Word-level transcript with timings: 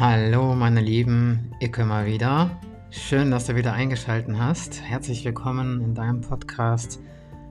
Hallo 0.00 0.54
meine 0.54 0.80
Lieben, 0.80 1.50
ich 1.58 1.76
mal 1.76 2.06
wieder. 2.06 2.52
Schön, 2.88 3.32
dass 3.32 3.46
du 3.46 3.56
wieder 3.56 3.72
eingeschaltet 3.72 4.36
hast. 4.38 4.80
Herzlich 4.80 5.24
willkommen 5.24 5.80
in 5.80 5.96
deinem 5.96 6.20
Podcast 6.20 7.00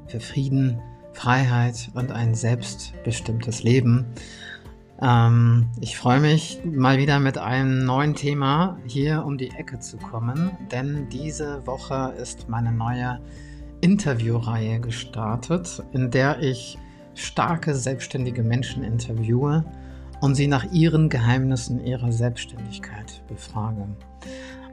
für 0.05 0.21
Frieden, 0.21 0.79
Freiheit 1.11 1.89
und 1.93 2.09
ein 2.09 2.35
selbstbestimmtes 2.35 3.63
Leben. 3.63 4.05
Ähm, 5.01 5.67
ich 5.81 5.97
freue 5.97 6.21
mich 6.21 6.61
mal 6.63 6.97
wieder 6.97 7.19
mit 7.19 7.37
einem 7.37 7.83
neuen 7.83 8.15
Thema 8.15 8.77
hier 8.87 9.25
um 9.25 9.37
die 9.37 9.51
Ecke 9.51 9.79
zu 9.79 9.97
kommen, 9.97 10.51
denn 10.71 11.09
diese 11.09 11.67
Woche 11.67 12.13
ist 12.17 12.47
meine 12.47 12.71
neue 12.71 13.19
Interviewreihe 13.81 14.79
gestartet, 14.79 15.83
in 15.91 16.11
der 16.11 16.41
ich 16.41 16.77
starke 17.13 17.75
selbstständige 17.75 18.41
Menschen 18.41 18.85
interviewe 18.85 19.65
und 20.21 20.35
sie 20.35 20.47
nach 20.47 20.71
ihren 20.71 21.09
Geheimnissen 21.09 21.83
ihrer 21.83 22.11
Selbstständigkeit 22.11 23.21
befrage. 23.27 23.87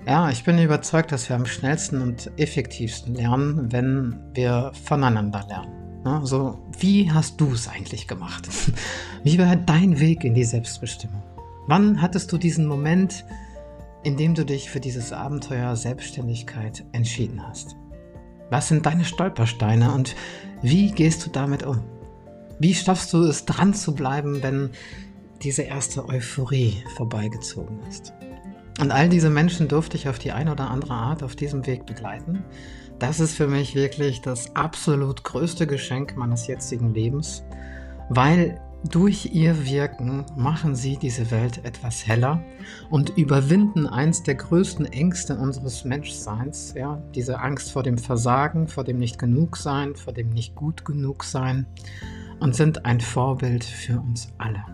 Ja, 0.07 0.29
ich 0.31 0.45
bin 0.45 0.59
überzeugt, 0.59 1.13
dass 1.13 1.29
wir 1.29 1.37
am 1.37 1.47
schnellsten 1.47 2.03
und 2.03 2.31
effektivsten 2.37 3.15
lernen, 3.15 3.73
wenn 3.73 4.21
wir 4.35 4.73
voneinander 4.85 5.45
lernen. 5.49 5.85
Also, 6.05 6.59
wie 6.79 7.11
hast 7.11 7.41
du 7.41 7.53
es 7.53 7.67
eigentlich 7.67 8.07
gemacht? 8.07 8.47
Wie 9.25 9.39
war 9.39 9.57
dein 9.57 9.99
Weg 10.01 10.23
in 10.23 10.35
die 10.35 10.45
Selbstbestimmung? 10.45 11.23
Wann 11.67 12.03
hattest 12.03 12.31
du 12.31 12.37
diesen 12.37 12.67
Moment, 12.67 13.25
in 14.03 14.19
dem 14.19 14.35
du 14.35 14.45
dich 14.45 14.69
für 14.69 14.81
dieses 14.81 15.15
Abenteuer 15.15 15.77
Selbstständigkeit 15.77 16.85
entschieden 16.93 17.43
hast? 17.43 17.75
Was 18.51 18.69
sind 18.69 18.85
deine 18.85 19.07
Stolpersteine 19.07 19.93
und 19.93 20.15
wie 20.61 20.91
gehst 20.91 21.25
du 21.25 21.31
damit 21.31 21.63
um? 21.63 21.83
Wie 22.59 22.75
schaffst 22.75 23.13
du 23.15 23.25
es 23.25 23.47
dran 23.47 23.73
zu 23.73 23.95
bleiben, 23.95 24.43
wenn 24.43 24.71
diese 25.45 25.63
erste 25.63 26.09
Euphorie 26.09 26.83
vorbeigezogen 26.97 27.79
ist. 27.89 28.13
Und 28.81 28.91
all 28.91 29.09
diese 29.09 29.31
Menschen 29.31 29.69
durfte 29.69 29.97
ich 29.97 30.09
auf 30.09 30.19
die 30.19 30.33
eine 30.33 30.51
oder 30.51 30.71
andere 30.71 30.95
Art 30.95 31.23
auf 31.23 31.37
diesem 31.37 31.65
Weg 31.67 31.87
begleiten. 31.87 32.43
Das 32.99 33.21
ist 33.21 33.35
für 33.37 33.47
mich 33.47 33.75
wirklich 33.75 34.21
das 34.21 34.57
absolut 34.57 35.23
größte 35.23 35.67
Geschenk 35.67 36.17
meines 36.17 36.47
jetzigen 36.47 36.93
Lebens, 36.95 37.45
weil 38.09 38.61
durch 38.91 39.31
ihr 39.33 39.65
Wirken 39.67 40.27
machen 40.37 40.75
sie 40.75 40.99
diese 40.99 41.31
Welt 41.31 41.65
etwas 41.65 42.07
heller 42.07 42.43
und 42.91 43.17
überwinden 43.17 43.87
eins 43.87 44.23
der 44.23 44.35
größten 44.35 44.87
Ängste 44.87 45.39
unseres 45.39 45.85
Menschseins, 45.85 46.75
ja, 46.77 47.03
diese 47.15 47.41
Angst 47.41 47.73
vor 47.73 47.83
dem 47.83 47.97
Versagen, 47.97 48.69
vor 48.69 48.85
dem 48.85 48.99
Nicht-Genug-Sein, 48.99 49.97
vor 49.97 50.13
dem 50.13 50.31
Nicht-Gut-Genug-Sein 50.31 51.67
und 52.41 52.55
sind 52.55 52.85
ein 52.85 53.01
Vorbild 53.01 53.65
für 53.65 54.01
uns 54.01 54.29
alle. 54.37 54.74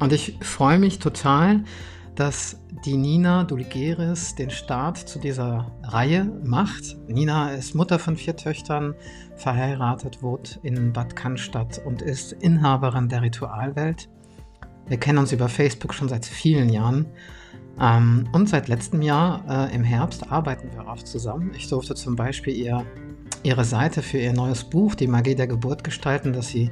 Und 0.00 0.12
ich 0.12 0.36
freue 0.40 0.78
mich 0.78 0.98
total, 0.98 1.62
dass 2.14 2.58
die 2.84 2.96
Nina 2.96 3.44
Dulgeris 3.44 4.34
den 4.34 4.50
Start 4.50 4.96
zu 4.96 5.18
dieser 5.18 5.70
Reihe 5.82 6.24
macht. 6.42 6.96
Nina 7.08 7.52
ist 7.52 7.74
Mutter 7.74 7.98
von 7.98 8.16
vier 8.16 8.36
Töchtern, 8.36 8.94
verheiratet, 9.36 10.22
wohnt 10.22 10.58
in 10.62 10.92
Bad 10.92 11.16
Cannstatt 11.16 11.80
und 11.84 12.02
ist 12.02 12.32
Inhaberin 12.32 13.08
der 13.08 13.22
Ritualwelt. 13.22 14.08
Wir 14.88 14.98
kennen 14.98 15.18
uns 15.18 15.32
über 15.32 15.48
Facebook 15.48 15.94
schon 15.94 16.08
seit 16.08 16.26
vielen 16.26 16.70
Jahren. 16.70 17.06
Ähm, 17.78 18.28
und 18.32 18.48
seit 18.48 18.68
letztem 18.68 19.02
Jahr 19.02 19.44
äh, 19.48 19.74
im 19.74 19.84
Herbst 19.84 20.30
arbeiten 20.30 20.70
wir 20.74 20.86
oft 20.86 21.06
zusammen. 21.06 21.52
Ich 21.54 21.68
durfte 21.68 21.94
zum 21.94 22.16
Beispiel 22.16 22.54
ihr, 22.54 22.84
ihre 23.42 23.64
Seite 23.64 24.02
für 24.02 24.18
ihr 24.18 24.32
neues 24.32 24.64
Buch, 24.64 24.94
Die 24.94 25.06
Magie 25.06 25.34
der 25.34 25.46
Geburt, 25.46 25.84
gestalten, 25.84 26.32
das 26.32 26.48
sie 26.48 26.70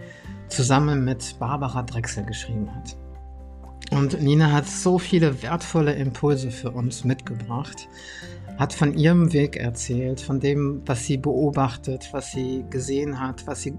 zusammen 0.48 1.04
mit 1.04 1.36
Barbara 1.38 1.82
Drechsel 1.82 2.24
geschrieben 2.24 2.74
hat. 2.74 2.96
Und 3.90 4.20
Nina 4.20 4.52
hat 4.52 4.66
so 4.66 4.98
viele 4.98 5.42
wertvolle 5.42 5.94
Impulse 5.94 6.50
für 6.50 6.70
uns 6.70 7.04
mitgebracht, 7.04 7.88
hat 8.58 8.72
von 8.72 8.94
ihrem 8.94 9.32
Weg 9.32 9.56
erzählt, 9.56 10.20
von 10.20 10.40
dem, 10.40 10.82
was 10.84 11.06
sie 11.06 11.16
beobachtet, 11.16 12.08
was 12.12 12.32
sie 12.32 12.64
gesehen 12.68 13.18
hat, 13.18 13.46
was 13.46 13.62
sie 13.62 13.74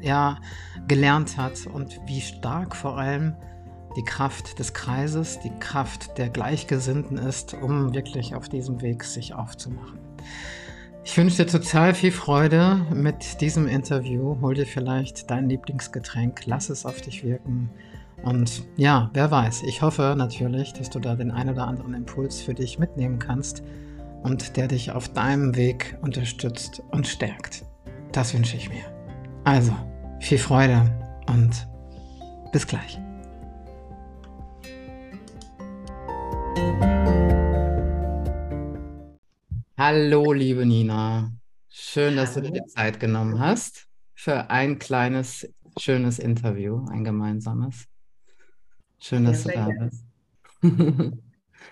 ja 0.00 0.38
gelernt 0.86 1.38
hat 1.38 1.66
und 1.66 1.98
wie 2.06 2.20
stark 2.20 2.76
vor 2.76 2.98
allem 2.98 3.34
die 3.96 4.02
Kraft 4.02 4.58
des 4.58 4.74
Kreises, 4.74 5.38
die 5.40 5.52
Kraft 5.60 6.18
der 6.18 6.28
Gleichgesinnten 6.28 7.16
ist, 7.16 7.54
um 7.54 7.94
wirklich 7.94 8.34
auf 8.34 8.48
diesem 8.48 8.82
Weg 8.82 9.04
sich 9.04 9.34
aufzumachen. 9.34 9.98
Ich 11.04 11.16
wünsche 11.16 11.44
dir 11.44 11.50
total 11.50 11.94
viel 11.94 12.12
Freude 12.12 12.84
mit 12.92 13.40
diesem 13.40 13.68
Interview. 13.68 14.36
Hol 14.40 14.54
dir 14.54 14.66
vielleicht 14.66 15.30
dein 15.30 15.48
Lieblingsgetränk, 15.48 16.42
lass 16.46 16.70
es 16.70 16.84
auf 16.84 17.00
dich 17.00 17.24
wirken 17.24 17.70
und 18.24 18.64
ja, 18.76 19.10
wer 19.12 19.30
weiß, 19.30 19.64
ich 19.64 19.82
hoffe 19.82 20.14
natürlich, 20.16 20.72
dass 20.72 20.88
du 20.88 20.98
da 20.98 21.14
den 21.14 21.30
ein 21.30 21.50
oder 21.50 21.66
anderen 21.66 21.92
Impuls 21.92 22.40
für 22.40 22.54
dich 22.54 22.78
mitnehmen 22.78 23.18
kannst 23.18 23.62
und 24.22 24.56
der 24.56 24.66
dich 24.66 24.92
auf 24.92 25.10
deinem 25.10 25.54
Weg 25.56 25.98
unterstützt 26.00 26.82
und 26.90 27.06
stärkt. 27.06 27.66
Das 28.12 28.32
wünsche 28.32 28.56
ich 28.56 28.70
mir. 28.70 28.84
Also, 29.44 29.76
viel 30.20 30.38
Freude 30.38 30.90
und 31.26 31.68
bis 32.50 32.66
gleich. 32.66 32.98
Hallo, 39.76 40.32
liebe 40.32 40.64
Nina. 40.64 41.30
Schön, 41.68 42.16
dass 42.16 42.32
du 42.32 42.40
dir 42.40 42.52
die 42.52 42.66
Zeit 42.68 42.98
genommen 42.98 43.38
hast 43.38 43.86
für 44.14 44.48
ein 44.48 44.78
kleines, 44.78 45.46
schönes 45.76 46.18
Interview, 46.18 46.86
ein 46.88 47.04
gemeinsames. 47.04 47.84
Schön, 49.06 49.26
dass 49.26 49.44
ja, 49.44 49.66
du 49.66 49.74
da 49.76 49.84
bist. 49.84 50.06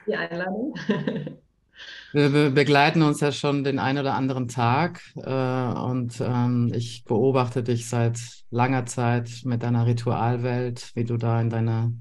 Die 0.06 0.14
Einladung. 0.14 0.74
Wir 2.12 2.50
begleiten 2.50 3.00
uns 3.00 3.20
ja 3.20 3.32
schon 3.32 3.64
den 3.64 3.78
einen 3.78 4.00
oder 4.00 4.12
anderen 4.16 4.48
Tag 4.48 5.00
äh, 5.16 5.80
und 5.80 6.20
ähm, 6.20 6.70
ich 6.74 7.04
beobachte 7.04 7.62
dich 7.62 7.88
seit 7.88 8.18
langer 8.50 8.84
Zeit 8.84 9.30
mit 9.44 9.62
deiner 9.62 9.86
Ritualwelt, 9.86 10.90
wie 10.94 11.04
du 11.04 11.16
da 11.16 11.40
in 11.40 11.48
deine 11.48 11.96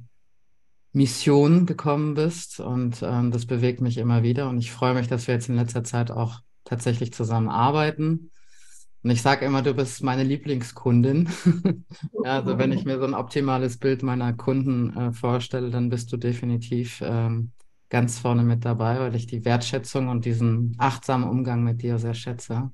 Mission 0.91 1.65
gekommen 1.65 2.13
bist 2.13 2.59
und 2.59 3.01
ähm, 3.01 3.31
das 3.31 3.45
bewegt 3.45 3.79
mich 3.79 3.97
immer 3.99 4.23
wieder 4.23 4.49
und 4.49 4.57
ich 4.57 4.73
freue 4.73 4.95
mich, 4.95 5.07
dass 5.07 5.27
wir 5.27 5.35
jetzt 5.35 5.47
in 5.47 5.55
letzter 5.55 5.85
Zeit 5.85 6.11
auch 6.11 6.41
tatsächlich 6.65 7.13
zusammenarbeiten 7.13 8.31
und 9.03 9.09
ich 9.09 9.21
sage 9.21 9.45
immer, 9.45 9.61
du 9.61 9.73
bist 9.73 10.03
meine 10.03 10.23
Lieblingskundin. 10.23 11.29
also 12.23 12.57
wenn 12.57 12.71
ich 12.71 12.85
mir 12.85 12.99
so 12.99 13.05
ein 13.05 13.15
optimales 13.15 13.77
Bild 13.77 14.03
meiner 14.03 14.33
Kunden 14.33 14.95
äh, 14.95 15.11
vorstelle, 15.11 15.71
dann 15.71 15.89
bist 15.89 16.11
du 16.13 16.17
definitiv 16.17 17.01
ähm, 17.03 17.51
ganz 17.89 18.19
vorne 18.19 18.43
mit 18.43 18.63
dabei, 18.63 18.99
weil 18.99 19.15
ich 19.15 19.25
die 19.25 19.43
Wertschätzung 19.43 20.07
und 20.07 20.25
diesen 20.25 20.75
achtsamen 20.77 21.27
Umgang 21.27 21.63
mit 21.63 21.81
dir 21.81 21.97
sehr 21.97 22.13
schätze. 22.13 22.71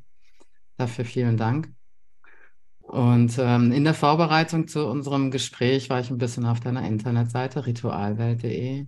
Dafür 0.77 1.05
vielen 1.05 1.37
Dank. 1.37 1.71
Und 2.81 3.37
ähm, 3.39 3.71
in 3.71 3.83
der 3.83 3.93
Vorbereitung 3.93 4.67
zu 4.67 4.85
unserem 4.85 5.31
Gespräch 5.31 5.89
war 5.89 5.99
ich 5.99 6.09
ein 6.09 6.17
bisschen 6.17 6.45
auf 6.45 6.59
deiner 6.59 6.87
Internetseite 6.87 7.65
ritualwelt.de 7.65 8.87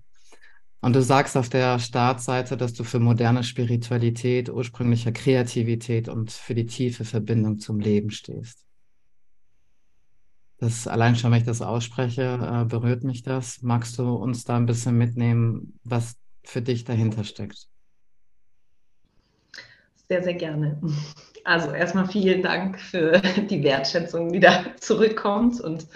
und 0.81 0.95
du 0.95 1.01
sagst 1.01 1.35
auf 1.35 1.50
der 1.50 1.79
Startseite, 1.79 2.56
dass 2.56 2.73
du 2.73 2.84
für 2.84 3.00
moderne 3.00 3.44
Spiritualität, 3.44 4.50
ursprünglicher 4.50 5.12
Kreativität 5.12 6.07
und 6.07 6.31
für 6.31 6.56
die 6.56 6.66
tiefe 6.66 7.03
Verbindung 7.03 7.59
zum 7.59 7.79
Leben 7.79 8.12
stehst. 8.12 8.66
Das 10.57 10.88
allein 10.88 11.16
schon, 11.16 11.31
wenn 11.31 11.40
ich 11.40 11.45
das 11.45 11.62
ausspreche, 11.62 12.22
äh, 12.41 12.66
berührt 12.66 13.03
mich 13.03 13.23
das. 13.23 13.62
Magst 13.62 13.97
du 13.97 14.13
uns 14.13 14.44
da 14.44 14.57
ein 14.57 14.66
bisschen 14.66 14.97
mitnehmen, 14.97 15.79
was 15.84 16.16
für 16.44 16.62
dich 16.62 16.84
dahinter 16.84 17.23
steckt? 17.23 17.67
Sehr, 20.09 20.23
sehr 20.23 20.34
gerne. 20.34 20.81
Also 21.44 21.72
erstmal 21.72 22.07
vielen 22.07 22.41
Dank 22.41 22.79
für 22.79 23.22
die 23.50 23.63
Wertschätzung, 23.63 24.34
die 24.34 24.40
da 24.40 24.66
zurückkommt. 24.79 25.61
Und 25.61 25.88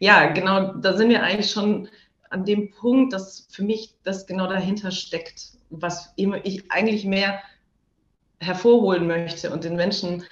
ja, 0.00 0.28
genau, 0.32 0.74
da 0.74 0.96
sind 0.96 1.10
wir 1.10 1.22
eigentlich 1.22 1.50
schon 1.50 1.88
an 2.32 2.44
dem 2.44 2.70
Punkt, 2.70 3.12
dass 3.12 3.46
für 3.50 3.62
mich 3.62 3.94
das 4.02 4.26
genau 4.26 4.46
dahinter 4.46 4.90
steckt, 4.90 5.52
was 5.70 6.12
ich 6.16 6.70
eigentlich 6.70 7.04
mehr 7.04 7.40
hervorholen 8.40 9.06
möchte 9.06 9.50
und 9.50 9.64
den 9.64 9.76
Menschen 9.76 10.24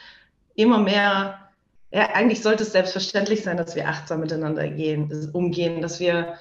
immer 0.55 0.79
mehr, 0.79 1.50
ja, 1.93 2.11
eigentlich 2.14 2.43
sollte 2.43 2.64
es 2.64 2.73
selbstverständlich 2.73 3.43
sein, 3.43 3.56
dass 3.56 3.75
wir 3.75 3.88
achtsam 3.88 4.20
miteinander 4.20 4.69
gehen, 4.69 5.31
umgehen, 5.32 5.81
dass 5.81 6.00
wir, 6.00 6.35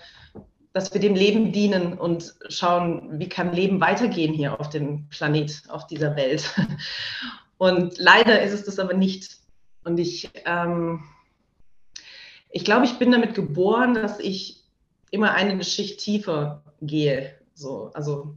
dass 0.74 0.94
wir 0.94 1.02
dem 1.02 1.16
Leben 1.16 1.52
dienen 1.52 1.94
und 1.98 2.36
schauen, 2.50 3.20
wie 3.20 3.30
kann 3.30 3.54
Leben 3.54 3.82
weitergehen 3.82 4.34
hier 4.34 4.60
auf 4.60 4.70
dem 4.70 5.08
Planet, 5.10 5.64
auf 5.70 5.88
dieser 5.88 6.16
Welt. 6.16 6.50
Und 7.58 7.98
leider 7.98 8.42
ist 8.42 8.54
es 8.54 8.64
das 8.64 8.80
aber 8.80 8.94
nicht. 8.94 9.38
Und 9.84 10.00
ich, 10.00 10.30
ähm, 10.46 11.04
ich 12.50 12.64
glaube, 12.64 12.86
ich 12.86 12.98
bin 12.98 13.12
damit 13.12 13.34
geboren, 13.34 13.96
dass 13.96 14.18
ich 14.20 14.59
immer 15.12 15.34
eine 15.34 15.64
Schicht 15.64 16.00
tiefer 16.00 16.64
gehe. 16.82 17.36
So, 17.54 17.92
also 17.94 18.36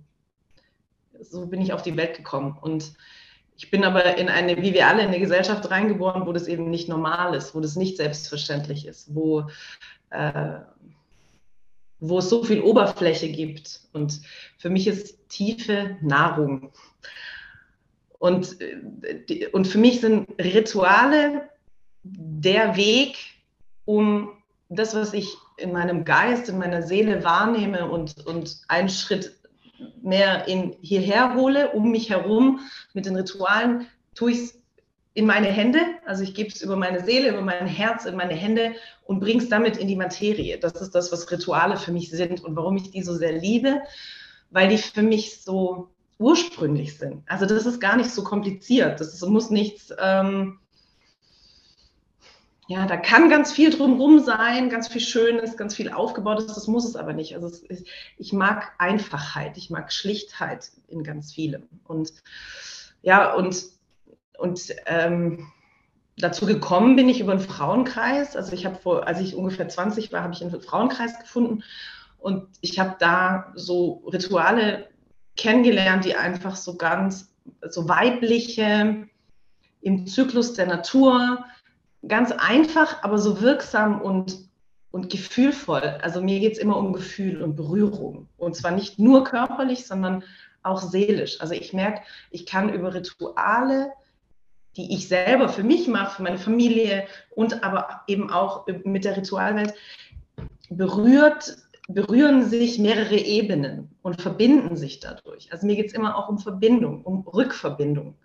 so 1.20 1.46
bin 1.46 1.60
ich 1.60 1.72
auf 1.72 1.82
die 1.82 1.96
Welt 1.96 2.16
gekommen. 2.16 2.58
Und 2.60 2.94
ich 3.56 3.70
bin 3.70 3.84
aber 3.84 4.16
in 4.16 4.28
eine, 4.28 4.60
wie 4.60 4.74
wir 4.74 4.88
alle, 4.88 5.02
in 5.02 5.08
eine 5.08 5.20
Gesellschaft 5.20 5.70
reingeboren, 5.70 6.26
wo 6.26 6.32
das 6.32 6.48
eben 6.48 6.70
nicht 6.70 6.88
normal 6.88 7.34
ist, 7.34 7.54
wo 7.54 7.60
das 7.60 7.76
nicht 7.76 7.96
selbstverständlich 7.96 8.86
ist, 8.86 9.14
wo, 9.14 9.48
äh, 10.10 10.60
wo 12.00 12.18
es 12.18 12.28
so 12.28 12.42
viel 12.42 12.60
Oberfläche 12.60 13.30
gibt. 13.30 13.82
Und 13.92 14.20
für 14.58 14.70
mich 14.70 14.88
ist 14.88 15.28
tiefe 15.28 15.96
Nahrung. 16.00 16.72
Und, 18.18 18.60
äh, 18.60 19.48
und 19.52 19.66
für 19.66 19.78
mich 19.78 20.00
sind 20.00 20.28
Rituale 20.40 21.48
der 22.02 22.76
Weg, 22.76 23.16
um 23.84 24.41
das, 24.74 24.94
was 24.94 25.12
ich 25.12 25.36
in 25.56 25.72
meinem 25.72 26.04
Geist, 26.04 26.48
in 26.48 26.58
meiner 26.58 26.82
Seele 26.82 27.24
wahrnehme 27.24 27.90
und, 27.90 28.26
und 28.26 28.60
einen 28.68 28.88
Schritt 28.88 29.36
mehr 30.02 30.48
in 30.48 30.76
hierher 30.80 31.34
hole, 31.34 31.70
um 31.72 31.90
mich 31.90 32.10
herum 32.10 32.60
mit 32.94 33.06
den 33.06 33.16
Ritualen, 33.16 33.86
tue 34.14 34.32
ich 34.32 34.38
es 34.38 34.62
in 35.14 35.26
meine 35.26 35.48
Hände, 35.48 35.80
also 36.06 36.22
ich 36.22 36.34
gebe 36.34 36.48
es 36.48 36.62
über 36.62 36.76
meine 36.76 37.04
Seele, 37.04 37.30
über 37.30 37.42
mein 37.42 37.66
Herz 37.66 38.06
in 38.06 38.16
meine 38.16 38.34
Hände 38.34 38.74
und 39.04 39.20
bringe 39.20 39.42
es 39.42 39.48
damit 39.50 39.76
in 39.76 39.86
die 39.86 39.96
Materie. 39.96 40.58
Das 40.58 40.72
ist 40.72 40.94
das, 40.94 41.12
was 41.12 41.30
Rituale 41.30 41.76
für 41.76 41.92
mich 41.92 42.10
sind 42.10 42.42
und 42.42 42.56
warum 42.56 42.76
ich 42.76 42.90
die 42.90 43.02
so 43.02 43.14
sehr 43.14 43.32
liebe, 43.32 43.82
weil 44.50 44.68
die 44.68 44.78
für 44.78 45.02
mich 45.02 45.42
so 45.42 45.90
ursprünglich 46.18 46.96
sind. 46.96 47.24
Also 47.26 47.44
das 47.44 47.66
ist 47.66 47.80
gar 47.80 47.96
nicht 47.96 48.10
so 48.10 48.24
kompliziert. 48.24 49.00
Das 49.00 49.12
ist, 49.12 49.26
muss 49.26 49.50
nichts, 49.50 49.92
ähm, 50.00 50.60
ja, 52.72 52.86
da 52.86 52.96
kann 52.96 53.28
ganz 53.28 53.52
viel 53.52 53.70
drumherum 53.70 54.20
sein, 54.20 54.70
ganz 54.70 54.88
viel 54.88 55.02
Schönes, 55.02 55.58
ganz 55.58 55.74
viel 55.74 55.92
Aufgebautes, 55.92 56.46
das 56.46 56.66
muss 56.68 56.86
es 56.86 56.96
aber 56.96 57.12
nicht. 57.12 57.34
Also 57.34 57.48
ist, 57.48 57.86
ich 58.16 58.32
mag 58.32 58.72
Einfachheit, 58.78 59.58
ich 59.58 59.68
mag 59.68 59.92
Schlichtheit 59.92 60.70
in 60.88 61.04
ganz 61.04 61.34
vielem. 61.34 61.64
Und 61.84 62.12
ja, 63.02 63.34
und 63.34 63.64
und 64.38 64.74
ähm, 64.86 65.52
dazu 66.16 66.46
gekommen 66.46 66.96
bin 66.96 67.10
ich 67.10 67.20
über 67.20 67.32
einen 67.32 67.40
Frauenkreis. 67.42 68.36
Also 68.36 68.52
ich 68.52 68.64
habe 68.64 68.76
vor, 68.76 69.06
als 69.06 69.20
ich 69.20 69.36
ungefähr 69.36 69.68
20 69.68 70.10
war, 70.10 70.22
habe 70.22 70.32
ich 70.32 70.42
einen 70.42 70.58
Frauenkreis 70.60 71.18
gefunden 71.18 71.62
und 72.18 72.48
ich 72.62 72.78
habe 72.78 72.96
da 72.98 73.52
so 73.54 74.02
Rituale 74.10 74.88
kennengelernt, 75.36 76.06
die 76.06 76.16
einfach 76.16 76.56
so 76.56 76.76
ganz, 76.76 77.34
so 77.68 77.88
weibliche, 77.88 79.06
im 79.82 80.06
Zyklus 80.06 80.54
der 80.54 80.66
Natur, 80.66 81.44
ganz 82.06 82.32
einfach, 82.32 83.02
aber 83.02 83.18
so 83.18 83.40
wirksam 83.40 84.00
und, 84.00 84.48
und 84.90 85.10
gefühlvoll. 85.10 85.98
Also 86.02 86.20
mir 86.20 86.40
geht 86.40 86.52
es 86.52 86.58
immer 86.58 86.76
um 86.76 86.92
Gefühl 86.92 87.42
und 87.42 87.56
Berührung. 87.56 88.28
Und 88.36 88.56
zwar 88.56 88.72
nicht 88.72 88.98
nur 88.98 89.24
körperlich, 89.24 89.86
sondern 89.86 90.24
auch 90.62 90.80
seelisch. 90.80 91.40
Also 91.40 91.54
ich 91.54 91.72
merke, 91.72 92.02
ich 92.30 92.46
kann 92.46 92.72
über 92.72 92.94
Rituale 92.94 93.92
die 94.76 94.94
ich 94.94 95.08
selber 95.08 95.48
für 95.48 95.62
mich 95.62 95.88
mache, 95.88 96.16
für 96.16 96.22
meine 96.22 96.38
Familie 96.38 97.06
und 97.30 97.62
aber 97.62 98.02
eben 98.06 98.30
auch 98.30 98.66
mit 98.84 99.04
der 99.04 99.16
Ritualwelt, 99.16 99.74
berührt, 100.70 101.56
berühren 101.88 102.48
sich 102.48 102.78
mehrere 102.78 103.16
Ebenen 103.16 103.94
und 104.02 104.22
verbinden 104.22 104.76
sich 104.76 105.00
dadurch. 105.00 105.52
Also 105.52 105.66
mir 105.66 105.76
geht 105.76 105.88
es 105.88 105.92
immer 105.92 106.16
auch 106.16 106.28
um 106.28 106.38
Verbindung, 106.38 107.02
um 107.02 107.26
Rückverbindung. 107.26 108.16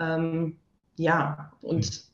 Ähm, 0.00 0.56
ja, 0.96 1.52
und, 1.60 2.11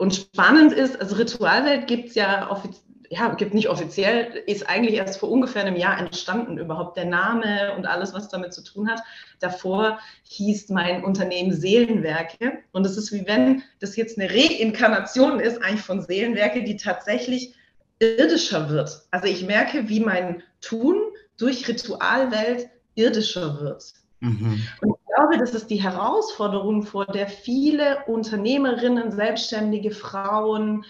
und 0.00 0.14
spannend 0.14 0.72
ist, 0.72 1.00
also 1.00 1.16
Ritualwelt 1.16 1.86
gibt 1.86 2.08
es 2.08 2.14
ja 2.14 2.50
offiziell 2.50 2.80
ja, 3.12 3.34
gibt 3.34 3.54
nicht 3.54 3.68
offiziell, 3.68 4.44
ist 4.46 4.68
eigentlich 4.68 4.94
erst 4.94 5.18
vor 5.18 5.32
ungefähr 5.32 5.62
einem 5.62 5.74
Jahr 5.74 5.98
entstanden, 5.98 6.58
überhaupt 6.58 6.96
der 6.96 7.06
Name 7.06 7.74
und 7.76 7.84
alles, 7.84 8.14
was 8.14 8.28
damit 8.28 8.54
zu 8.54 8.62
tun 8.62 8.88
hat. 8.88 9.02
Davor 9.40 9.98
hieß 10.28 10.68
mein 10.68 11.02
Unternehmen 11.02 11.52
Seelenwerke. 11.52 12.58
Und 12.70 12.86
es 12.86 12.96
ist 12.96 13.10
wie 13.10 13.26
wenn 13.26 13.64
das 13.80 13.96
jetzt 13.96 14.16
eine 14.16 14.30
Reinkarnation 14.30 15.40
ist, 15.40 15.60
eigentlich 15.60 15.82
von 15.82 16.02
Seelenwerke, 16.02 16.62
die 16.62 16.76
tatsächlich 16.76 17.56
irdischer 17.98 18.70
wird. 18.70 19.02
Also 19.10 19.26
ich 19.26 19.44
merke, 19.44 19.88
wie 19.88 19.98
mein 19.98 20.44
Tun 20.60 20.96
durch 21.36 21.66
Ritualwelt 21.66 22.68
irdischer 22.94 23.60
wird. 23.60 23.92
Mhm. 24.20 24.62
Und 24.80 24.96
ich 24.96 25.14
glaube, 25.14 25.38
das 25.38 25.54
ist 25.54 25.70
die 25.70 25.82
Herausforderung, 25.82 26.82
vor 26.82 27.06
der 27.06 27.28
viele 27.28 28.04
Unternehmerinnen, 28.06 29.12
selbstständige 29.12 29.90
Frauen, 29.90 30.84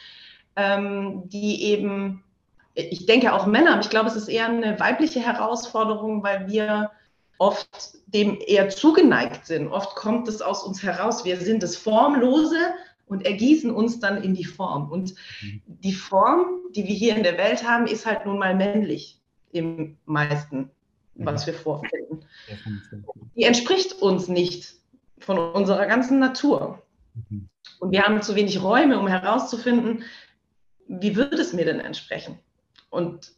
ähm, 0.56 1.28
die 1.28 1.64
eben, 1.64 2.22
ich 2.74 3.06
denke 3.06 3.32
auch 3.32 3.46
Männer, 3.46 3.72
aber 3.72 3.80
ich 3.80 3.90
glaube, 3.90 4.08
es 4.08 4.16
ist 4.16 4.28
eher 4.28 4.46
eine 4.46 4.78
weibliche 4.78 5.20
Herausforderung, 5.20 6.22
weil 6.22 6.48
wir 6.48 6.90
oft 7.38 7.94
dem 8.06 8.38
eher 8.46 8.68
zugeneigt 8.68 9.46
sind. 9.46 9.68
Oft 9.68 9.96
kommt 9.96 10.28
es 10.28 10.42
aus 10.42 10.62
uns 10.62 10.82
heraus. 10.82 11.24
Wir 11.24 11.38
sind 11.38 11.62
das 11.62 11.74
Formlose 11.76 12.58
und 13.06 13.24
ergießen 13.24 13.70
uns 13.70 13.98
dann 13.98 14.22
in 14.22 14.34
die 14.34 14.44
Form. 14.44 14.90
Und 14.90 15.14
mhm. 15.42 15.62
die 15.66 15.94
Form, 15.94 16.60
die 16.74 16.86
wir 16.86 16.94
hier 16.94 17.16
in 17.16 17.22
der 17.22 17.38
Welt 17.38 17.66
haben, 17.66 17.86
ist 17.86 18.04
halt 18.04 18.26
nun 18.26 18.38
mal 18.38 18.54
männlich 18.54 19.18
im 19.52 19.96
meisten, 20.04 20.70
was 21.24 21.46
wir 21.46 21.54
vorfinden. 21.54 22.24
Die 23.36 23.44
entspricht 23.44 24.00
uns 24.00 24.28
nicht 24.28 24.74
von 25.18 25.38
unserer 25.38 25.86
ganzen 25.86 26.18
Natur. 26.18 26.82
Mhm. 27.28 27.48
Und 27.78 27.92
wir 27.92 28.02
haben 28.02 28.22
zu 28.22 28.34
wenig 28.34 28.62
Räume, 28.62 28.98
um 28.98 29.08
herauszufinden, 29.08 30.04
wie 30.86 31.16
würde 31.16 31.36
es 31.36 31.52
mir 31.52 31.64
denn 31.64 31.80
entsprechen? 31.80 32.38
Und 32.90 33.32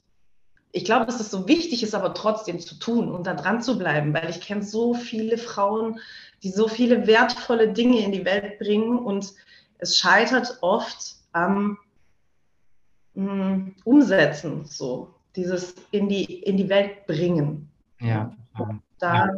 ich 0.72 0.84
glaube, 0.84 1.04
dass 1.04 1.20
es 1.20 1.30
so 1.30 1.46
wichtig 1.46 1.82
ist, 1.82 1.94
aber 1.94 2.14
trotzdem 2.14 2.58
zu 2.58 2.76
tun 2.76 3.12
und 3.12 3.26
da 3.26 3.34
dran 3.34 3.62
zu 3.62 3.78
bleiben, 3.78 4.14
weil 4.14 4.30
ich 4.30 4.40
kenne 4.40 4.62
so 4.62 4.94
viele 4.94 5.36
Frauen, 5.36 6.00
die 6.42 6.50
so 6.50 6.66
viele 6.66 7.06
wertvolle 7.06 7.72
Dinge 7.72 8.00
in 8.00 8.12
die 8.12 8.24
Welt 8.24 8.58
bringen 8.58 8.98
und 8.98 9.34
es 9.78 9.98
scheitert 9.98 10.58
oft 10.62 11.16
am 11.32 11.78
mm, 13.14 13.72
Umsetzen, 13.84 14.64
so 14.64 15.14
dieses 15.36 15.74
in 15.90 16.08
die, 16.08 16.24
in 16.24 16.56
die 16.56 16.68
Welt 16.68 17.06
bringen. 17.06 17.68
Ja. 18.02 18.32
Da 18.98 19.16
ja. 19.16 19.28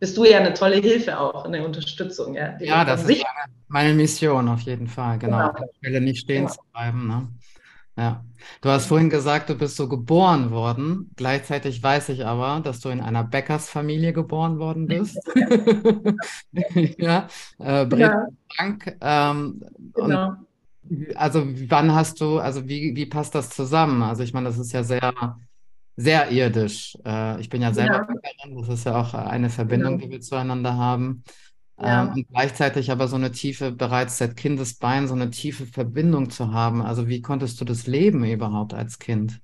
bist 0.00 0.16
du 0.16 0.24
ja 0.24 0.38
eine 0.38 0.54
tolle 0.54 0.76
Hilfe 0.76 1.18
auch, 1.18 1.44
eine 1.44 1.64
Unterstützung. 1.64 2.34
Ja, 2.34 2.58
ja 2.60 2.84
das 2.84 3.04
ist 3.04 3.24
meine 3.68 3.94
Mission 3.94 4.48
auf 4.48 4.60
jeden 4.60 4.88
Fall, 4.88 5.18
genau. 5.18 5.52
genau. 5.52 5.68
Will 5.80 6.00
nicht 6.00 6.20
stehen 6.20 6.44
genau. 6.44 6.52
zu 6.52 6.60
bleiben. 6.72 7.06
Ne? 7.06 7.28
Ja. 7.96 8.24
Du 8.60 8.68
hast 8.68 8.86
vorhin 8.86 9.08
gesagt, 9.08 9.48
du 9.48 9.54
bist 9.54 9.76
so 9.76 9.88
geboren 9.88 10.50
worden. 10.50 11.10
Gleichzeitig 11.16 11.82
weiß 11.82 12.08
ich 12.10 12.26
aber, 12.26 12.60
dass 12.60 12.80
du 12.80 12.88
in 12.88 13.00
einer 13.00 13.24
Bäckersfamilie 13.24 14.12
geboren 14.12 14.58
worden 14.58 14.86
bist. 14.86 15.18
ja, 16.98 17.28
äh, 17.60 17.96
ja. 17.96 18.26
Frank. 18.54 18.96
Ähm, 19.00 19.62
genau. 19.94 20.34
also 21.14 21.46
wann 21.68 21.94
hast 21.94 22.20
du, 22.20 22.38
also 22.38 22.68
wie, 22.68 22.94
wie 22.96 23.06
passt 23.06 23.34
das 23.34 23.50
zusammen? 23.50 24.02
Also 24.02 24.22
ich 24.24 24.34
meine, 24.34 24.48
das 24.48 24.58
ist 24.58 24.72
ja 24.72 24.82
sehr, 24.82 25.14
sehr 25.96 26.30
irdisch. 26.30 26.98
Äh, 27.04 27.40
ich 27.40 27.48
bin 27.48 27.62
ja 27.62 27.72
selber 27.72 28.06
ja. 28.08 28.60
Das 28.60 28.68
ist 28.68 28.86
ja 28.86 29.00
auch 29.00 29.14
eine 29.14 29.50
Verbindung, 29.50 29.98
genau. 29.98 30.04
die 30.04 30.10
wir 30.10 30.20
zueinander 30.20 30.76
haben. 30.76 31.24
Ja. 31.80 32.04
Ähm, 32.04 32.12
und 32.14 32.28
gleichzeitig 32.28 32.90
aber 32.90 33.08
so 33.08 33.16
eine 33.16 33.32
tiefe, 33.32 33.72
bereits 33.72 34.18
seit 34.18 34.36
Kindesbein, 34.36 35.08
so 35.08 35.14
eine 35.14 35.30
tiefe 35.30 35.66
Verbindung 35.66 36.30
zu 36.30 36.52
haben. 36.52 36.82
Also 36.82 37.08
wie 37.08 37.22
konntest 37.22 37.60
du 37.60 37.64
das 37.64 37.86
leben 37.86 38.24
überhaupt 38.24 38.74
als 38.74 38.98
Kind? 38.98 39.40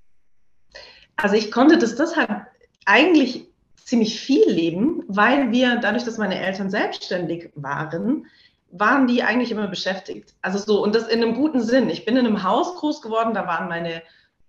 Also 1.17 1.37
ich 1.37 1.51
konnte 1.51 1.79
das 1.79 1.97
deshalb 1.97 2.47
eigentlich 2.87 3.47
ziemlich 3.85 4.21
viel 4.21 4.49
leben, 4.49 5.03
weil 5.09 5.51
wir 5.51 5.77
dadurch, 5.77 6.05
dass 6.05 6.19
meine 6.19 6.41
Eltern 6.41 6.71
selbstständig 6.71 7.51
waren, 7.55 8.27
waren 8.71 9.09
die 9.09 9.23
eigentlich 9.23 9.51
immer 9.51 9.67
beschäftigt. 9.67 10.35
Also 10.43 10.59
so, 10.59 10.83
und 10.83 10.95
das 10.95 11.09
in 11.09 11.23
einem 11.23 11.35
guten 11.35 11.61
Sinn. 11.61 11.91
Ich 11.91 12.05
bin 12.05 12.17
in 12.17 12.27
einem 12.27 12.45
Haus 12.45 12.77
groß 12.77 13.03
geworden, 13.03 13.35
da 13.35 13.47
waren 13.47 13.69
meine 13.69 14.03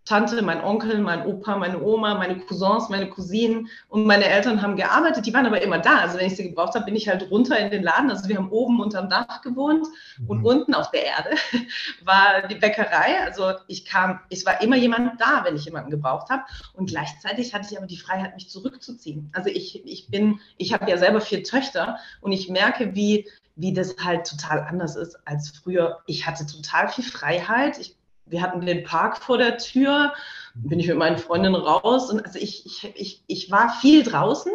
Tante, 0.06 0.42
mein 0.42 0.64
Onkel, 0.64 1.00
mein 1.00 1.26
Opa, 1.28 1.58
meine 1.58 1.82
Oma, 1.82 2.16
meine 2.16 2.40
Cousins, 2.40 2.90
meine 2.90 3.08
Cousinen 3.08 3.70
und 3.88 4.06
meine 4.06 4.26
Eltern 4.26 4.62
haben 4.62 4.76
gearbeitet. 4.76 5.26
Die 5.26 5.34
waren 5.34 5.46
aber 5.46 5.62
immer 5.62 5.78
da. 5.78 6.00
Also 6.00 6.18
wenn 6.18 6.26
ich 6.26 6.36
sie 6.36 6.50
gebraucht 6.50 6.74
habe, 6.74 6.86
bin 6.86 6.96
ich 6.96 7.08
halt 7.08 7.30
runter 7.30 7.58
in 7.60 7.70
den 7.70 7.84
Laden. 7.84 8.10
Also 8.10 8.28
wir 8.28 8.38
haben 8.38 8.50
oben 8.50 8.82
unterm 8.82 9.10
Dach 9.10 9.42
gewohnt 9.42 9.88
und 10.28 10.40
mhm. 10.40 10.46
unten 10.46 10.74
auf 10.74 10.90
der 10.90 11.06
Erde 11.06 11.30
war 12.04 12.48
die 12.48 12.56
Bäckerei. 12.56 13.22
Also 13.24 13.54
ich 13.68 13.86
kam, 13.86 14.20
es 14.30 14.46
war 14.46 14.62
immer 14.62 14.76
jemand 14.76 15.22
da, 15.22 15.44
wenn 15.46 15.56
ich 15.56 15.66
jemanden 15.66 15.92
gebraucht 15.92 16.30
habe. 16.30 16.44
Und 16.74 16.90
gleichzeitig 16.90 17.54
hatte 17.54 17.68
ich 17.70 17.78
aber 17.78 17.88
die 17.88 17.98
Freiheit, 17.98 18.34
mich 18.34 18.50
zurückzuziehen. 18.50 19.30
Also 19.34 19.50
ich, 19.50 19.86
ich 19.86 20.08
bin, 20.08 20.40
ich 20.58 20.74
habe 20.74 20.90
ja 20.90 20.98
selber 20.98 21.22
vier 21.22 21.44
Töchter 21.44 22.00
und 22.22 22.32
ich 22.32 22.50
merke, 22.50 22.96
wie 22.96 23.28
wie 23.58 23.74
das 23.74 23.96
halt 24.02 24.26
total 24.26 24.62
anders 24.62 24.96
ist 24.96 25.20
als 25.26 25.50
früher. 25.50 26.00
Ich 26.08 26.26
hatte 26.26 26.46
total 26.46 26.88
viel 26.88 27.04
Freiheit. 27.04 27.78
Ich 27.78 27.96
wir 28.32 28.42
hatten 28.42 28.66
den 28.66 28.84
Park 28.84 29.18
vor 29.18 29.38
der 29.38 29.58
Tür, 29.58 30.14
bin 30.56 30.80
ich 30.80 30.88
mit 30.88 30.98
meinen 30.98 31.18
Freundinnen 31.18 31.56
raus 31.56 32.10
und 32.10 32.26
also 32.26 32.40
ich, 32.40 32.66
ich, 32.66 32.92
ich, 32.96 33.24
ich 33.28 33.52
war 33.52 33.70
viel 33.82 34.04
draußen. 34.04 34.52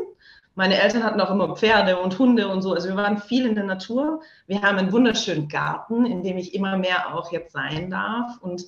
Meine 0.54 0.80
Eltern 0.80 1.04
hatten 1.04 1.20
auch 1.20 1.30
immer 1.30 1.54
Pferde 1.54 1.98
und 2.00 2.18
Hunde 2.18 2.48
und 2.48 2.62
so. 2.62 2.72
Also 2.72 2.88
wir 2.88 2.96
waren 2.96 3.18
viel 3.18 3.44
in 3.44 3.54
der 3.54 3.64
Natur. 3.64 4.22
Wir 4.46 4.62
haben 4.62 4.78
einen 4.78 4.92
wunderschönen 4.92 5.48
Garten, 5.48 6.06
in 6.06 6.22
dem 6.22 6.38
ich 6.38 6.54
immer 6.54 6.78
mehr 6.78 7.14
auch 7.14 7.30
jetzt 7.30 7.52
sein 7.52 7.90
darf 7.90 8.38
und, 8.40 8.64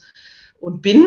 und 0.61 0.83
bin. 0.83 1.07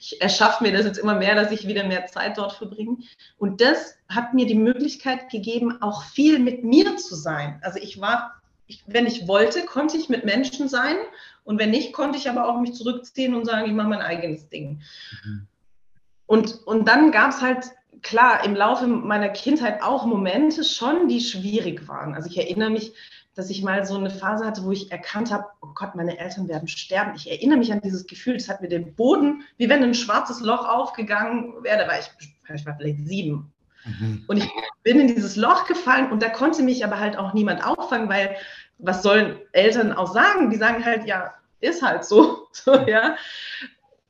Ich 0.00 0.22
erschaffe 0.22 0.64
mir 0.64 0.72
das 0.72 0.86
jetzt 0.86 0.98
immer 0.98 1.14
mehr, 1.14 1.34
dass 1.34 1.50
ich 1.52 1.66
wieder 1.66 1.84
mehr 1.84 2.06
Zeit 2.06 2.38
dort 2.38 2.52
verbringe. 2.52 2.96
Und 3.36 3.60
das 3.60 3.96
hat 4.08 4.32
mir 4.32 4.46
die 4.46 4.54
Möglichkeit 4.54 5.28
gegeben, 5.30 5.82
auch 5.82 6.02
viel 6.02 6.38
mit 6.38 6.64
mir 6.64 6.96
zu 6.96 7.14
sein. 7.14 7.60
Also 7.62 7.78
ich 7.78 8.00
war 8.00 8.37
ich, 8.68 8.84
wenn 8.86 9.06
ich 9.06 9.26
wollte, 9.26 9.64
konnte 9.64 9.96
ich 9.96 10.08
mit 10.08 10.24
Menschen 10.24 10.68
sein 10.68 10.96
und 11.42 11.58
wenn 11.58 11.70
nicht, 11.70 11.92
konnte 11.92 12.18
ich 12.18 12.30
aber 12.30 12.48
auch 12.48 12.60
mich 12.60 12.74
zurückziehen 12.74 13.34
und 13.34 13.44
sagen, 13.44 13.66
ich 13.66 13.72
mache 13.72 13.88
mein 13.88 14.02
eigenes 14.02 14.48
Ding. 14.48 14.82
Mhm. 15.24 15.48
und, 16.26 16.62
und 16.66 16.86
dann 16.86 17.10
gab 17.10 17.30
es 17.30 17.40
halt, 17.40 17.72
klar, 18.02 18.44
im 18.44 18.54
Laufe 18.54 18.86
meiner 18.86 19.30
Kindheit 19.30 19.82
auch 19.82 20.06
Momente 20.06 20.64
schon, 20.64 21.08
die 21.08 21.20
schwierig 21.20 21.88
waren. 21.88 22.14
Also 22.14 22.30
ich 22.30 22.38
erinnere 22.38 22.70
mich, 22.70 22.92
dass 23.34 23.50
ich 23.50 23.62
mal 23.62 23.86
so 23.86 23.96
eine 23.96 24.10
Phase 24.10 24.44
hatte, 24.44 24.64
wo 24.64 24.72
ich 24.72 24.90
erkannt 24.90 25.32
habe, 25.32 25.46
oh 25.62 25.68
Gott, 25.74 25.94
meine 25.94 26.18
Eltern 26.18 26.48
werden 26.48 26.68
sterben. 26.68 27.12
Ich 27.16 27.30
erinnere 27.30 27.58
mich 27.58 27.72
an 27.72 27.80
dieses 27.80 28.06
Gefühl, 28.06 28.34
das 28.34 28.48
hat 28.48 28.60
mir 28.60 28.68
den 28.68 28.94
Boden, 28.94 29.42
wie 29.56 29.68
wenn 29.68 29.82
ein 29.82 29.94
schwarzes 29.94 30.40
Loch 30.40 30.68
aufgegangen 30.68 31.54
wäre. 31.62 31.78
Da 31.78 31.88
war 31.88 31.98
ich, 31.98 32.10
ich 32.52 32.66
war 32.66 32.76
vielleicht 32.76 33.06
sieben. 33.06 33.52
Mhm. 33.84 34.24
Und 34.26 34.38
ich 34.38 34.50
bin 34.82 34.98
in 34.98 35.06
dieses 35.06 35.36
Loch 35.36 35.66
gefallen 35.66 36.10
und 36.10 36.22
da 36.22 36.28
konnte 36.28 36.62
mich 36.62 36.84
aber 36.84 36.98
halt 36.98 37.16
auch 37.16 37.32
niemand 37.32 37.64
auffangen, 37.64 38.08
weil 38.08 38.36
was 38.78 39.02
sollen 39.02 39.40
Eltern 39.52 39.92
auch 39.92 40.12
sagen? 40.12 40.50
Die 40.50 40.56
sagen 40.56 40.84
halt, 40.84 41.06
ja, 41.06 41.34
ist 41.60 41.82
halt 41.82 42.04
so. 42.04 42.48
so 42.52 42.74
ja. 42.74 43.16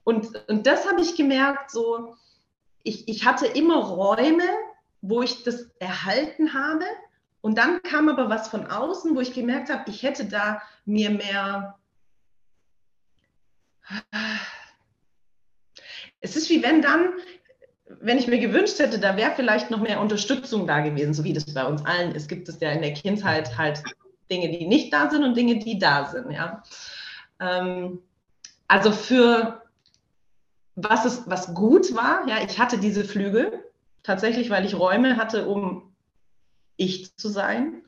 Und, 0.05 0.49
und 0.49 0.67
das 0.67 0.87
habe 0.87 1.01
ich 1.01 1.17
gemerkt, 1.17 1.71
so, 1.71 2.15
ich, 2.83 3.09
ich 3.09 3.27
hatte 3.27 3.47
immer 3.47 3.77
Räume, 3.77 4.45
wo 5.01 5.23
ich 5.23 5.45
das 5.45 5.71
erhalten 5.79 6.55
habe 6.55 6.85
und 7.41 7.57
dann 7.59 7.83
kam 7.83 8.09
aber 8.09 8.29
was 8.29 8.49
von 8.49 8.67
außen, 8.67 9.15
wo 9.15 9.21
ich 9.21 9.33
gemerkt 9.33 9.71
habe, 9.71 9.89
ich 9.91 10.03
hätte 10.03 10.25
da 10.25 10.61
mir 10.85 11.11
mehr. 11.11 11.79
Es 16.21 16.37
ist 16.37 16.51
wie 16.51 16.63
wenn 16.63 16.83
dann, 16.83 17.13
wenn 18.01 18.19
ich 18.19 18.27
mir 18.27 18.39
gewünscht 18.39 18.79
hätte, 18.81 18.99
da 18.99 19.17
wäre 19.17 19.33
vielleicht 19.37 19.71
noch 19.71 19.81
mehr 19.81 20.01
Unterstützung 20.01 20.67
da 20.67 20.81
gewesen, 20.81 21.15
so 21.15 21.25
wie 21.25 21.33
das 21.33 21.55
bei 21.55 21.65
uns 21.65 21.85
allen 21.87 22.15
ist. 22.15 22.29
Gibt 22.29 22.49
es 22.49 22.61
ja 22.61 22.73
in 22.73 22.83
der 22.83 22.95
Kindheit 22.95 23.57
halt 23.57 23.83
Dinge, 24.31 24.51
die 24.51 24.67
nicht 24.67 24.93
da 24.93 25.11
sind 25.11 25.25
und 25.25 25.37
Dinge, 25.37 25.59
die 25.59 25.79
da 25.79 26.07
sind. 26.07 26.31
Ja. 26.31 26.63
Ähm, 27.41 28.01
also 28.67 28.93
für 28.93 29.63
was 30.75 31.05
es, 31.05 31.23
was 31.27 31.55
gut 31.55 31.95
war, 31.95 32.29
ja, 32.29 32.37
ich 32.47 32.59
hatte 32.59 32.79
diese 32.79 33.05
Flügel 33.05 33.65
tatsächlich, 34.03 34.49
weil 34.51 34.65
ich 34.65 34.79
Räume 34.79 35.17
hatte, 35.17 35.49
um 35.49 35.93
ich 36.77 37.17
zu 37.17 37.29
sein, 37.29 37.83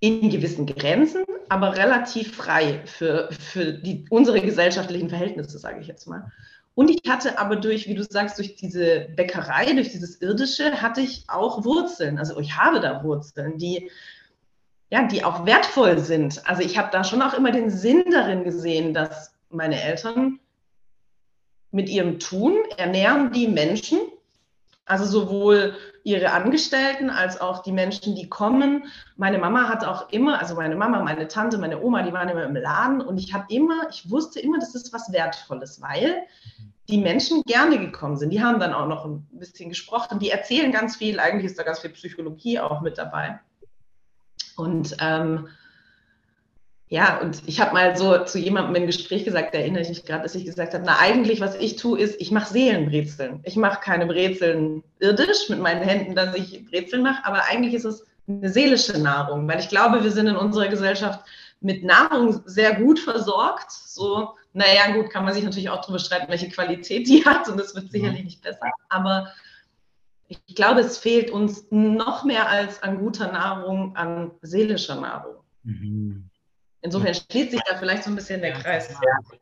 in 0.00 0.30
gewissen 0.30 0.66
Grenzen, 0.66 1.24
aber 1.48 1.76
relativ 1.76 2.36
frei 2.36 2.82
für, 2.84 3.28
für 3.32 3.72
die, 3.72 4.04
unsere 4.10 4.40
gesellschaftlichen 4.40 5.08
Verhältnisse, 5.08 5.58
sage 5.58 5.80
ich 5.80 5.86
jetzt 5.86 6.06
mal. 6.06 6.30
Und 6.74 6.90
ich 6.90 7.08
hatte 7.08 7.38
aber 7.38 7.56
durch, 7.56 7.86
wie 7.86 7.94
du 7.94 8.02
sagst, 8.02 8.38
durch 8.38 8.56
diese 8.56 9.08
Bäckerei, 9.16 9.72
durch 9.74 9.92
dieses 9.92 10.20
Irdische, 10.20 10.82
hatte 10.82 11.02
ich 11.02 11.24
auch 11.28 11.64
Wurzeln. 11.64 12.18
Also 12.18 12.38
ich 12.40 12.56
habe 12.56 12.80
da 12.80 13.04
Wurzeln, 13.04 13.58
die, 13.58 13.90
ja, 14.92 15.04
die 15.04 15.24
auch 15.24 15.46
wertvoll 15.46 15.98
sind. 15.98 16.46
Also 16.46 16.60
ich 16.60 16.76
habe 16.76 16.90
da 16.92 17.02
schon 17.02 17.22
auch 17.22 17.32
immer 17.32 17.50
den 17.50 17.70
Sinn 17.70 18.04
darin 18.10 18.44
gesehen, 18.44 18.92
dass 18.92 19.34
meine 19.48 19.82
Eltern 19.82 20.38
mit 21.70 21.88
ihrem 21.88 22.18
Tun 22.18 22.58
ernähren 22.76 23.32
die 23.32 23.48
Menschen 23.48 24.00
also 24.84 25.06
sowohl 25.06 25.76
ihre 26.04 26.32
Angestellten 26.32 27.08
als 27.08 27.40
auch 27.40 27.62
die 27.62 27.72
Menschen, 27.72 28.16
die 28.16 28.28
kommen. 28.28 28.84
Meine 29.16 29.38
Mama 29.38 29.66
hat 29.68 29.82
auch 29.86 30.10
immer, 30.10 30.38
also 30.40 30.56
meine 30.56 30.76
Mama, 30.76 31.00
meine 31.02 31.26
Tante, 31.26 31.56
meine 31.56 31.80
Oma, 31.80 32.02
die 32.02 32.12
waren 32.12 32.28
immer 32.28 32.44
im 32.44 32.56
Laden 32.56 33.00
und 33.00 33.16
ich 33.16 33.32
habe 33.32 33.46
immer, 33.48 33.88
ich 33.88 34.10
wusste 34.10 34.40
immer, 34.40 34.58
das 34.58 34.74
ist 34.74 34.92
was 34.92 35.10
Wertvolles, 35.10 35.80
weil 35.80 36.24
die 36.90 36.98
Menschen 36.98 37.42
gerne 37.46 37.78
gekommen 37.78 38.18
sind. 38.18 38.30
Die 38.30 38.42
haben 38.42 38.60
dann 38.60 38.74
auch 38.74 38.88
noch 38.88 39.06
ein 39.06 39.26
bisschen 39.32 39.70
gesprochen, 39.70 40.18
die 40.18 40.28
erzählen 40.28 40.70
ganz 40.70 40.96
viel, 40.96 41.18
eigentlich 41.18 41.46
ist 41.46 41.58
da 41.58 41.62
ganz 41.62 41.78
viel 41.78 41.90
Psychologie 41.90 42.60
auch 42.60 42.82
mit 42.82 42.98
dabei. 42.98 43.40
Und 44.56 44.96
ähm, 45.00 45.48
ja, 46.88 47.18
und 47.20 47.42
ich 47.46 47.58
habe 47.58 47.72
mal 47.72 47.96
so 47.96 48.18
zu 48.24 48.38
jemandem 48.38 48.74
im 48.74 48.86
Gespräch 48.86 49.24
gesagt, 49.24 49.54
da 49.54 49.58
erinnere 49.58 49.82
ich 49.82 49.88
mich 49.88 50.04
gerade, 50.04 50.24
dass 50.24 50.34
ich 50.34 50.44
gesagt 50.44 50.74
habe, 50.74 50.84
na 50.86 50.98
eigentlich, 50.98 51.40
was 51.40 51.54
ich 51.54 51.76
tue, 51.76 51.98
ist, 51.98 52.20
ich 52.20 52.30
mache 52.30 52.52
Seelenbrezeln. 52.52 53.40
Ich 53.44 53.56
mache 53.56 53.80
keine 53.80 54.04
Brezeln 54.04 54.82
irdisch 54.98 55.48
mit 55.48 55.58
meinen 55.58 55.80
Händen, 55.80 56.14
dass 56.14 56.34
ich 56.34 56.66
Brezeln 56.66 57.02
mache, 57.02 57.24
aber 57.24 57.46
eigentlich 57.46 57.72
ist 57.72 57.86
es 57.86 58.04
eine 58.28 58.50
seelische 58.50 58.98
Nahrung, 58.98 59.48
weil 59.48 59.60
ich 59.60 59.70
glaube, 59.70 60.04
wir 60.04 60.10
sind 60.10 60.26
in 60.26 60.36
unserer 60.36 60.68
Gesellschaft 60.68 61.20
mit 61.62 61.82
Nahrung 61.82 62.42
sehr 62.44 62.74
gut 62.74 62.98
versorgt. 62.98 63.72
So, 63.72 64.34
naja, 64.52 64.92
gut, 64.94 65.10
kann 65.10 65.24
man 65.24 65.32
sich 65.32 65.44
natürlich 65.44 65.70
auch 65.70 65.80
darüber 65.80 65.98
streiten, 65.98 66.30
welche 66.30 66.50
Qualität 66.50 67.08
die 67.08 67.24
hat 67.24 67.48
und 67.48 67.58
das 67.58 67.74
wird 67.74 67.90
sicherlich 67.90 68.24
nicht 68.24 68.42
besser. 68.42 68.70
Aber 68.90 69.28
ich 70.46 70.54
glaube, 70.54 70.80
es 70.80 70.98
fehlt 70.98 71.30
uns 71.30 71.66
noch 71.70 72.24
mehr 72.24 72.48
als 72.48 72.82
an 72.82 72.98
guter 72.98 73.30
Nahrung, 73.30 73.96
an 73.96 74.32
seelischer 74.42 75.00
Nahrung. 75.00 75.36
Mhm. 75.64 76.28
Insofern 76.82 77.14
schließt 77.14 77.52
sich 77.52 77.60
da 77.68 77.76
vielleicht 77.76 78.04
so 78.04 78.10
ein 78.10 78.16
bisschen 78.16 78.40
der 78.40 78.52
Kreis. 78.54 78.92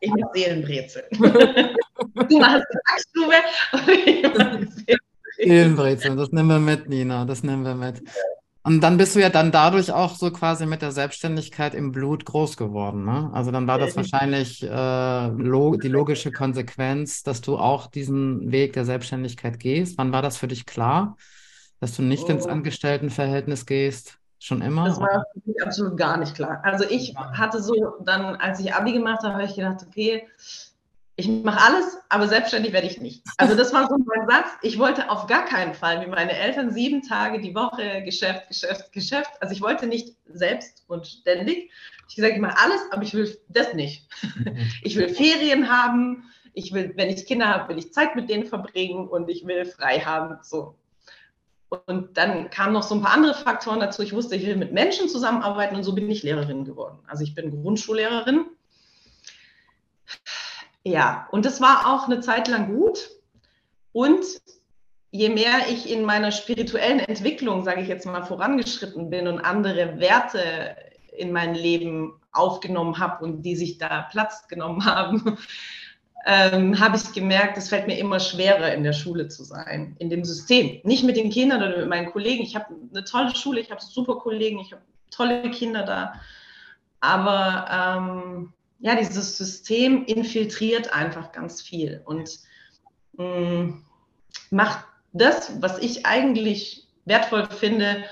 Ich 0.01 0.13
mit 0.13 0.27
Seelenbrezel. 0.35 1.05
du 1.13 2.39
machst 2.39 2.67
Backstube. 2.87 3.41
Seelenbrezel, 5.37 6.17
das 6.17 6.33
nehmen 6.33 6.49
wir 6.49 6.59
mit, 6.59 6.89
Nina, 6.89 7.25
das 7.25 7.43
nehmen 7.43 7.65
wir 7.65 7.75
mit. 7.75 8.03
Und 8.63 8.83
dann 8.83 8.99
bist 8.99 9.17
du 9.17 9.21
ja 9.21 9.31
dann 9.31 9.53
dadurch 9.53 9.91
auch 9.91 10.15
so 10.15 10.31
quasi 10.31 10.67
mit 10.67 10.83
der 10.83 10.93
Selbstständigkeit 10.93 11.75
im 11.75 11.93
Blut 11.93 12.27
groß 12.27 12.59
geworden. 12.59 13.07
Ne? 13.07 13.31
Also 13.33 13.51
dann 13.51 13.67
war 13.67 13.79
das 13.79 13.97
wahrscheinlich 13.97 14.63
äh, 14.63 15.29
log 15.29 15.81
die 15.81 15.89
logische 15.89 16.31
Konsequenz, 16.31 17.23
dass 17.23 17.41
du 17.41 17.57
auch 17.57 17.87
diesen 17.87 18.53
Weg 18.53 18.75
der 18.75 18.85
Selbstständigkeit 18.85 19.59
gehst. 19.59 19.97
Wann 19.97 20.13
war 20.13 20.21
das 20.21 20.37
für 20.37 20.47
dich 20.47 20.67
klar, 20.67 21.17
dass 21.81 21.97
du 21.97 22.03
nicht 22.03 22.25
oh. 22.25 22.33
ins 22.33 22.47
Angestelltenverhältnis 22.47 23.65
gehst? 23.65 24.19
Schon 24.39 24.61
immer? 24.61 24.87
Das 24.87 25.01
war 25.01 25.25
für 25.33 25.41
mich 25.51 25.63
absolut 25.63 25.97
gar 25.97 26.19
nicht 26.19 26.35
klar. 26.35 26.61
Also 26.63 26.85
ich 26.85 27.15
hatte 27.17 27.63
so 27.63 27.75
dann, 28.05 28.37
als 28.37 28.61
ich 28.61 28.75
Abi 28.75 28.93
gemacht 28.93 29.23
habe, 29.23 29.35
habe 29.35 29.45
ich 29.45 29.55
gedacht, 29.55 29.87
okay, 29.87 30.27
ich 31.21 31.29
mache 31.29 31.61
alles, 31.61 31.99
aber 32.09 32.27
selbstständig 32.29 32.73
werde 32.73 32.87
ich 32.87 33.01
nicht. 33.01 33.23
Also 33.37 33.55
das 33.55 33.73
war 33.73 33.89
so 33.89 33.97
mein 33.99 34.27
Satz. 34.27 34.49
Ich 34.63 34.79
wollte 34.79 35.11
auf 35.11 35.27
gar 35.27 35.45
keinen 35.45 35.75
Fall, 35.75 36.01
wie 36.01 36.11
meine 36.11 36.33
Eltern, 36.33 36.73
sieben 36.73 37.03
Tage 37.03 37.41
die 37.41 37.55
Woche 37.55 38.03
Geschäft, 38.05 38.49
Geschäft, 38.49 38.93
Geschäft. 38.93 39.31
Also 39.41 39.55
ich 39.55 39.61
wollte 39.61 39.87
nicht 39.87 40.17
selbst 40.27 40.85
und 40.89 41.07
ständig. 41.07 41.71
Ich 42.09 42.17
gesagt, 42.17 42.35
ich 42.35 42.41
mache 42.41 42.59
alles, 42.59 42.81
aber 42.91 43.03
ich 43.03 43.15
will 43.15 43.39
das 43.49 43.75
nicht. 43.75 44.09
Ich 44.83 44.97
will 44.97 45.09
Ferien 45.11 45.71
haben. 45.71 46.25
Ich 46.55 46.73
will, 46.73 46.93
wenn 46.97 47.11
ich 47.11 47.27
Kinder 47.27 47.49
habe, 47.49 47.69
will 47.69 47.79
ich 47.79 47.93
Zeit 47.93 48.17
mit 48.17 48.29
denen 48.29 48.47
verbringen 48.47 49.07
und 49.07 49.29
ich 49.29 49.47
will 49.47 49.65
frei 49.67 50.01
haben. 50.01 50.39
So. 50.43 50.75
Und 51.87 52.17
dann 52.17 52.51
kamen 52.51 52.73
noch 52.73 52.83
so 52.83 52.97
ein 52.97 53.03
paar 53.03 53.13
andere 53.13 53.35
Faktoren 53.35 53.79
dazu. 53.79 54.03
Ich 54.03 54.13
wusste, 54.13 54.35
ich 54.35 54.47
will 54.47 54.57
mit 54.57 54.73
Menschen 54.73 55.09
zusammenarbeiten 55.09 55.77
und 55.77 55.85
so 55.85 55.95
bin 55.95 56.11
ich 56.11 56.23
Lehrerin 56.23 56.65
geworden. 56.65 56.99
Also 57.07 57.23
ich 57.23 57.35
bin 57.35 57.51
Grundschullehrerin. 57.63 58.47
Ja, 60.85 61.29
und 61.31 61.45
das 61.45 61.61
war 61.61 61.93
auch 61.93 62.07
eine 62.07 62.21
Zeit 62.21 62.49
lang 62.49 62.75
gut. 62.75 63.11
Und 63.93 64.25
je 65.11 65.29
mehr 65.29 65.69
ich 65.71 65.91
in 65.91 66.05
meiner 66.05 66.33
spirituellen 66.33 67.01
Entwicklung, 67.01 67.65
sage 67.65 67.83
ich 67.83 67.89
jetzt 67.89 68.07
mal, 68.07 68.23
vorangeschritten 68.23 69.11
bin 69.11 69.27
und 69.27 69.41
andere 69.41 69.99
Werte 69.99 70.77
in 71.17 71.33
mein 71.33 71.55
Leben 71.55 72.15
aufgenommen 72.33 72.99
habe 72.99 73.25
und 73.25 73.43
die 73.43 73.57
sich 73.57 73.79
da 73.79 74.03
Platz 74.11 74.47
genommen 74.49 74.85
haben, 74.85 75.37
ähm, 76.27 76.79
habe 76.79 76.97
ich 76.97 77.13
gemerkt, 77.13 77.59
es 77.59 77.69
fällt 77.69 77.87
mir 77.87 77.99
immer 77.99 78.21
schwerer, 78.21 78.73
in 78.73 78.85
der 78.85 78.93
Schule 78.93 79.29
zu 79.29 79.43
sein, 79.43 79.97
in 79.99 80.11
dem 80.11 80.25
System. 80.25 80.81
Nicht 80.85 81.05
mit 81.05 81.17
den 81.17 81.31
Kindern 81.31 81.63
oder 81.63 81.79
mit 81.79 81.89
meinen 81.89 82.11
Kollegen. 82.11 82.43
Ich 82.43 82.55
habe 82.55 82.75
eine 82.91 83.05
tolle 83.05 83.35
Schule, 83.35 83.61
ich 83.61 83.71
habe 83.71 83.83
super 83.83 84.17
Kollegen, 84.17 84.61
ich 84.61 84.73
habe 84.73 84.83
tolle 85.11 85.51
Kinder 85.51 85.83
da. 85.83 86.15
Aber 87.01 87.67
ähm, 87.71 88.53
ja, 88.81 88.97
dieses 88.97 89.37
System 89.37 90.05
infiltriert 90.05 90.93
einfach 90.93 91.33
ganz 91.33 91.63
viel 91.63 92.03
und 92.05 92.31
mh, 93.17 93.25
mm, 93.25 93.85
macht 94.51 94.85
das, 95.13 95.61
was 95.61 95.79
ich 95.79 96.07
eigentlich 96.07 96.87
wertvoll 97.05 97.49
finde, 97.51 98.05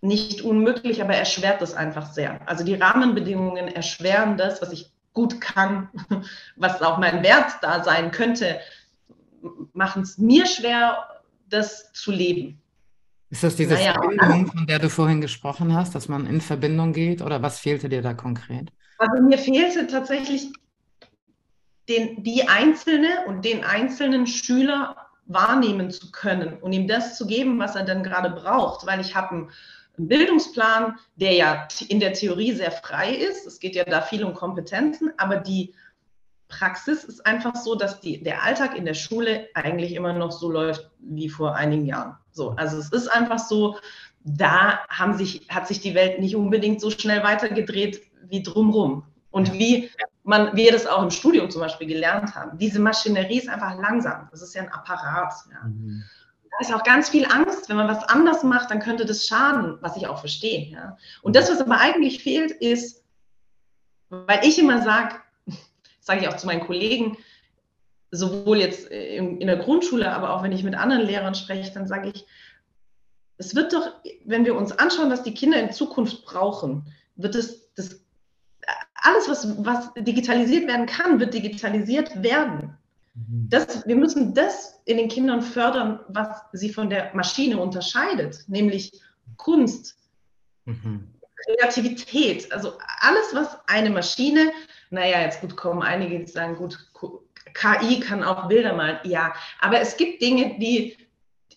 nicht 0.00 0.42
unmöglich, 0.42 1.00
aber 1.02 1.14
erschwert 1.14 1.60
das 1.60 1.74
einfach 1.74 2.12
sehr. 2.12 2.46
Also 2.48 2.64
die 2.64 2.74
Rahmenbedingungen 2.74 3.68
erschweren 3.68 4.36
das, 4.36 4.60
was 4.60 4.72
ich 4.72 4.90
gut 5.12 5.40
kann, 5.40 5.88
was 6.56 6.82
auch 6.82 6.98
mein 6.98 7.22
Wert 7.22 7.52
da 7.60 7.84
sein 7.84 8.10
könnte, 8.10 8.58
machen 9.72 10.02
es 10.02 10.18
mir 10.18 10.46
schwer, 10.46 11.22
das 11.48 11.92
zu 11.92 12.10
leben. 12.10 12.60
Ist 13.30 13.44
das 13.44 13.56
diese 13.56 13.74
naja, 13.74 13.94
Verbindung, 13.94 14.46
von 14.46 14.66
der 14.66 14.78
du 14.78 14.90
vorhin 14.90 15.20
gesprochen 15.20 15.74
hast, 15.74 15.94
dass 15.94 16.08
man 16.08 16.26
in 16.26 16.40
Verbindung 16.40 16.92
geht 16.92 17.22
oder 17.22 17.42
was 17.42 17.60
fehlte 17.60 17.88
dir 17.88 18.02
da 18.02 18.14
konkret? 18.14 18.72
Also 19.02 19.20
mir 19.20 19.38
fehlte 19.38 19.88
tatsächlich 19.88 20.52
den, 21.88 22.22
die 22.22 22.48
Einzelne 22.48 23.26
und 23.26 23.44
den 23.44 23.64
einzelnen 23.64 24.28
Schüler 24.28 24.96
wahrnehmen 25.26 25.90
zu 25.90 26.12
können 26.12 26.58
und 26.60 26.72
ihm 26.72 26.86
das 26.86 27.18
zu 27.18 27.26
geben, 27.26 27.58
was 27.58 27.74
er 27.74 27.84
dann 27.84 28.04
gerade 28.04 28.30
braucht, 28.30 28.86
weil 28.86 29.00
ich 29.00 29.16
habe 29.16 29.34
ein 29.36 29.50
einen 29.98 30.08
Bildungsplan, 30.08 30.98
der 31.16 31.32
ja 31.34 31.68
in 31.88 32.00
der 32.00 32.14
Theorie 32.14 32.52
sehr 32.52 32.72
frei 32.72 33.14
ist. 33.14 33.46
Es 33.46 33.60
geht 33.60 33.76
ja 33.76 33.84
da 33.84 34.00
viel 34.00 34.24
um 34.24 34.32
Kompetenzen, 34.32 35.12
aber 35.18 35.36
die 35.36 35.74
Praxis 36.48 37.04
ist 37.04 37.26
einfach 37.26 37.56
so, 37.56 37.74
dass 37.74 38.00
die, 38.00 38.22
der 38.22 38.42
Alltag 38.42 38.74
in 38.74 38.86
der 38.86 38.94
Schule 38.94 39.48
eigentlich 39.52 39.94
immer 39.94 40.14
noch 40.14 40.32
so 40.32 40.50
läuft 40.50 40.90
wie 40.98 41.28
vor 41.28 41.56
einigen 41.56 41.84
Jahren. 41.84 42.16
So, 42.30 42.50
also 42.52 42.78
es 42.78 42.90
ist 42.90 43.08
einfach 43.08 43.38
so, 43.38 43.76
da 44.24 44.80
sich, 45.14 45.46
hat 45.50 45.68
sich 45.68 45.80
die 45.80 45.94
Welt 45.94 46.20
nicht 46.20 46.36
unbedingt 46.36 46.80
so 46.80 46.90
schnell 46.90 47.22
weitergedreht 47.22 48.02
wie 48.28 48.42
drumrum. 48.42 49.04
Und 49.30 49.52
wie 49.54 49.90
man, 50.24 50.54
wir 50.56 50.72
das 50.72 50.86
auch 50.86 51.02
im 51.02 51.10
Studium 51.10 51.50
zum 51.50 51.62
Beispiel 51.62 51.86
gelernt 51.86 52.34
haben. 52.34 52.58
Diese 52.58 52.78
Maschinerie 52.78 53.38
ist 53.38 53.48
einfach 53.48 53.78
langsam. 53.78 54.28
Das 54.30 54.42
ist 54.42 54.54
ja 54.54 54.62
ein 54.62 54.68
Apparat. 54.68 55.32
Ja. 55.50 55.68
Mhm. 55.68 56.04
Da 56.50 56.58
ist 56.60 56.74
auch 56.74 56.84
ganz 56.84 57.08
viel 57.08 57.24
Angst, 57.24 57.68
wenn 57.68 57.76
man 57.76 57.88
was 57.88 58.04
anders 58.04 58.42
macht, 58.42 58.70
dann 58.70 58.80
könnte 58.80 59.06
das 59.06 59.26
schaden, 59.26 59.78
was 59.80 59.96
ich 59.96 60.06
auch 60.06 60.18
verstehe. 60.18 60.70
Ja. 60.70 60.98
Und 61.22 61.34
das, 61.34 61.50
was 61.50 61.60
aber 61.60 61.78
eigentlich 61.78 62.22
fehlt, 62.22 62.50
ist, 62.52 63.02
weil 64.10 64.44
ich 64.44 64.58
immer 64.58 64.82
sage, 64.82 65.16
sage 66.00 66.20
ich 66.20 66.28
auch 66.28 66.36
zu 66.36 66.46
meinen 66.46 66.66
Kollegen, 66.66 67.16
sowohl 68.10 68.58
jetzt 68.58 68.88
in, 68.88 69.40
in 69.40 69.46
der 69.46 69.56
Grundschule, 69.56 70.12
aber 70.12 70.34
auch 70.34 70.42
wenn 70.42 70.52
ich 70.52 70.62
mit 70.62 70.74
anderen 70.74 71.06
Lehrern 71.06 71.34
spreche, 71.34 71.72
dann 71.72 71.86
sage 71.86 72.12
ich, 72.14 72.26
es 73.38 73.54
wird 73.54 73.72
doch, 73.72 73.88
wenn 74.26 74.44
wir 74.44 74.54
uns 74.54 74.70
anschauen, 74.72 75.10
was 75.10 75.22
die 75.22 75.34
Kinder 75.34 75.58
in 75.58 75.72
Zukunft 75.72 76.26
brauchen, 76.26 76.92
wird 77.16 77.34
es 77.34 77.72
das 77.74 78.01
alles, 79.02 79.28
was, 79.28 79.64
was 79.64 79.92
digitalisiert 79.94 80.66
werden 80.66 80.86
kann, 80.86 81.20
wird 81.20 81.34
digitalisiert 81.34 82.22
werden. 82.22 82.76
Mhm. 83.14 83.48
Das, 83.50 83.86
wir 83.86 83.96
müssen 83.96 84.34
das 84.34 84.80
in 84.84 84.96
den 84.96 85.08
Kindern 85.08 85.42
fördern, 85.42 86.00
was 86.08 86.28
sie 86.52 86.72
von 86.72 86.88
der 86.88 87.14
Maschine 87.14 87.58
unterscheidet, 87.58 88.44
nämlich 88.46 88.92
Kunst, 89.36 89.96
mhm. 90.64 91.08
Kreativität, 91.44 92.52
also 92.52 92.74
alles, 93.00 93.34
was 93.34 93.58
eine 93.66 93.90
Maschine, 93.90 94.52
naja, 94.90 95.22
jetzt 95.22 95.40
gut 95.40 95.56
kommen 95.56 95.82
einige, 95.82 96.20
die 96.20 96.30
sagen, 96.30 96.56
gut, 96.56 96.78
KI 97.54 98.00
kann 98.00 98.22
auch 98.22 98.46
Bilder 98.46 98.74
malen, 98.74 98.98
ja, 99.04 99.34
aber 99.60 99.80
es 99.80 99.96
gibt 99.96 100.22
Dinge, 100.22 100.58
die 100.58 100.96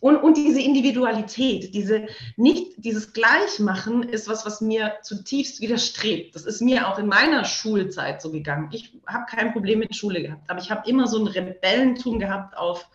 und, 0.01 0.17
und 0.17 0.37
diese 0.37 0.61
Individualität, 0.61 1.73
diese 1.73 2.07
nicht 2.37 2.73
dieses 2.77 3.13
Gleichmachen 3.13 4.03
ist 4.03 4.27
was, 4.27 4.45
was 4.45 4.61
mir 4.61 4.93
zutiefst 5.01 5.61
widerstrebt. 5.61 6.35
Das 6.35 6.45
ist 6.45 6.61
mir 6.61 6.87
auch 6.87 6.99
in 6.99 7.07
meiner 7.07 7.45
Schulzeit 7.45 8.21
so 8.21 8.31
gegangen. 8.31 8.69
Ich 8.71 8.93
habe 9.07 9.25
kein 9.29 9.53
Problem 9.53 9.79
mit 9.79 9.95
Schule 9.95 10.21
gehabt, 10.21 10.49
aber 10.49 10.59
ich 10.59 10.71
habe 10.71 10.89
immer 10.89 11.07
so 11.07 11.19
ein 11.19 11.27
Rebellentum 11.27 12.19
gehabt 12.19 12.57
auf, 12.57 12.87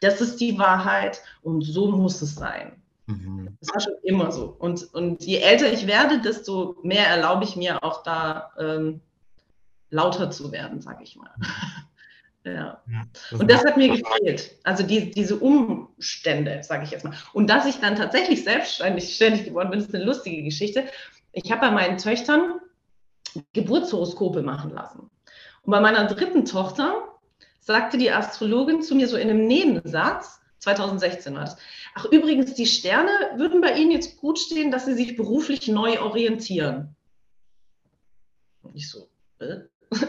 das 0.00 0.20
ist 0.20 0.40
die 0.40 0.58
Wahrheit 0.58 1.20
und 1.42 1.62
so 1.62 1.88
muss 1.88 2.20
es 2.20 2.34
sein. 2.34 2.72
Mhm. 3.06 3.56
Das 3.60 3.70
war 3.72 3.80
schon 3.80 3.94
immer 4.02 4.32
so. 4.32 4.54
Und, 4.58 4.92
und 4.94 5.24
je 5.24 5.38
älter 5.38 5.72
ich 5.72 5.86
werde, 5.86 6.20
desto 6.20 6.76
mehr 6.82 7.06
erlaube 7.06 7.44
ich 7.44 7.56
mir 7.56 7.82
auch 7.82 8.02
da 8.02 8.52
ähm, 8.58 9.00
lauter 9.90 10.30
zu 10.30 10.52
werden, 10.52 10.80
sage 10.80 11.04
ich 11.04 11.16
mal. 11.16 11.30
Ja. 12.44 12.82
ja 12.90 13.02
und 13.38 13.50
das 13.50 13.64
hat 13.64 13.76
mir 13.76 13.88
gefehlt. 13.88 14.56
Also 14.64 14.82
die, 14.82 15.10
diese 15.10 15.36
Umstände, 15.36 16.62
sage 16.62 16.84
ich 16.84 16.90
jetzt 16.90 17.04
mal. 17.04 17.14
Und 17.32 17.48
dass 17.48 17.66
ich 17.66 17.80
dann 17.80 17.96
tatsächlich 17.96 18.44
selbstständig 18.44 19.14
ständig 19.14 19.44
geworden 19.44 19.70
bin, 19.70 19.80
ist 19.80 19.94
eine 19.94 20.04
lustige 20.04 20.42
Geschichte. 20.42 20.84
Ich 21.32 21.50
habe 21.50 21.62
bei 21.62 21.70
meinen 21.70 21.98
Töchtern 21.98 22.60
Geburtshoroskope 23.52 24.42
machen 24.42 24.70
lassen. 24.70 25.10
Und 25.62 25.70
bei 25.70 25.80
meiner 25.80 26.06
dritten 26.06 26.44
Tochter 26.44 27.08
sagte 27.60 27.96
die 27.96 28.10
Astrologin 28.10 28.82
zu 28.82 28.94
mir 28.94 29.08
so 29.08 29.16
in 29.16 29.30
einem 29.30 29.46
Nebensatz, 29.46 30.40
2016 30.58 31.34
war 31.34 31.42
das, 31.42 31.56
ach 31.94 32.04
übrigens, 32.06 32.54
die 32.54 32.66
Sterne 32.66 33.10
würden 33.36 33.60
bei 33.60 33.74
Ihnen 33.74 33.90
jetzt 33.90 34.18
gut 34.18 34.38
stehen, 34.38 34.70
dass 34.70 34.86
Sie 34.86 34.94
sich 34.94 35.16
beruflich 35.16 35.68
neu 35.68 36.00
orientieren. 36.00 36.94
Und 38.62 38.76
ich 38.76 38.90
so, 38.90 39.08
äh? 39.38 39.60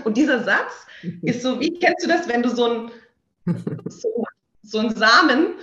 Und 0.03 0.17
dieser 0.17 0.43
Satz 0.43 0.85
ist 1.21 1.41
so, 1.41 1.59
wie 1.59 1.77
kennst 1.79 2.05
du 2.05 2.09
das, 2.09 2.27
wenn 2.27 2.43
du 2.43 2.49
so 2.49 2.65
ein, 2.65 2.91
so, 3.85 4.25
so 4.61 4.79
ein 4.79 4.95
Samen 4.95 5.55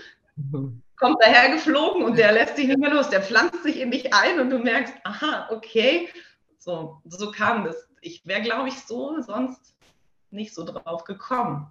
kommt 0.97 1.17
daher 1.21 1.53
geflogen 1.53 2.05
und 2.05 2.17
der 2.17 2.33
lässt 2.33 2.57
dich 2.57 2.69
nicht 2.69 2.79
mehr 2.79 2.95
los, 2.95 3.11
der 3.11 3.23
pflanzt 3.23 3.63
sich 3.65 3.81
in 3.81 3.91
dich 3.91 4.15
ein 4.15 4.39
und 4.39 4.51
du 4.51 4.59
merkst, 4.59 4.95
aha, 5.05 5.49
okay, 5.51 6.09
so, 6.59 7.03
so 7.05 7.31
kam 7.33 7.65
das. 7.65 7.89
Ich 8.01 8.25
wäre, 8.25 8.43
glaube 8.43 8.69
ich, 8.69 8.79
so 8.79 9.21
sonst 9.21 9.75
nicht 10.31 10.55
so 10.55 10.65
drauf 10.65 11.05
gekommen. 11.05 11.67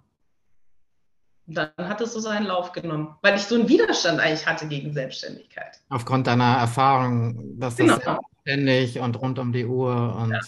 Und 1.46 1.56
dann 1.56 1.70
hat 1.78 2.00
es 2.00 2.12
so 2.12 2.20
seinen 2.20 2.46
Lauf 2.46 2.72
genommen, 2.72 3.16
weil 3.22 3.34
ich 3.34 3.42
so 3.42 3.54
einen 3.54 3.68
Widerstand 3.68 4.20
eigentlich 4.20 4.46
hatte 4.46 4.68
gegen 4.68 4.92
Selbstständigkeit. 4.92 5.80
Aufgrund 5.88 6.26
deiner 6.26 6.58
Erfahrung, 6.58 7.58
dass 7.58 7.76
das 7.76 8.00
genau. 8.00 8.20
ständig 8.42 9.00
und 9.00 9.20
rund 9.20 9.38
um 9.38 9.52
die 9.52 9.64
Uhr 9.64 10.14
und 10.16 10.30
ja. 10.30 10.40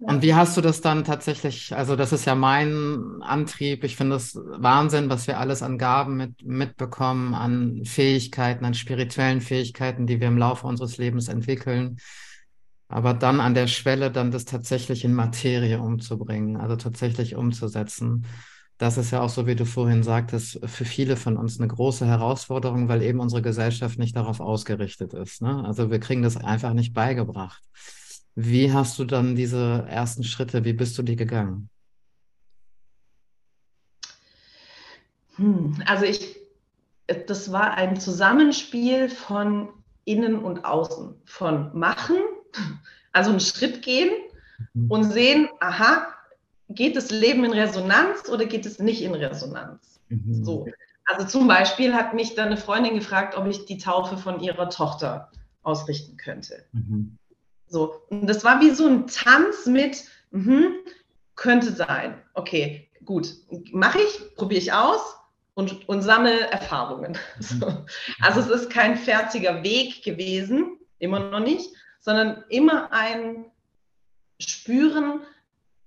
Und 0.00 0.22
wie 0.22 0.34
hast 0.34 0.56
du 0.56 0.62
das 0.62 0.80
dann 0.80 1.04
tatsächlich, 1.04 1.76
also 1.76 1.94
das 1.94 2.12
ist 2.12 2.24
ja 2.24 2.34
mein 2.34 3.20
Antrieb, 3.20 3.84
ich 3.84 3.96
finde 3.96 4.16
es 4.16 4.34
Wahnsinn, 4.34 5.10
was 5.10 5.26
wir 5.26 5.38
alles 5.38 5.62
an 5.62 5.76
Gaben 5.76 6.16
mit, 6.16 6.42
mitbekommen, 6.42 7.34
an 7.34 7.84
Fähigkeiten, 7.84 8.64
an 8.64 8.72
spirituellen 8.72 9.42
Fähigkeiten, 9.42 10.06
die 10.06 10.18
wir 10.18 10.28
im 10.28 10.38
Laufe 10.38 10.66
unseres 10.66 10.96
Lebens 10.96 11.28
entwickeln. 11.28 11.98
Aber 12.88 13.12
dann 13.12 13.40
an 13.40 13.54
der 13.54 13.66
Schwelle 13.66 14.10
dann 14.10 14.30
das 14.30 14.46
tatsächlich 14.46 15.04
in 15.04 15.12
Materie 15.12 15.80
umzubringen, 15.80 16.56
also 16.56 16.76
tatsächlich 16.76 17.36
umzusetzen. 17.36 18.24
Das 18.78 18.96
ist 18.96 19.10
ja 19.10 19.20
auch 19.20 19.28
so, 19.28 19.46
wie 19.46 19.54
du 19.54 19.66
vorhin 19.66 20.02
sagtest, 20.02 20.60
für 20.64 20.86
viele 20.86 21.16
von 21.16 21.36
uns 21.36 21.60
eine 21.60 21.68
große 21.68 22.06
Herausforderung, 22.06 22.88
weil 22.88 23.02
eben 23.02 23.20
unsere 23.20 23.42
Gesellschaft 23.42 23.98
nicht 23.98 24.16
darauf 24.16 24.40
ausgerichtet 24.40 25.12
ist. 25.12 25.42
Ne? 25.42 25.62
Also 25.66 25.90
wir 25.90 26.00
kriegen 26.00 26.22
das 26.22 26.38
einfach 26.38 26.72
nicht 26.72 26.94
beigebracht. 26.94 27.62
Wie 28.42 28.72
hast 28.72 28.98
du 28.98 29.04
dann 29.04 29.36
diese 29.36 29.84
ersten 29.88 30.24
Schritte, 30.24 30.64
wie 30.64 30.72
bist 30.72 30.96
du 30.96 31.02
die 31.02 31.16
gegangen? 31.16 31.68
Hm, 35.36 35.82
also 35.84 36.06
ich, 36.06 36.38
das 37.26 37.52
war 37.52 37.74
ein 37.74 38.00
Zusammenspiel 38.00 39.10
von 39.10 39.68
innen 40.06 40.42
und 40.42 40.64
außen, 40.64 41.14
von 41.26 41.78
machen, 41.78 42.16
also 43.12 43.30
einen 43.30 43.40
Schritt 43.40 43.82
gehen 43.82 44.10
mhm. 44.72 44.90
und 44.90 45.04
sehen, 45.04 45.48
aha, 45.60 46.06
geht 46.70 46.96
das 46.96 47.10
Leben 47.10 47.44
in 47.44 47.52
Resonanz 47.52 48.30
oder 48.30 48.46
geht 48.46 48.64
es 48.64 48.78
nicht 48.78 49.02
in 49.02 49.14
Resonanz? 49.14 50.00
Mhm. 50.08 50.44
So. 50.44 50.66
Also 51.04 51.26
zum 51.26 51.46
Beispiel 51.46 51.92
hat 51.92 52.14
mich 52.14 52.36
dann 52.36 52.46
eine 52.46 52.56
Freundin 52.56 52.94
gefragt, 52.94 53.36
ob 53.36 53.46
ich 53.46 53.66
die 53.66 53.76
Taufe 53.76 54.16
von 54.16 54.40
ihrer 54.40 54.70
Tochter 54.70 55.30
ausrichten 55.62 56.16
könnte. 56.16 56.64
Mhm. 56.72 57.18
So, 57.70 58.02
und 58.10 58.26
das 58.26 58.44
war 58.44 58.60
wie 58.60 58.70
so 58.70 58.86
ein 58.86 59.06
Tanz 59.06 59.66
mit, 59.66 60.04
mh, 60.32 60.70
könnte 61.36 61.72
sein. 61.72 62.20
Okay, 62.34 62.90
gut, 63.04 63.32
mache 63.72 64.00
ich, 64.00 64.34
probiere 64.34 64.60
ich 64.60 64.72
aus 64.72 65.16
und, 65.54 65.88
und 65.88 66.02
sammle 66.02 66.50
Erfahrungen. 66.50 67.16
So. 67.38 67.84
Also 68.20 68.40
es 68.40 68.48
ist 68.48 68.70
kein 68.70 68.96
fertiger 68.96 69.62
Weg 69.62 70.02
gewesen, 70.02 70.78
immer 70.98 71.20
noch 71.20 71.40
nicht, 71.40 71.72
sondern 72.00 72.44
immer 72.48 72.92
ein 72.92 73.46
Spüren, 74.40 75.20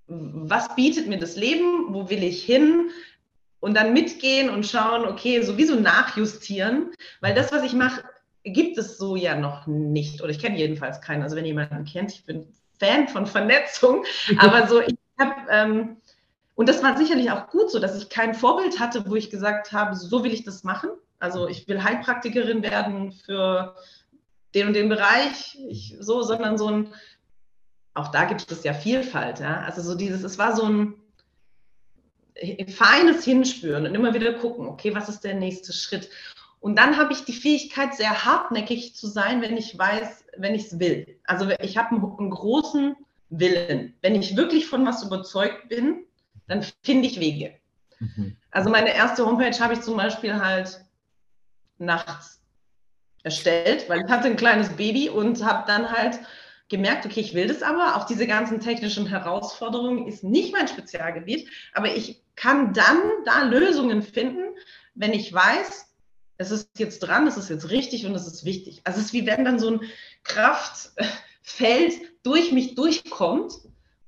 was 0.07 0.75
bietet 0.75 1.07
mir 1.07 1.19
das 1.19 1.35
Leben, 1.35 1.93
wo 1.93 2.09
will 2.09 2.23
ich 2.23 2.43
hin, 2.43 2.91
und 3.63 3.75
dann 3.75 3.93
mitgehen 3.93 4.49
und 4.49 4.65
schauen, 4.65 5.05
okay, 5.05 5.41
sowieso 5.41 5.79
nachjustieren, 5.79 6.91
weil 7.21 7.33
das, 7.33 7.53
was 7.53 7.63
ich 7.63 7.71
mache, 7.71 8.03
gibt 8.43 8.77
es 8.77 8.97
so 8.97 9.15
ja 9.15 9.35
noch 9.35 9.67
nicht. 9.67 10.21
Oder 10.21 10.31
ich 10.31 10.39
kenne 10.39 10.57
jedenfalls 10.57 11.01
keinen. 11.01 11.23
Also 11.23 11.35
wenn 11.35 11.45
jemanden 11.45 11.85
kennt, 11.85 12.11
ich 12.11 12.25
bin 12.25 12.47
Fan 12.79 13.07
von 13.07 13.25
Vernetzung, 13.25 14.03
aber 14.37 14.67
so, 14.67 14.81
ich 14.81 14.95
habe, 15.19 15.35
ähm, 15.49 15.97
und 16.55 16.69
das 16.69 16.83
war 16.83 16.97
sicherlich 16.97 17.31
auch 17.31 17.49
gut 17.49 17.71
so, 17.71 17.79
dass 17.79 17.97
ich 17.97 18.09
kein 18.09 18.35
Vorbild 18.35 18.79
hatte, 18.79 19.09
wo 19.09 19.15
ich 19.15 19.29
gesagt 19.29 19.71
habe, 19.71 19.95
so 19.95 20.23
will 20.23 20.33
ich 20.33 20.43
das 20.43 20.63
machen. 20.63 20.89
Also 21.19 21.47
ich 21.47 21.67
will 21.67 21.83
Heilpraktikerin 21.83 22.61
werden 22.63 23.13
für 23.13 23.75
den 24.53 24.67
und 24.67 24.73
den 24.73 24.89
Bereich, 24.89 25.57
ich, 25.67 25.95
so, 25.99 26.21
sondern 26.21 26.57
so 26.57 26.67
ein, 26.67 26.93
auch 27.93 28.09
da 28.09 28.25
gibt 28.25 28.51
es 28.51 28.63
ja 28.63 28.73
Vielfalt, 28.73 29.39
ja. 29.39 29.61
Also 29.61 29.81
so 29.81 29.95
dieses, 29.95 30.23
es 30.23 30.37
war 30.37 30.55
so 30.55 30.65
ein 30.65 30.95
feines 32.67 33.23
Hinspüren 33.23 33.85
und 33.85 33.95
immer 33.95 34.13
wieder 34.13 34.33
gucken, 34.33 34.67
okay, 34.67 34.93
was 34.93 35.09
ist 35.09 35.23
der 35.23 35.35
nächste 35.35 35.71
Schritt? 35.71 36.09
Und 36.63 36.77
dann 36.77 36.95
habe 36.95 37.11
ich 37.11 37.25
die 37.25 37.33
Fähigkeit, 37.33 37.93
sehr 37.93 38.23
hartnäckig 38.23 38.95
zu 38.95 39.07
sein, 39.07 39.41
wenn 39.41 39.57
ich 39.57 39.77
weiß, 39.77 40.23
wenn 40.37 40.55
ich 40.55 40.67
es 40.67 40.79
will. 40.79 41.19
Also 41.25 41.49
ich 41.59 41.75
habe 41.75 41.89
einen, 41.89 42.17
einen, 42.17 42.29
großen 42.29 42.95
Willen. 43.29 43.93
Wenn 44.01 44.15
ich 44.15 44.37
wirklich 44.37 44.65
von 44.67 44.85
was 44.85 45.03
überzeugt 45.03 45.67
bin, 45.67 46.05
dann 46.47 46.65
finde 46.81 47.09
ich 47.09 47.19
Wege. 47.19 47.53
Mhm. 47.99 48.37
Also 48.49 48.69
meine 48.69 48.95
erste 48.95 49.25
Homepage 49.25 49.59
habe 49.59 49.73
ich 49.73 49.81
zum 49.81 49.97
Beispiel 49.97 50.39
halt 50.39 50.79
nachts 51.79 52.39
erstellt, 53.23 53.89
weil 53.89 54.05
ich 54.05 54.09
hatte 54.09 54.27
ein 54.27 54.37
kleines 54.37 54.69
Baby 54.69 55.09
und 55.09 55.43
habe 55.43 55.65
dann 55.67 55.91
halt 55.91 56.17
gemerkt, 56.69 57.05
okay, 57.05 57.19
ich 57.19 57.33
will 57.33 57.47
das 57.47 57.61
aber. 57.61 57.97
Auch 57.97 58.05
diese 58.05 58.25
ganzen 58.25 58.61
technischen 58.61 59.07
Herausforderungen 59.07 60.07
ist 60.07 60.23
nicht 60.23 60.53
mein 60.53 60.69
Spezialgebiet, 60.69 61.49
aber 61.73 61.93
ich 61.93 62.23
kann 62.37 62.71
dann 62.71 63.01
da 63.25 63.43
Lösungen 63.43 64.01
finden, 64.01 64.55
wenn 64.95 65.11
ich 65.11 65.33
weiß, 65.33 65.92
es 66.37 66.51
ist 66.51 66.69
jetzt 66.77 66.99
dran, 66.99 67.27
es 67.27 67.37
ist 67.37 67.49
jetzt 67.49 67.69
richtig 67.69 68.05
und 68.05 68.15
es 68.15 68.27
ist 68.27 68.45
wichtig. 68.45 68.81
Also 68.83 68.99
es 68.99 69.07
ist 69.07 69.13
wie 69.13 69.25
wenn 69.25 69.45
dann 69.45 69.59
so 69.59 69.71
ein 69.71 69.81
Kraftfeld 70.23 71.93
durch 72.23 72.51
mich 72.51 72.75
durchkommt 72.75 73.53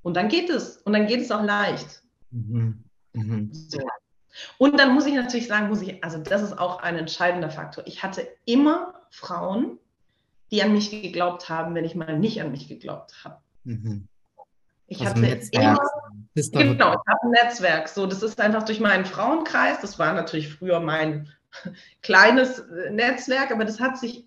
und 0.01 0.15
dann 0.15 0.29
geht 0.29 0.49
es 0.49 0.77
und 0.77 0.93
dann 0.93 1.07
geht 1.07 1.21
es 1.21 1.31
auch 1.31 1.43
leicht. 1.43 2.03
Mhm. 2.31 2.83
Mhm. 3.13 3.49
So. 3.53 3.79
Und 4.57 4.79
dann 4.79 4.93
muss 4.93 5.05
ich 5.05 5.13
natürlich 5.13 5.47
sagen, 5.47 5.69
muss 5.69 5.81
ich, 5.81 6.03
also 6.03 6.17
das 6.17 6.41
ist 6.41 6.57
auch 6.57 6.81
ein 6.81 6.97
entscheidender 6.97 7.49
Faktor. 7.49 7.85
Ich 7.87 8.03
hatte 8.03 8.27
immer 8.45 8.93
Frauen, 9.09 9.79
die 10.51 10.61
an 10.61 10.73
mich 10.73 10.91
geglaubt 10.91 11.49
haben, 11.49 11.73
wenn 11.75 11.85
ich 11.85 11.95
mal 11.95 12.19
nicht 12.19 12.41
an 12.41 12.51
mich 12.51 12.67
geglaubt 12.67 13.23
habe. 13.23 13.37
Mhm. 13.63 14.07
Ich 14.87 14.99
also 14.99 15.11
hatte 15.11 15.21
Netzwerk. 15.21 15.79
immer, 16.35 16.51
genau, 16.51 16.91
ich 16.91 17.11
habe 17.11 17.19
ein 17.23 17.31
Netzwerk. 17.31 17.87
So, 17.87 18.05
das 18.05 18.21
ist 18.21 18.39
einfach 18.39 18.63
durch 18.63 18.79
meinen 18.79 19.05
Frauenkreis. 19.05 19.81
Das 19.81 19.97
war 19.97 20.13
natürlich 20.13 20.53
früher 20.53 20.79
mein 20.79 21.31
kleines 22.01 22.59
äh, 22.59 22.89
Netzwerk, 22.91 23.51
aber 23.51 23.65
das 23.65 23.79
hat 23.79 23.97
sich 23.97 24.25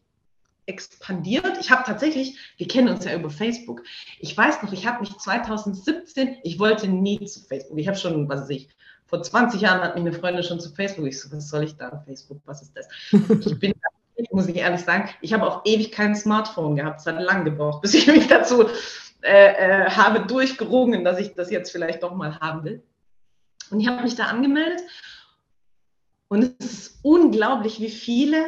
expandiert. 0.67 1.59
Ich 1.61 1.71
habe 1.71 1.83
tatsächlich, 1.85 2.39
wir 2.59 2.69
kennen 2.69 2.89
uns 2.89 3.05
ja 3.05 3.15
über 3.15 3.31
Facebook. 3.31 3.83
Ich 4.21 4.37
weiß 4.37 4.63
noch, 4.63 4.73
ich 4.73 4.87
habe 4.87 5.01
mich 5.01 5.17
2017, 5.17 6.37
ich 6.43 6.59
wollte 6.59 6.89
nie 6.89 7.25
zu 7.25 7.41
Facebook. 7.41 7.79
Ich 7.79 7.89
habe 7.89 7.97
schon, 7.97 8.29
was 8.29 8.43
weiß 8.43 8.51
ich, 8.51 8.69
vor 9.07 9.23
20 9.23 9.63
Jahren 9.63 9.81
hat 9.81 9.95
mich 9.95 10.05
eine 10.05 10.13
Freundin 10.13 10.45
schon 10.45 10.61
zu 10.61 10.71
Facebook. 10.75 11.07
Ich 11.07 11.19
so, 11.19 11.33
was 11.35 11.49
soll 11.49 11.65
ich 11.65 11.77
da? 11.77 12.03
Facebook, 12.05 12.41
was 12.45 12.63
ist 12.63 12.77
das? 12.77 12.87
Ich 13.47 13.59
bin, 13.59 13.73
muss 14.33 14.49
ich 14.49 14.57
ehrlich 14.57 14.81
sagen, 14.81 15.09
ich 15.23 15.33
habe 15.33 15.47
auch 15.47 15.63
ewig 15.65 15.93
kein 15.93 16.15
Smartphone 16.15 16.77
gehabt. 16.77 17.01
Es 17.01 17.07
hat 17.07 17.21
lang 17.21 17.45
gebraucht, 17.45 17.81
bis 17.83 17.95
ich 17.95 18.07
mich 18.07 18.27
dazu 18.27 18.69
äh, 19.23 19.85
äh, 19.87 19.91
habe 19.91 20.27
durchgerungen, 20.27 21.05
dass 21.05 21.19
ich 21.19 21.35
das 21.35 21.51
jetzt 21.51 21.73
vielleicht 21.73 22.03
doch 22.03 22.15
mal 22.15 22.39
haben 22.41 22.65
will. 22.65 22.83
Und 23.71 23.81
ich 23.81 23.89
habe 23.89 24.03
mich 24.03 24.17
da 24.17 24.25
angemeldet. 24.25 24.83
Und 26.29 26.55
es 26.61 26.67
ist 26.67 27.01
unglaublich, 27.03 27.81
wie 27.81 27.91
viele 27.91 28.45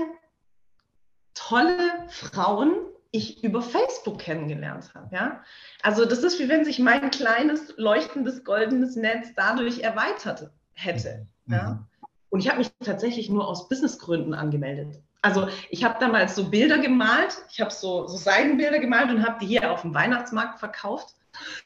tolle 1.35 2.07
Frauen 2.09 2.73
ich 3.13 3.43
über 3.43 3.63
Facebook 3.63 4.19
kennengelernt 4.19 4.95
habe. 4.95 5.15
Ja? 5.15 5.43
Also 5.83 6.05
das 6.05 6.23
ist 6.23 6.39
wie 6.39 6.49
wenn 6.49 6.65
sich 6.65 6.79
mein 6.79 7.11
kleines, 7.11 7.75
leuchtendes, 7.77 8.45
goldenes 8.45 8.97
Netz 8.97 9.29
dadurch 9.35 9.81
erweitert 9.81 10.51
hätte. 10.75 11.27
Mhm. 11.47 11.55
Ja? 11.55 11.87
Und 12.29 12.41
ich 12.41 12.49
habe 12.49 12.59
mich 12.59 12.71
tatsächlich 12.85 13.29
nur 13.29 13.49
aus 13.49 13.69
Businessgründen 13.69 14.35
angemeldet. 14.35 15.03
Also 15.23 15.49
ich 15.69 15.85
habe 15.85 15.99
damals 15.99 16.37
so 16.37 16.49
Bilder 16.49 16.79
gemalt, 16.79 17.43
ich 17.51 17.61
habe 17.61 17.71
so, 17.71 18.07
so 18.07 18.17
Seidenbilder 18.17 18.79
gemalt 18.79 19.11
und 19.11 19.27
habe 19.27 19.39
die 19.41 19.47
hier 19.47 19.71
auf 19.71 19.83
dem 19.83 19.93
Weihnachtsmarkt 19.93 20.59
verkauft 20.59 21.15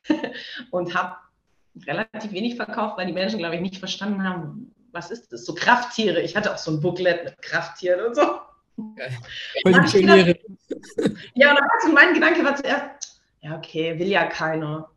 und 0.70 0.94
habe 0.94 1.16
relativ 1.87 2.33
wenig 2.33 2.57
verkauft, 2.57 2.96
weil 2.96 3.07
die 3.07 3.12
Menschen, 3.12 3.38
glaube 3.38 3.57
ich, 3.57 3.61
nicht 3.61 3.79
verstanden 3.79 4.24
haben, 4.24 4.74
was 4.94 5.11
ist 5.11 5.33
das? 5.33 5.44
So 5.44 5.54
Krafttiere. 5.54 6.20
Ich 6.20 6.37
hatte 6.37 6.52
auch 6.52 6.59
so 6.59 6.70
ein 6.70 6.80
Booklet 6.80 7.24
mit 7.24 7.42
Krafttieren 7.42 8.07
und 8.07 8.14
so. 8.14 8.22
Gedacht, 10.16 10.40
ja, 11.35 11.50
und 11.50 11.57
dann 11.57 11.64
war 11.64 11.80
so 11.83 11.92
mein 11.92 12.14
Gedanke 12.14 12.44
war 12.44 12.57
zuerst, 12.57 13.20
ja, 13.40 13.57
okay, 13.57 13.98
will 13.98 14.09
ja 14.09 14.26
keiner. 14.26 14.90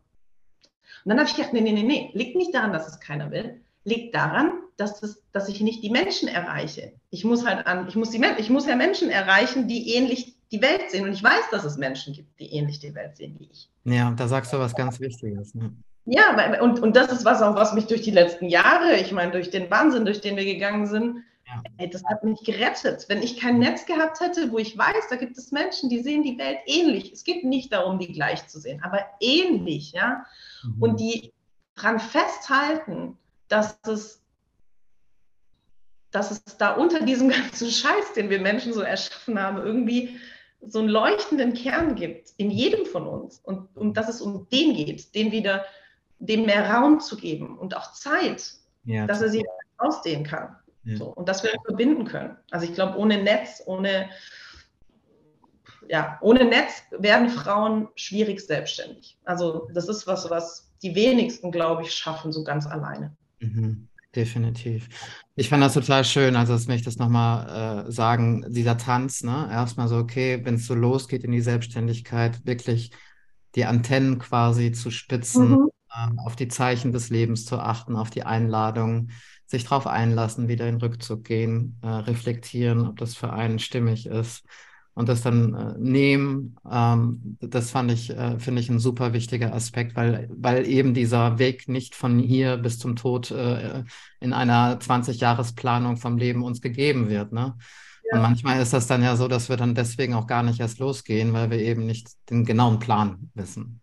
Und 1.04 1.10
dann 1.10 1.18
habe 1.18 1.28
ich 1.28 1.36
gedacht, 1.36 1.52
nee, 1.52 1.60
nee, 1.60 1.72
nee, 1.72 1.82
nee, 1.82 2.10
liegt 2.14 2.36
nicht 2.36 2.54
daran, 2.54 2.72
dass 2.72 2.88
es 2.88 3.00
keiner 3.00 3.30
will, 3.30 3.60
liegt 3.84 4.14
daran, 4.14 4.52
dass, 4.76 5.00
das, 5.00 5.22
dass 5.32 5.48
ich 5.48 5.60
nicht 5.60 5.82
die 5.82 5.90
Menschen 5.90 6.28
erreiche. 6.28 6.92
Ich 7.10 7.24
muss 7.24 7.46
halt 7.46 7.66
an, 7.66 7.88
ich 7.88 7.96
muss, 7.96 8.10
die, 8.10 8.22
ich 8.38 8.50
muss 8.50 8.66
ja 8.66 8.76
Menschen 8.76 9.10
erreichen, 9.10 9.68
die 9.68 9.94
ähnlich 9.94 10.34
die 10.50 10.62
Welt 10.62 10.90
sehen. 10.90 11.04
Und 11.04 11.12
ich 11.12 11.22
weiß, 11.22 11.50
dass 11.50 11.64
es 11.64 11.76
Menschen 11.76 12.14
gibt, 12.14 12.38
die 12.40 12.52
ähnlich 12.52 12.78
die 12.80 12.94
Welt 12.94 13.16
sehen 13.16 13.36
wie 13.38 13.48
ich. 13.52 13.68
Ja, 13.84 14.10
da 14.12 14.28
sagst 14.28 14.52
du 14.52 14.58
was 14.58 14.74
ganz 14.74 14.98
Wichtiges. 15.00 15.54
Ne? 15.54 15.72
Ja, 16.10 16.60
und, 16.62 16.80
und 16.80 16.96
das 16.96 17.12
ist 17.12 17.24
was 17.24 17.42
auch, 17.42 17.54
was 17.54 17.74
mich 17.74 17.86
durch 17.86 18.00
die 18.00 18.10
letzten 18.10 18.48
Jahre, 18.48 18.96
ich 18.96 19.12
meine, 19.12 19.32
durch 19.32 19.50
den 19.50 19.70
Wahnsinn, 19.70 20.06
durch 20.06 20.22
den 20.22 20.36
wir 20.36 20.44
gegangen 20.44 20.86
sind, 20.86 21.22
ja. 21.48 21.62
Ey, 21.78 21.88
das 21.88 22.04
hat 22.04 22.24
mich 22.24 22.40
gerettet. 22.44 23.06
Wenn 23.08 23.22
ich 23.22 23.40
kein 23.40 23.58
Netz 23.58 23.86
gehabt 23.86 24.20
hätte, 24.20 24.52
wo 24.52 24.58
ich 24.58 24.76
weiß, 24.76 25.08
da 25.08 25.16
gibt 25.16 25.38
es 25.38 25.50
Menschen, 25.50 25.88
die 25.88 26.02
sehen 26.02 26.22
die 26.22 26.36
Welt 26.36 26.58
ähnlich. 26.66 27.12
Es 27.12 27.24
geht 27.24 27.44
nicht 27.44 27.72
darum, 27.72 27.98
die 27.98 28.12
gleich 28.12 28.46
zu 28.48 28.60
sehen, 28.60 28.82
aber 28.82 29.00
ähnlich, 29.20 29.92
ja. 29.92 30.26
Mhm. 30.62 30.82
Und 30.82 31.00
die 31.00 31.32
dran 31.74 32.00
festhalten, 32.00 33.16
dass 33.48 33.78
es, 33.86 34.22
dass 36.10 36.30
es 36.30 36.56
da 36.58 36.74
unter 36.74 37.00
diesem 37.00 37.28
ganzen 37.30 37.70
Scheiß, 37.70 38.12
den 38.14 38.28
wir 38.28 38.40
Menschen 38.40 38.74
so 38.74 38.82
erschaffen 38.82 39.40
haben, 39.40 39.58
irgendwie 39.58 40.18
so 40.60 40.80
einen 40.80 40.88
leuchtenden 40.88 41.54
Kern 41.54 41.94
gibt 41.94 42.32
in 42.36 42.50
jedem 42.50 42.84
von 42.84 43.06
uns 43.06 43.38
und, 43.38 43.74
und 43.76 43.96
dass 43.96 44.08
es 44.08 44.20
um 44.20 44.48
den 44.50 44.74
geht, 44.74 45.14
den 45.14 45.30
wieder, 45.30 45.64
dem 46.18 46.46
mehr 46.46 46.70
Raum 46.70 47.00
zu 47.00 47.16
geben 47.16 47.58
und 47.58 47.76
auch 47.76 47.92
Zeit, 47.92 48.54
ja, 48.84 49.06
dass 49.06 49.22
er 49.22 49.28
sich 49.28 49.44
ausdehnen 49.78 50.24
kann. 50.24 50.56
So, 50.96 51.06
und 51.06 51.28
dass 51.28 51.42
wir 51.42 51.52
uns 51.52 51.62
verbinden 51.66 52.04
können. 52.04 52.36
Also 52.50 52.64
ich 52.64 52.74
glaube, 52.74 52.96
ohne 52.96 53.22
Netz, 53.22 53.62
ohne, 53.66 54.08
ja, 55.88 56.18
ohne 56.22 56.44
Netz 56.44 56.82
werden 56.98 57.28
Frauen 57.28 57.88
schwierig 57.94 58.40
selbstständig. 58.40 59.18
Also 59.24 59.68
das 59.74 59.88
ist 59.88 60.06
was, 60.06 60.30
was 60.30 60.70
die 60.82 60.94
wenigsten, 60.94 61.50
glaube 61.50 61.82
ich, 61.82 61.92
schaffen, 61.92 62.32
so 62.32 62.44
ganz 62.44 62.66
alleine. 62.66 63.16
Mhm, 63.40 63.88
definitiv. 64.14 64.88
Ich 65.34 65.48
fand 65.48 65.62
das 65.62 65.74
total 65.74 66.04
schön, 66.04 66.36
also 66.36 66.54
dass 66.54 66.68
mich 66.68 66.82
das 66.82 66.96
nochmal 66.96 67.86
äh, 67.86 67.92
sagen, 67.92 68.46
dieser 68.48 68.78
Tanz, 68.78 69.22
ne? 69.22 69.48
Erstmal 69.50 69.88
so, 69.88 69.96
okay, 69.96 70.40
wenn 70.44 70.54
es 70.54 70.66
so 70.66 70.74
losgeht 70.74 71.24
in 71.24 71.32
die 71.32 71.40
Selbstständigkeit, 71.40 72.46
wirklich 72.46 72.92
die 73.54 73.64
Antennen 73.64 74.18
quasi 74.18 74.72
zu 74.72 74.90
spitzen, 74.90 75.50
mhm. 75.50 75.70
Ähm, 75.96 76.18
auf 76.18 76.36
die 76.36 76.48
Zeichen 76.48 76.92
des 76.92 77.10
Lebens 77.10 77.44
zu 77.44 77.58
achten, 77.58 77.96
auf 77.96 78.10
die 78.10 78.24
Einladung 78.24 79.10
sich 79.46 79.64
darauf 79.64 79.86
einlassen, 79.86 80.48
wieder 80.48 80.68
in 80.68 80.76
Rückzug 80.76 81.24
gehen, 81.24 81.78
äh, 81.82 81.88
reflektieren, 81.88 82.86
ob 82.86 82.98
das 82.98 83.14
für 83.14 83.32
einen 83.32 83.58
stimmig 83.58 84.06
ist 84.06 84.44
und 84.98 85.08
das 85.08 85.22
dann 85.22 85.54
äh, 85.54 85.74
nehmen. 85.78 86.56
Ähm, 86.70 87.38
das 87.40 87.70
fand 87.70 87.92
ich, 87.92 88.10
äh, 88.10 88.38
finde 88.40 88.60
ich, 88.60 88.68
ein 88.68 88.80
super 88.80 89.12
wichtiger 89.12 89.54
Aspekt, 89.54 89.94
weil, 89.94 90.28
weil 90.32 90.66
eben 90.66 90.92
dieser 90.92 91.38
Weg 91.38 91.68
nicht 91.68 91.94
von 91.94 92.18
hier 92.18 92.56
bis 92.56 92.80
zum 92.80 92.96
Tod 92.96 93.30
äh, 93.30 93.84
in 94.18 94.32
einer 94.32 94.80
20-Jahres-Planung 94.80 95.98
vom 95.98 96.18
Leben 96.18 96.42
uns 96.42 96.60
gegeben 96.60 97.08
wird. 97.08 97.32
Ne? 97.32 97.56
Ja. 98.10 98.16
Und 98.16 98.22
manchmal 98.22 98.60
ist 98.60 98.72
das 98.72 98.88
dann 98.88 99.02
ja 99.02 99.14
so, 99.14 99.28
dass 99.28 99.48
wir 99.48 99.56
dann 99.56 99.76
deswegen 99.76 100.14
auch 100.14 100.26
gar 100.26 100.42
nicht 100.42 100.58
erst 100.58 100.80
losgehen, 100.80 101.32
weil 101.32 101.50
wir 101.50 101.58
eben 101.58 101.86
nicht 101.86 102.08
den 102.28 102.44
genauen 102.44 102.80
Plan 102.80 103.30
wissen. 103.34 103.80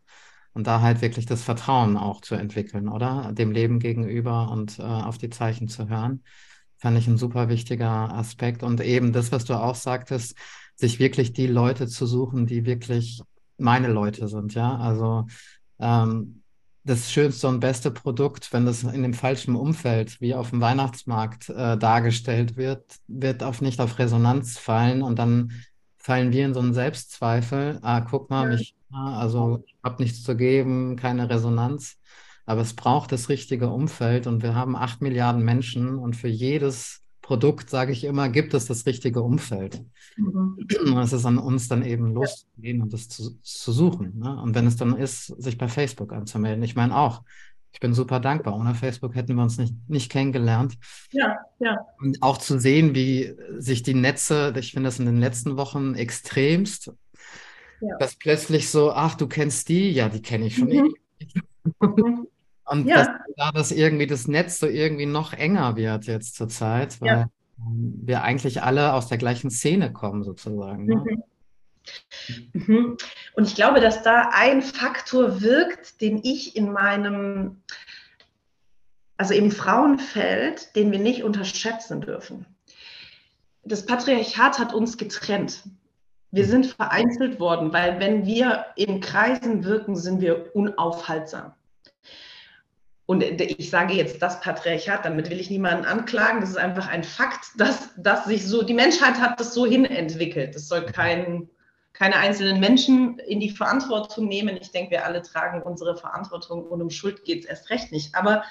Und 0.55 0.67
da 0.67 0.81
halt 0.81 1.01
wirklich 1.01 1.25
das 1.25 1.43
Vertrauen 1.43 1.97
auch 1.97 2.21
zu 2.21 2.33
entwickeln, 2.33 2.87
oder? 2.87 3.31
Dem 3.33 3.51
Leben 3.51 3.79
gegenüber 3.79 4.49
und 4.49 4.79
äh, 4.79 4.83
auf 4.83 5.17
die 5.17 5.29
Zeichen 5.29 5.67
zu 5.67 5.89
hören, 5.89 6.23
fand 6.77 6.97
ich 6.97 7.07
ein 7.07 7.17
super 7.17 7.49
wichtiger 7.49 8.13
Aspekt. 8.13 8.63
Und 8.63 8.79
eben 8.79 9.11
das, 9.11 9.33
was 9.33 9.43
du 9.43 9.53
auch 9.53 9.75
sagtest, 9.75 10.35
sich 10.75 10.97
wirklich 10.97 11.33
die 11.33 11.47
Leute 11.47 11.87
zu 11.87 12.05
suchen, 12.05 12.47
die 12.47 12.65
wirklich 12.65 13.21
meine 13.57 13.89
Leute 13.89 14.27
sind, 14.29 14.53
ja. 14.53 14.77
Also 14.77 15.27
ähm, 15.79 16.41
das 16.85 17.11
schönste 17.11 17.47
und 17.47 17.59
beste 17.59 17.91
Produkt, 17.91 18.53
wenn 18.53 18.65
das 18.65 18.83
in 18.83 19.01
dem 19.01 19.13
falschen 19.13 19.55
Umfeld 19.55 20.21
wie 20.21 20.35
auf 20.35 20.51
dem 20.51 20.61
Weihnachtsmarkt 20.61 21.49
äh, 21.49 21.77
dargestellt 21.77 22.55
wird, 22.55 22.83
wird 23.07 23.43
auf 23.43 23.59
nicht 23.59 23.81
auf 23.81 23.99
Resonanz 23.99 24.57
fallen 24.57 25.01
und 25.01 25.19
dann 25.19 25.51
fallen 25.97 26.31
wir 26.31 26.45
in 26.45 26.53
so 26.53 26.59
einen 26.59 26.75
Selbstzweifel. 26.75 27.79
Ah, 27.81 28.01
guck 28.01 28.29
mal, 28.29 28.49
mich 28.49 28.75
also 28.95 29.63
ich 29.65 29.75
habe 29.83 30.01
nichts 30.01 30.23
zu 30.23 30.35
geben, 30.35 30.95
keine 30.95 31.29
Resonanz. 31.29 31.97
Aber 32.45 32.61
es 32.61 32.75
braucht 32.75 33.11
das 33.11 33.29
richtige 33.29 33.69
Umfeld 33.69 34.27
und 34.27 34.43
wir 34.43 34.53
haben 34.53 34.75
acht 34.75 35.01
Milliarden 35.01 35.43
Menschen 35.43 35.97
und 35.97 36.15
für 36.15 36.27
jedes 36.27 37.01
Produkt, 37.21 37.71
sage 37.71 37.91
ich 37.91 38.03
immer, 38.03 38.29
gibt 38.29 38.53
es 38.53 38.67
das 38.67 38.85
richtige 38.85 39.23
Umfeld. 39.23 39.83
Mhm. 40.15 40.57
Und 40.85 40.97
es 40.99 41.11
ist 41.11 41.25
an 41.25 41.39
uns 41.39 41.67
dann 41.67 41.83
eben 41.83 42.13
loszugehen 42.13 42.83
und 42.83 42.93
das 42.93 43.09
zu, 43.09 43.39
zu 43.41 43.71
suchen. 43.71 44.19
Ne? 44.19 44.39
Und 44.41 44.53
wenn 44.53 44.67
es 44.67 44.75
dann 44.75 44.95
ist, 44.95 45.25
sich 45.25 45.57
bei 45.57 45.67
Facebook 45.67 46.13
anzumelden. 46.13 46.63
Ich 46.63 46.75
meine 46.75 46.95
auch, 46.95 47.23
ich 47.73 47.79
bin 47.79 47.95
super 47.95 48.19
dankbar. 48.19 48.55
Ohne 48.55 48.75
Facebook 48.75 49.15
hätten 49.15 49.35
wir 49.35 49.43
uns 49.43 49.57
nicht, 49.57 49.73
nicht 49.87 50.11
kennengelernt. 50.11 50.75
Ja, 51.11 51.35
ja. 51.59 51.79
Und 51.99 52.21
auch 52.21 52.37
zu 52.37 52.59
sehen, 52.59 52.93
wie 52.93 53.33
sich 53.57 53.81
die 53.81 53.95
Netze, 53.95 54.53
ich 54.57 54.71
finde 54.71 54.87
das 54.87 54.99
in 54.99 55.07
den 55.07 55.19
letzten 55.19 55.57
Wochen 55.57 55.95
extremst 55.95 56.93
ja. 57.81 57.97
Dass 57.99 58.15
plötzlich 58.15 58.69
so, 58.69 58.91
ach, 58.91 59.15
du 59.15 59.27
kennst 59.27 59.69
die, 59.69 59.91
ja, 59.91 60.09
die 60.09 60.21
kenne 60.21 60.47
ich 60.47 60.55
schon 60.55 60.69
mhm. 60.69 60.93
mhm. 61.79 62.27
Und 62.67 62.87
ja. 62.87 62.95
dass 62.95 63.07
da 63.37 63.51
das 63.51 63.71
irgendwie 63.71 64.07
das 64.07 64.27
Netz 64.27 64.59
so 64.59 64.65
irgendwie 64.65 65.05
noch 65.05 65.33
enger 65.33 65.75
wird 65.75 66.05
jetzt 66.05 66.35
zur 66.35 66.49
Zeit, 66.49 66.99
weil 66.99 67.07
ja. 67.07 67.29
wir 67.57 68.23
eigentlich 68.23 68.63
alle 68.63 68.93
aus 68.93 69.07
der 69.07 69.19
gleichen 69.19 69.51
Szene 69.51 69.93
kommen, 69.93 70.23
sozusagen. 70.23 70.85
Ne? 70.85 70.95
Mhm. 70.95 71.23
Mhm. 72.53 72.97
Und 73.35 73.47
ich 73.47 73.55
glaube, 73.55 73.79
dass 73.79 74.01
da 74.01 74.31
ein 74.33 74.63
Faktor 74.63 75.41
wirkt, 75.41 76.01
den 76.01 76.19
ich 76.23 76.55
in 76.55 76.71
meinem, 76.71 77.61
also 79.17 79.33
im 79.33 79.51
Frauenfeld, 79.51 80.75
den 80.75 80.91
wir 80.91 80.99
nicht 80.99 81.23
unterschätzen 81.23 82.01
dürfen. 82.01 82.45
Das 83.63 83.85
Patriarchat 83.85 84.59
hat 84.59 84.73
uns 84.73 84.97
getrennt. 84.97 85.63
Wir 86.35 86.45
sind 86.45 86.65
vereinzelt 86.65 87.39
worden, 87.39 87.71
weil 87.71 87.97
wenn 88.01 88.25
wir 88.25 88.65
in 88.75 88.99
Kreisen 88.99 89.63
wirken, 89.63 89.95
sind 89.95 90.19
wir 90.19 90.53
unaufhaltsam. 90.53 91.53
Und 93.05 93.23
ich 93.23 93.69
sage 93.69 93.93
jetzt 93.93 94.21
das 94.21 94.41
Patriarchat, 94.41 95.05
damit 95.05 95.29
will 95.29 95.39
ich 95.39 95.49
niemanden 95.49 95.85
anklagen. 95.85 96.41
Das 96.41 96.49
ist 96.49 96.57
einfach 96.57 96.89
ein 96.89 97.05
Fakt, 97.05 97.45
dass, 97.55 97.91
dass 97.95 98.25
sich 98.25 98.45
so, 98.45 98.63
die 98.63 98.73
Menschheit 98.73 99.15
hat 99.21 99.39
das 99.39 99.53
so 99.53 99.65
hinentwickelt. 99.65 100.55
Das 100.55 100.67
soll 100.67 100.85
kein, 100.85 101.47
keine 101.93 102.17
einzelnen 102.17 102.59
Menschen 102.59 103.17
in 103.19 103.39
die 103.39 103.51
Verantwortung 103.51 104.27
nehmen. 104.27 104.57
Ich 104.59 104.71
denke, 104.71 104.91
wir 104.91 105.05
alle 105.05 105.21
tragen 105.21 105.61
unsere 105.61 105.95
Verantwortung 105.95 106.65
und 106.65 106.81
um 106.81 106.89
Schuld 106.89 107.23
geht 107.23 107.45
es 107.45 107.49
erst 107.49 107.69
recht 107.69 107.93
nicht. 107.93 108.13
Aber 108.13 108.43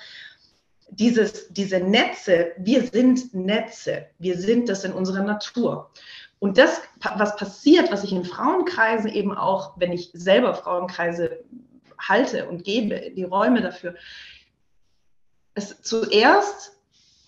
dieses, 0.89 1.49
diese 1.49 1.81
Netze, 1.81 2.53
wir 2.57 2.87
sind 2.87 3.35
Netze. 3.35 4.07
Wir 4.19 4.39
sind 4.39 4.71
das 4.71 4.85
in 4.85 4.93
unserer 4.95 5.23
Natur. 5.23 5.91
Und 6.39 6.59
das, 6.59 6.83
was 7.17 7.37
passiert, 7.37 7.91
was 7.91 8.05
ich 8.05 8.13
in 8.13 8.25
Frauenkreisen 8.25 9.11
eben 9.11 9.37
auch, 9.37 9.75
wenn 9.77 9.93
ich 9.93 10.11
selber 10.13 10.55
Frauenkreise 10.55 11.45
halte 11.99 12.49
und 12.49 12.65
gebe, 12.65 13.13
die 13.15 13.25
Räume 13.25 13.63
dafür. 13.63 13.95
Es, 15.55 15.81
zuerst 15.83 16.77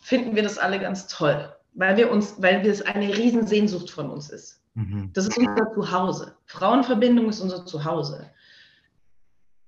finden 0.03 0.37
wir 0.37 0.43
das 0.43 0.59
alle 0.59 0.79
ganz 0.81 1.07
toll, 1.07 1.55
weil 1.75 1.97
wir 1.97 2.11
uns, 2.11 2.41
weil 2.43 2.67
es 2.67 2.83
eine 2.83 3.17
Riesensehnsucht 3.17 3.91
von 3.91 4.11
uns 4.11 4.31
ist. 4.31 4.61
Mhm. 4.75 5.11
Das 5.13 5.27
ist 5.27 5.39
unser 5.39 5.73
Zuhause. 5.73 6.37
Frauenverbindung 6.45 7.29
ist 7.29 7.41
unser 7.41 7.65
Zuhause. 7.65 8.31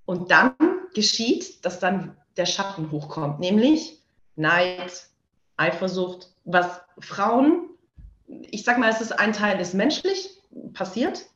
Und 0.04 0.30
dann 0.30 0.54
geschieht, 0.94 1.64
dass 1.64 1.80
dann 1.80 2.16
der 2.36 2.46
Schatten 2.46 2.90
hochkommt, 2.90 3.40
nämlich 3.40 4.02
Neid, 4.36 5.08
Eifersucht, 5.56 6.32
was 6.44 6.80
Frauen, 7.00 7.67
ich 8.28 8.64
sag 8.64 8.78
mal, 8.78 8.90
es 8.90 9.00
ist 9.00 9.12
ein 9.12 9.32
Teil, 9.32 9.60
ist 9.60 9.74
menschlich 9.74 10.30
passiert, 10.72 11.26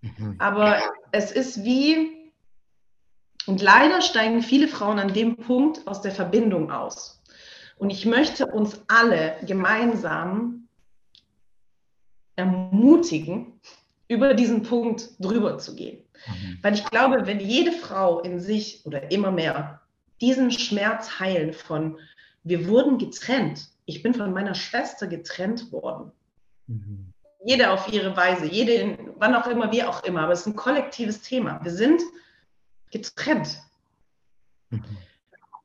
mhm. 0.00 0.36
aber 0.38 0.82
es 1.12 1.32
ist 1.32 1.64
wie, 1.64 2.30
und 3.46 3.62
leider 3.62 4.00
steigen 4.00 4.42
viele 4.42 4.68
Frauen 4.68 4.98
an 4.98 5.12
dem 5.12 5.36
Punkt 5.36 5.86
aus 5.86 6.02
der 6.02 6.12
Verbindung 6.12 6.70
aus. 6.70 7.22
Und 7.76 7.90
ich 7.90 8.06
möchte 8.06 8.46
uns 8.46 8.80
alle 8.86 9.36
gemeinsam 9.46 10.68
ermutigen, 12.36 13.60
über 14.08 14.34
diesen 14.34 14.62
Punkt 14.62 15.10
drüber 15.18 15.58
zu 15.58 15.74
gehen. 15.74 16.04
Mhm. 16.26 16.58
Weil 16.62 16.74
ich 16.74 16.84
glaube, 16.84 17.26
wenn 17.26 17.40
jede 17.40 17.72
Frau 17.72 18.20
in 18.20 18.38
sich 18.38 18.84
oder 18.84 19.10
immer 19.10 19.30
mehr 19.30 19.80
diesen 20.20 20.50
Schmerz 20.50 21.18
heilen 21.18 21.52
von, 21.52 21.98
wir 22.42 22.68
wurden 22.68 22.98
getrennt, 22.98 23.68
ich 23.86 24.02
bin 24.02 24.14
von 24.14 24.32
meiner 24.32 24.54
Schwester 24.54 25.06
getrennt 25.06 25.72
worden. 25.72 26.12
Mhm. 26.66 27.12
Jede 27.44 27.70
auf 27.70 27.92
ihre 27.92 28.16
Weise, 28.16 28.46
jede, 28.46 28.98
wann 29.16 29.34
auch 29.34 29.46
immer, 29.46 29.70
wie 29.70 29.82
auch 29.82 30.02
immer, 30.04 30.22
aber 30.22 30.32
es 30.32 30.40
ist 30.40 30.46
ein 30.46 30.56
kollektives 30.56 31.20
Thema. 31.20 31.60
Wir 31.62 31.72
sind 31.72 32.02
getrennt. 32.90 33.60
Mhm. 34.70 34.82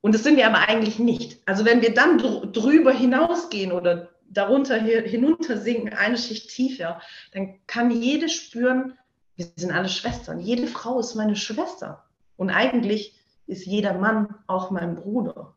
Und 0.02 0.16
das 0.16 0.24
sind 0.24 0.38
wir 0.38 0.48
aber 0.48 0.68
eigentlich 0.68 1.00
nicht. 1.00 1.42
Also 1.46 1.66
wenn 1.66 1.82
wir 1.82 1.94
dann 1.94 2.18
drüber 2.18 2.92
hinausgehen 2.92 3.72
oder 3.72 4.10
darunter 4.30 4.76
hinunter 4.78 5.58
sinken, 5.58 5.94
eine 5.94 6.18
Schicht 6.18 6.50
tiefer, 6.50 7.02
dann 7.34 7.60
kann 7.68 7.92
jede 7.92 8.30
spüren, 8.30 8.98
wir 9.36 9.48
sind 9.56 9.72
alle 9.72 9.90
Schwestern. 9.90 10.40
Jede 10.40 10.68
Frau 10.68 11.00
ist 11.00 11.16
meine 11.16 11.36
Schwester. 11.36 12.06
Und 12.38 12.50
eigentlich 12.50 13.16
ist 13.48 13.66
jeder 13.66 13.94
Mann 13.94 14.36
auch 14.48 14.70
mein 14.70 14.96
Bruder. 14.96 15.56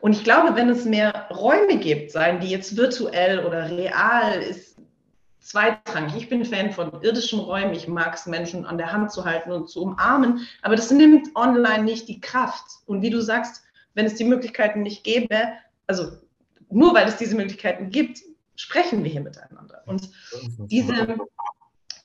Und 0.00 0.12
ich 0.12 0.24
glaube, 0.24 0.56
wenn 0.56 0.68
es 0.68 0.84
mehr 0.84 1.28
Räume 1.30 1.78
gibt, 1.78 2.10
seien 2.10 2.40
die 2.40 2.48
jetzt 2.48 2.76
virtuell 2.76 3.44
oder 3.44 3.70
real, 3.70 4.40
ist 4.40 4.76
zweitrangig. 5.40 6.16
Ich 6.16 6.28
bin 6.28 6.44
Fan 6.44 6.72
von 6.72 7.02
irdischen 7.02 7.40
Räumen. 7.40 7.74
Ich 7.74 7.88
mag 7.88 8.14
es, 8.14 8.26
Menschen 8.26 8.64
an 8.64 8.78
der 8.78 8.92
Hand 8.92 9.12
zu 9.12 9.24
halten 9.24 9.52
und 9.52 9.68
zu 9.68 9.82
umarmen. 9.82 10.46
Aber 10.62 10.76
das 10.76 10.90
nimmt 10.90 11.34
online 11.34 11.84
nicht 11.84 12.08
die 12.08 12.20
Kraft. 12.20 12.64
Und 12.86 13.02
wie 13.02 13.10
du 13.10 13.20
sagst, 13.20 13.62
wenn 13.94 14.06
es 14.06 14.14
die 14.14 14.24
Möglichkeiten 14.24 14.82
nicht 14.82 15.04
gäbe, 15.04 15.48
also 15.86 16.12
nur 16.70 16.94
weil 16.94 17.08
es 17.08 17.16
diese 17.16 17.36
Möglichkeiten 17.36 17.90
gibt, 17.90 18.20
sprechen 18.54 19.02
wir 19.02 19.10
hier 19.10 19.22
miteinander. 19.22 19.82
Und 19.86 20.10
diese, 20.58 21.16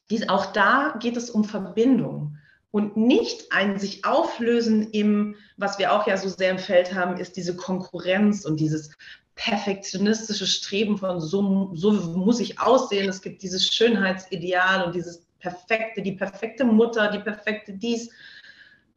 diese, 0.10 0.30
auch 0.30 0.48
da 0.48 0.96
geht 1.00 1.18
es 1.18 1.30
um 1.30 1.44
Verbindung 1.44 2.38
und 2.76 2.98
nicht 2.98 3.54
ein 3.54 3.80
sich 3.80 4.04
auflösen 4.04 4.92
im, 4.92 5.38
was 5.56 5.80
wir 5.80 5.94
auch 5.94 6.08
ja 6.08 6.18
so 6.18 6.28
sehr 6.28 6.52
im 6.52 6.60
Feld 6.60 6.94
haben, 6.94 7.16
ist 7.16 7.38
diese 7.38 7.56
Konkurrenz 7.56 8.44
und 8.44 8.60
dieses 8.60 8.92
perfektionistische 9.36 10.46
Streben 10.46 10.98
von 10.98 11.22
so, 11.22 11.72
so 11.74 11.94
muss 11.94 12.42
ich 12.42 12.60
aussehen. 12.60 13.08
Es 13.08 13.22
gibt 13.22 13.44
dieses 13.44 13.74
Schönheitsideal 13.74 14.84
und 14.86 14.94
dieses 14.94 15.26
perfekte, 15.40 16.02
die 16.02 16.12
perfekte 16.12 16.66
Mutter, 16.66 17.10
die 17.12 17.20
perfekte 17.20 17.72
dies. 17.72 18.10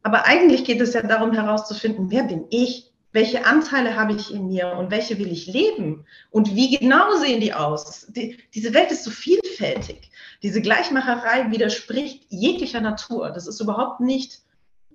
Aber 0.03 0.25
eigentlich 0.25 0.65
geht 0.65 0.81
es 0.81 0.93
ja 0.93 1.01
darum 1.01 1.31
herauszufinden, 1.31 2.11
wer 2.11 2.23
bin 2.23 2.47
ich? 2.49 2.89
welche 3.11 3.45
Anteile 3.45 3.95
habe 3.95 4.13
ich 4.13 4.33
in 4.33 4.49
mir 4.49 4.73
und 4.77 4.91
welche 4.91 5.17
will 5.17 5.31
ich 5.31 5.47
leben 5.47 6.05
und 6.29 6.55
wie 6.55 6.77
genau 6.77 7.15
sehen 7.17 7.41
die 7.41 7.53
aus. 7.53 8.05
Die, 8.09 8.37
diese 8.53 8.73
Welt 8.73 8.91
ist 8.91 9.03
so 9.03 9.09
vielfältig. 9.09 10.08
Diese 10.41 10.61
Gleichmacherei 10.61 11.51
widerspricht 11.51 12.25
jeglicher 12.29 12.81
Natur. 12.81 13.31
Das 13.31 13.47
ist 13.47 13.59
überhaupt 13.59 13.99
nicht, 13.99 14.41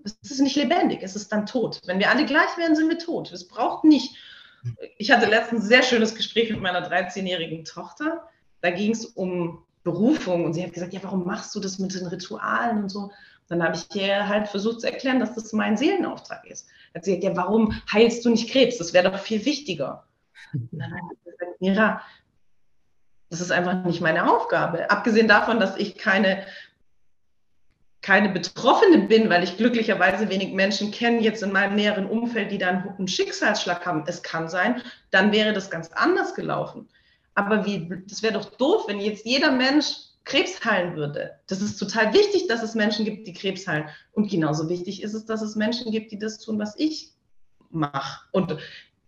es 0.05 0.31
ist 0.31 0.41
nicht 0.41 0.57
lebendig, 0.57 1.01
es 1.03 1.17
ist 1.17 1.33
dann 1.33 1.47
tot. 1.47 1.81
Wenn 1.87 1.99
wir 1.99 2.11
alle 2.11 2.25
gleich 2.25 2.57
wären, 2.57 2.77
sind 2.77 2.89
wir 2.89 2.99
tot. 2.99 3.33
Es 3.33 3.47
braucht 3.49 3.85
nicht. 3.85 4.15
Ich 4.97 5.11
hatte 5.11 5.27
letztens 5.27 5.65
ein 5.65 5.69
sehr 5.69 5.83
schönes 5.83 6.15
Gespräch 6.15 6.51
mit 6.51 6.61
meiner 6.61 6.89
13-jährigen 6.89 7.65
Tochter. 7.65 8.29
Da 8.63 8.71
ging 8.71 8.93
es 8.93 9.05
um 9.05 9.63
Berufung 9.83 10.47
und 10.47 10.55
sie 10.55 10.65
hat 10.65 10.73
gesagt, 10.73 10.95
ja, 10.95 11.03
warum 11.03 11.27
machst 11.27 11.55
du 11.55 11.61
das 11.61 11.79
mit 11.79 11.95
den 11.95 12.07
Ritualen 12.07 12.83
und 12.83 12.89
so? 12.89 13.11
Dann 13.49 13.63
habe 13.63 13.77
ich 13.77 13.95
ihr 13.95 14.27
halt 14.27 14.49
versucht 14.49 14.81
zu 14.81 14.87
erklären, 14.87 15.21
dass 15.21 15.35
das 15.35 15.53
mein 15.53 15.77
Seelenauftrag 15.77 16.47
ist. 16.47 16.67
Hat 16.95 17.05
sie 17.05 17.17
gesagt, 17.17 17.37
ja, 17.37 17.43
warum 17.43 17.79
heilst 17.93 18.25
du 18.25 18.31
nicht 18.31 18.51
Krebs? 18.51 18.79
Das 18.79 18.95
wäre 18.95 19.11
doch 19.11 19.19
viel 19.19 19.45
wichtiger. 19.45 20.07
Und 20.55 20.71
dann 20.73 20.91
habe 20.91 21.13
ich 21.13 21.25
gesagt, 21.25 21.61
Mira, 21.61 22.01
das 23.35 23.41
ist 23.41 23.51
einfach 23.51 23.85
nicht 23.85 24.01
meine 24.01 24.33
Aufgabe. 24.33 24.89
Abgesehen 24.91 25.27
davon, 25.27 25.59
dass 25.59 25.77
ich 25.77 25.99
keine, 25.99 26.47
keine 28.01 28.29
Betroffene 28.29 29.09
bin, 29.09 29.29
weil 29.29 29.43
ich 29.43 29.57
glücklicherweise 29.57 30.29
wenig 30.29 30.53
Menschen 30.53 30.93
kenne, 30.93 31.21
jetzt 31.21 31.43
in 31.43 31.51
meinem 31.51 31.75
näheren 31.75 32.07
Umfeld, 32.07 32.53
die 32.53 32.59
dann 32.59 32.95
einen 32.97 33.09
Schicksalsschlag 33.09 33.85
haben. 33.85 34.05
Es 34.07 34.23
kann 34.23 34.49
sein, 34.49 34.83
dann 35.11 35.33
wäre 35.33 35.53
das 35.53 35.69
ganz 35.69 35.91
anders 35.93 36.37
gelaufen. 36.37 36.89
Aber 37.35 37.67
wie, 37.67 37.91
das 38.07 38.23
wäre 38.23 38.35
doch 38.35 38.57
doof, 38.57 38.85
wenn 38.87 39.01
jetzt 39.01 39.27
jeder 39.27 39.51
Mensch 39.51 39.97
Krebs 40.23 40.65
heilen 40.65 40.95
würde. 40.95 41.33
Das 41.49 41.61
ist 41.61 41.77
total 41.77 42.15
wichtig, 42.15 42.47
dass 42.47 42.63
es 42.63 42.77
Menschen 42.77 43.05
gibt, 43.05 43.27
die 43.27 43.33
Krebs 43.33 43.67
heilen. 43.67 43.89
Und 44.13 44.31
genauso 44.31 44.69
wichtig 44.69 45.03
ist 45.03 45.15
es, 45.15 45.27
dass 45.27 45.43
es 45.43 45.57
Menschen 45.57 45.91
gibt, 45.91 46.13
die 46.13 46.21
das 46.21 46.39
tun, 46.39 46.57
was 46.61 46.79
ich 46.79 47.11
mache. 47.71 48.21
Und 48.31 48.57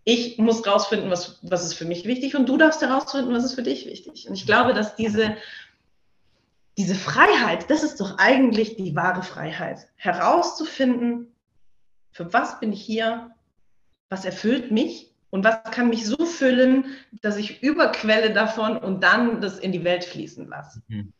ich 0.07 0.37
muss 0.37 0.65
rausfinden, 0.65 1.11
was, 1.11 1.37
was 1.41 1.65
ist 1.65 1.73
für 1.73 1.83
mich 1.83 2.05
wichtig 2.05 2.37
und 2.37 2.47
du 2.47 2.55
darfst 2.55 2.81
herausfinden, 2.81 3.33
was 3.33 3.43
ist 3.43 3.55
für 3.55 3.63
dich 3.63 3.85
wichtig. 3.85 4.29
Und 4.29 4.35
ich 4.35 4.45
glaube, 4.45 4.73
dass 4.73 4.95
diese, 4.95 5.35
diese 6.77 6.95
Freiheit, 6.95 7.69
das 7.69 7.83
ist 7.83 7.99
doch 7.99 8.17
eigentlich 8.17 8.77
die 8.77 8.95
wahre 8.95 9.21
Freiheit. 9.21 9.89
Herauszufinden, 9.97 11.35
für 12.13 12.31
was 12.31 12.61
bin 12.61 12.71
ich 12.71 12.81
hier, 12.81 13.31
was 14.07 14.23
erfüllt 14.23 14.71
mich 14.71 15.11
und 15.29 15.43
was 15.43 15.61
kann 15.71 15.89
mich 15.89 16.05
so 16.05 16.25
füllen, 16.25 16.85
dass 17.21 17.35
ich 17.35 17.61
überquelle 17.61 18.31
davon 18.31 18.77
und 18.77 19.03
dann 19.03 19.41
das 19.41 19.59
in 19.59 19.73
die 19.73 19.83
Welt 19.83 20.05
fließen 20.05 20.47
lasse. 20.47 20.81
Mhm. 20.87 21.11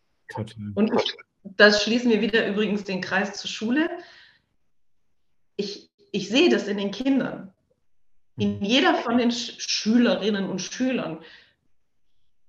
Und 0.76 0.94
ich, 0.94 1.18
das 1.44 1.84
schließen 1.84 2.10
wir 2.10 2.22
wieder 2.22 2.48
übrigens 2.48 2.86
den 2.86 3.02
Kreis 3.02 3.34
zur 3.34 3.50
Schule. 3.50 3.90
Ich, 5.58 5.90
ich 6.14 6.30
sehe 6.30 6.50
das 6.50 6.70
in 6.70 6.78
den 6.78 6.92
Kindern. 6.92 7.54
In 8.38 8.60
mhm. 8.60 8.64
jeder 8.64 8.96
von 8.96 9.18
den 9.18 9.32
Sch 9.32 9.60
Schülerinnen 9.60 10.50
und 10.50 10.62
Schülern. 10.62 11.20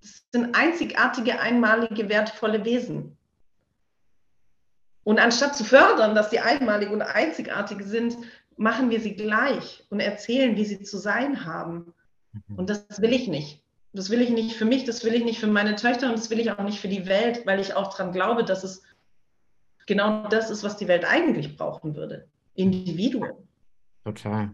Das 0.01 0.25
sind 0.33 0.55
einzigartige, 0.55 1.41
einmalige, 1.41 2.09
wertvolle 2.09 2.65
Wesen. 2.65 3.17
Und 5.05 5.19
anstatt 5.19 5.57
zu 5.57 5.65
fördern, 5.65 6.15
dass 6.15 6.31
sie 6.31 6.39
einmalig 6.39 6.91
und 6.91 7.01
einzigartig 7.01 7.83
sind, 7.83 8.19
machen 8.59 8.91
wir 8.91 9.01
sie 9.01 9.15
gleich 9.15 9.85
und 9.89 10.01
erzählen, 10.01 10.57
wie 10.57 10.65
sie 10.65 10.83
zu 10.83 10.99
sein 10.99 11.47
haben. 11.47 11.95
Mhm. 12.33 12.57
Und 12.57 12.71
das 12.71 13.01
will 13.01 13.13
ich 13.13 13.29
nicht. 13.29 13.63
Das 13.95 14.11
will 14.11 14.21
ich 14.21 14.31
nicht 14.31 14.57
für 14.57 14.67
mich, 14.67 14.85
das 14.85 15.03
will 15.05 15.15
ich 15.15 15.25
nicht 15.25 15.41
für 15.41 15.47
meine 15.47 15.75
Töchter 15.77 16.09
und 16.09 16.19
das 16.19 16.29
will 16.29 16.39
ich 16.39 16.53
auch 16.53 16.63
nicht 16.63 16.79
für 16.79 16.89
die 16.89 17.07
Welt, 17.07 17.47
weil 17.47 17.59
ich 17.59 17.75
auch 17.75 17.95
daran 17.95 18.13
glaube, 18.13 18.45
dass 18.45 18.63
es 18.63 18.83
genau 19.87 20.29
das 20.29 20.51
ist, 20.51 20.63
was 20.63 20.77
die 20.77 20.89
Welt 20.89 21.07
eigentlich 21.07 21.57
brauchen 21.57 21.97
würde. 21.97 22.29
Individuen. 22.55 23.33
Total. 24.05 24.53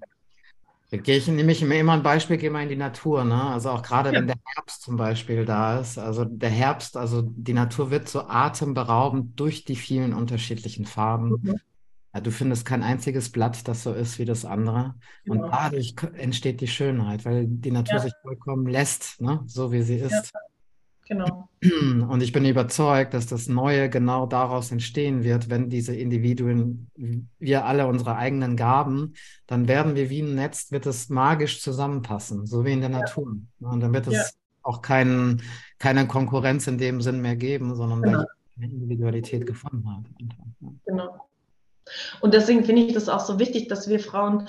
Da 0.91 0.99
gehe 0.99 1.17
ich 1.17 1.27
nämlich 1.27 1.63
immer 1.63 1.93
ein 1.93 2.03
Beispiel, 2.03 2.37
gehe 2.37 2.51
mal 2.51 2.63
in 2.63 2.69
die 2.69 2.77
Natur, 2.77 3.25
ne? 3.25 3.43
Also 3.43 3.71
auch 3.71 3.83
gerade 3.83 4.11
ja. 4.13 4.19
wenn 4.19 4.27
der 4.27 4.37
Herbst 4.55 4.83
zum 4.83 4.97
Beispiel 4.97 5.45
da 5.45 5.81
ist. 5.81 5.99
Also 5.99 6.25
der 6.25 6.51
Herbst, 6.51 6.97
also 6.97 7.23
die 7.23 7.55
Natur 7.55 7.91
wird 7.91 8.09
so 8.09 8.21
atemberaubend 8.21 9.39
durch 9.41 9.65
die 9.65 9.77
vielen 9.77 10.13
unterschiedlichen 10.13 10.85
Farben. 10.85 11.41
Mhm. 11.43 11.57
Ja, 12.15 12.21
du 12.21 12.31
findest 12.31 12.65
kein 12.65 12.85
einziges 12.85 13.33
Blatt, 13.33 13.67
das 13.67 13.83
so 13.83 13.93
ist 13.93 14.21
wie 14.21 14.25
das 14.25 14.45
andere. 14.45 14.95
Und 15.27 15.39
genau. 15.39 15.51
dadurch 15.51 15.97
entsteht 16.15 16.61
die 16.61 16.69
Schönheit, 16.69 17.25
weil 17.25 17.47
die 17.49 17.73
Natur 17.73 17.97
ja. 17.97 18.03
sich 18.03 18.13
vollkommen 18.23 18.67
lässt, 18.69 19.21
ne? 19.21 19.43
so 19.47 19.73
wie 19.73 19.83
sie 19.83 19.97
ist. 19.97 20.33
Ja. 20.33 20.41
Genau. 21.07 21.49
Und 22.09 22.23
ich 22.23 22.33
bin 22.33 22.45
überzeugt, 22.45 23.15
dass 23.15 23.27
das 23.27 23.49
Neue 23.49 23.91
genau 23.91 24.27
daraus 24.27 24.71
entstehen 24.73 25.23
wird, 25.23 25.51
wenn 25.51 25.69
diese 25.69 25.95
Individuen, 25.95 26.91
wir 27.39 27.67
alle 27.67 27.87
unsere 27.87 28.17
eigenen 28.17 28.57
Gaben, 28.57 29.15
dann 29.47 29.69
werden 29.69 29.95
wir 29.95 30.11
wie 30.11 30.23
ein 30.23 30.35
Netz, 30.35 30.73
wird 30.73 30.87
es 30.87 31.11
magisch 31.11 31.61
zusammenpassen, 31.61 32.47
so 32.47 32.65
wie 32.65 32.73
in 32.73 32.81
der 32.81 32.91
ja. 32.91 33.01
Natur. 33.01 33.37
Und 33.61 33.81
dann 33.81 33.93
wird 33.93 34.07
es 34.07 34.15
ja. 34.15 34.25
auch 34.63 34.81
kein, 34.81 35.43
keine 35.79 36.07
Konkurrenz 36.07 36.67
in 36.67 36.79
dem 36.79 37.01
Sinn 37.01 37.21
mehr 37.21 37.37
geben, 37.37 37.75
sondern 37.75 38.03
genau. 38.03 38.25
eine 38.57 38.67
Individualität 38.67 39.47
gefunden 39.47 39.87
haben. 39.87 40.05
Genau. 40.87 41.29
Und 42.21 42.33
deswegen 42.33 42.65
finde 42.65 42.83
ich 42.83 42.95
das 42.95 43.11
auch 43.11 43.21
so 43.21 43.39
wichtig, 43.39 43.69
dass 43.69 43.89
wir 43.89 44.01
Frauen 44.01 44.49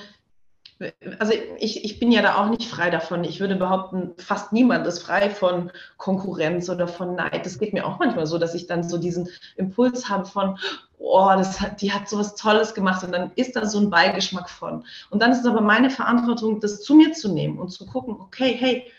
also 1.19 1.33
ich, 1.57 1.85
ich 1.85 1.99
bin 1.99 2.11
ja 2.11 2.21
da 2.21 2.35
auch 2.35 2.49
nicht 2.49 2.69
frei 2.69 2.89
davon. 2.89 3.23
Ich 3.23 3.39
würde 3.39 3.55
behaupten, 3.55 4.13
fast 4.17 4.51
niemand 4.51 4.85
ist 4.85 4.99
frei 4.99 5.29
von 5.29 5.71
Konkurrenz 5.97 6.69
oder 6.69 6.87
von 6.87 7.15
Neid. 7.15 7.45
Das 7.45 7.59
geht 7.59 7.73
mir 7.73 7.85
auch 7.85 7.97
manchmal 7.99 8.27
so, 8.27 8.37
dass 8.37 8.53
ich 8.55 8.67
dann 8.67 8.83
so 8.83 8.97
diesen 8.97 9.29
Impuls 9.55 10.09
habe 10.09 10.25
von, 10.25 10.57
oh, 10.97 11.31
das 11.37 11.61
hat, 11.61 11.81
die 11.81 11.93
hat 11.93 12.09
so 12.09 12.17
was 12.17 12.35
Tolles 12.35 12.73
gemacht 12.73 13.03
und 13.03 13.13
dann 13.13 13.31
ist 13.35 13.55
da 13.55 13.65
so 13.65 13.79
ein 13.79 13.89
Beigeschmack 13.89 14.49
von. 14.49 14.85
Und 15.09 15.21
dann 15.21 15.31
ist 15.31 15.39
es 15.39 15.45
aber 15.45 15.61
meine 15.61 15.89
Verantwortung, 15.89 16.59
das 16.59 16.81
zu 16.81 16.95
mir 16.95 17.13
zu 17.13 17.33
nehmen 17.33 17.57
und 17.57 17.69
zu 17.69 17.85
gucken, 17.85 18.15
okay, 18.19 18.55
hey, 18.59 18.91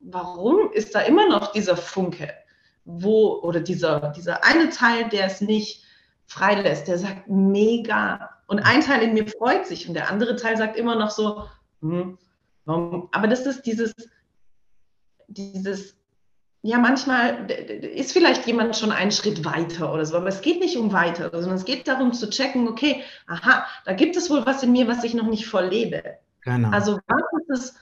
warum 0.00 0.72
ist 0.72 0.94
da 0.94 1.00
immer 1.00 1.28
noch 1.28 1.52
dieser 1.52 1.76
Funke? 1.76 2.32
Wo, 2.86 3.40
oder 3.42 3.60
dieser, 3.60 4.12
dieser 4.16 4.42
eine 4.42 4.70
Teil, 4.70 5.10
der 5.10 5.26
es 5.26 5.42
nicht 5.42 5.84
freilässt, 6.30 6.86
der 6.86 6.96
sagt, 6.96 7.28
mega. 7.28 8.30
Und 8.46 8.60
ein 8.60 8.80
Teil 8.82 9.02
in 9.02 9.14
mir 9.14 9.26
freut 9.26 9.66
sich 9.66 9.88
und 9.88 9.94
der 9.94 10.08
andere 10.10 10.36
Teil 10.36 10.56
sagt 10.56 10.76
immer 10.76 10.94
noch 10.94 11.10
so, 11.10 11.46
hm, 11.80 12.18
warum? 12.64 13.08
Aber 13.10 13.26
das 13.26 13.46
ist 13.46 13.62
dieses, 13.62 13.94
dieses, 15.26 15.96
ja, 16.62 16.78
manchmal 16.78 17.50
ist 17.50 18.12
vielleicht 18.12 18.46
jemand 18.46 18.76
schon 18.76 18.92
einen 18.92 19.10
Schritt 19.10 19.44
weiter 19.44 19.92
oder 19.92 20.06
so, 20.06 20.16
aber 20.16 20.28
es 20.28 20.40
geht 20.40 20.60
nicht 20.60 20.76
um 20.76 20.92
weiter, 20.92 21.30
sondern 21.32 21.54
es 21.54 21.64
geht 21.64 21.88
darum 21.88 22.12
zu 22.12 22.30
checken, 22.30 22.68
okay, 22.68 23.02
aha, 23.26 23.66
da 23.84 23.92
gibt 23.92 24.16
es 24.16 24.30
wohl 24.30 24.46
was 24.46 24.62
in 24.62 24.70
mir, 24.70 24.86
was 24.86 25.02
ich 25.02 25.14
noch 25.14 25.28
nicht 25.28 25.48
voll 25.48 25.66
lebe. 25.66 26.18
Genau. 26.42 26.70
Also 26.70 27.00
was 27.08 27.22
ist 27.40 27.50
es, 27.50 27.74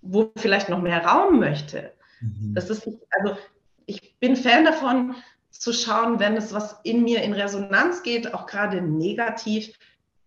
wo 0.00 0.32
vielleicht 0.36 0.70
noch 0.70 0.80
mehr 0.80 1.04
Raum 1.04 1.38
möchte? 1.38 1.92
Mhm. 2.20 2.54
Das 2.54 2.70
ist, 2.70 2.88
also 3.10 3.36
ich 3.84 4.18
bin 4.20 4.36
Fan 4.36 4.64
davon, 4.64 5.16
zu 5.50 5.72
schauen, 5.72 6.20
wenn 6.20 6.36
es 6.36 6.52
was 6.52 6.80
in 6.84 7.02
mir 7.02 7.22
in 7.22 7.32
Resonanz 7.32 8.02
geht, 8.02 8.32
auch 8.34 8.46
gerade 8.46 8.80
negativ, 8.80 9.76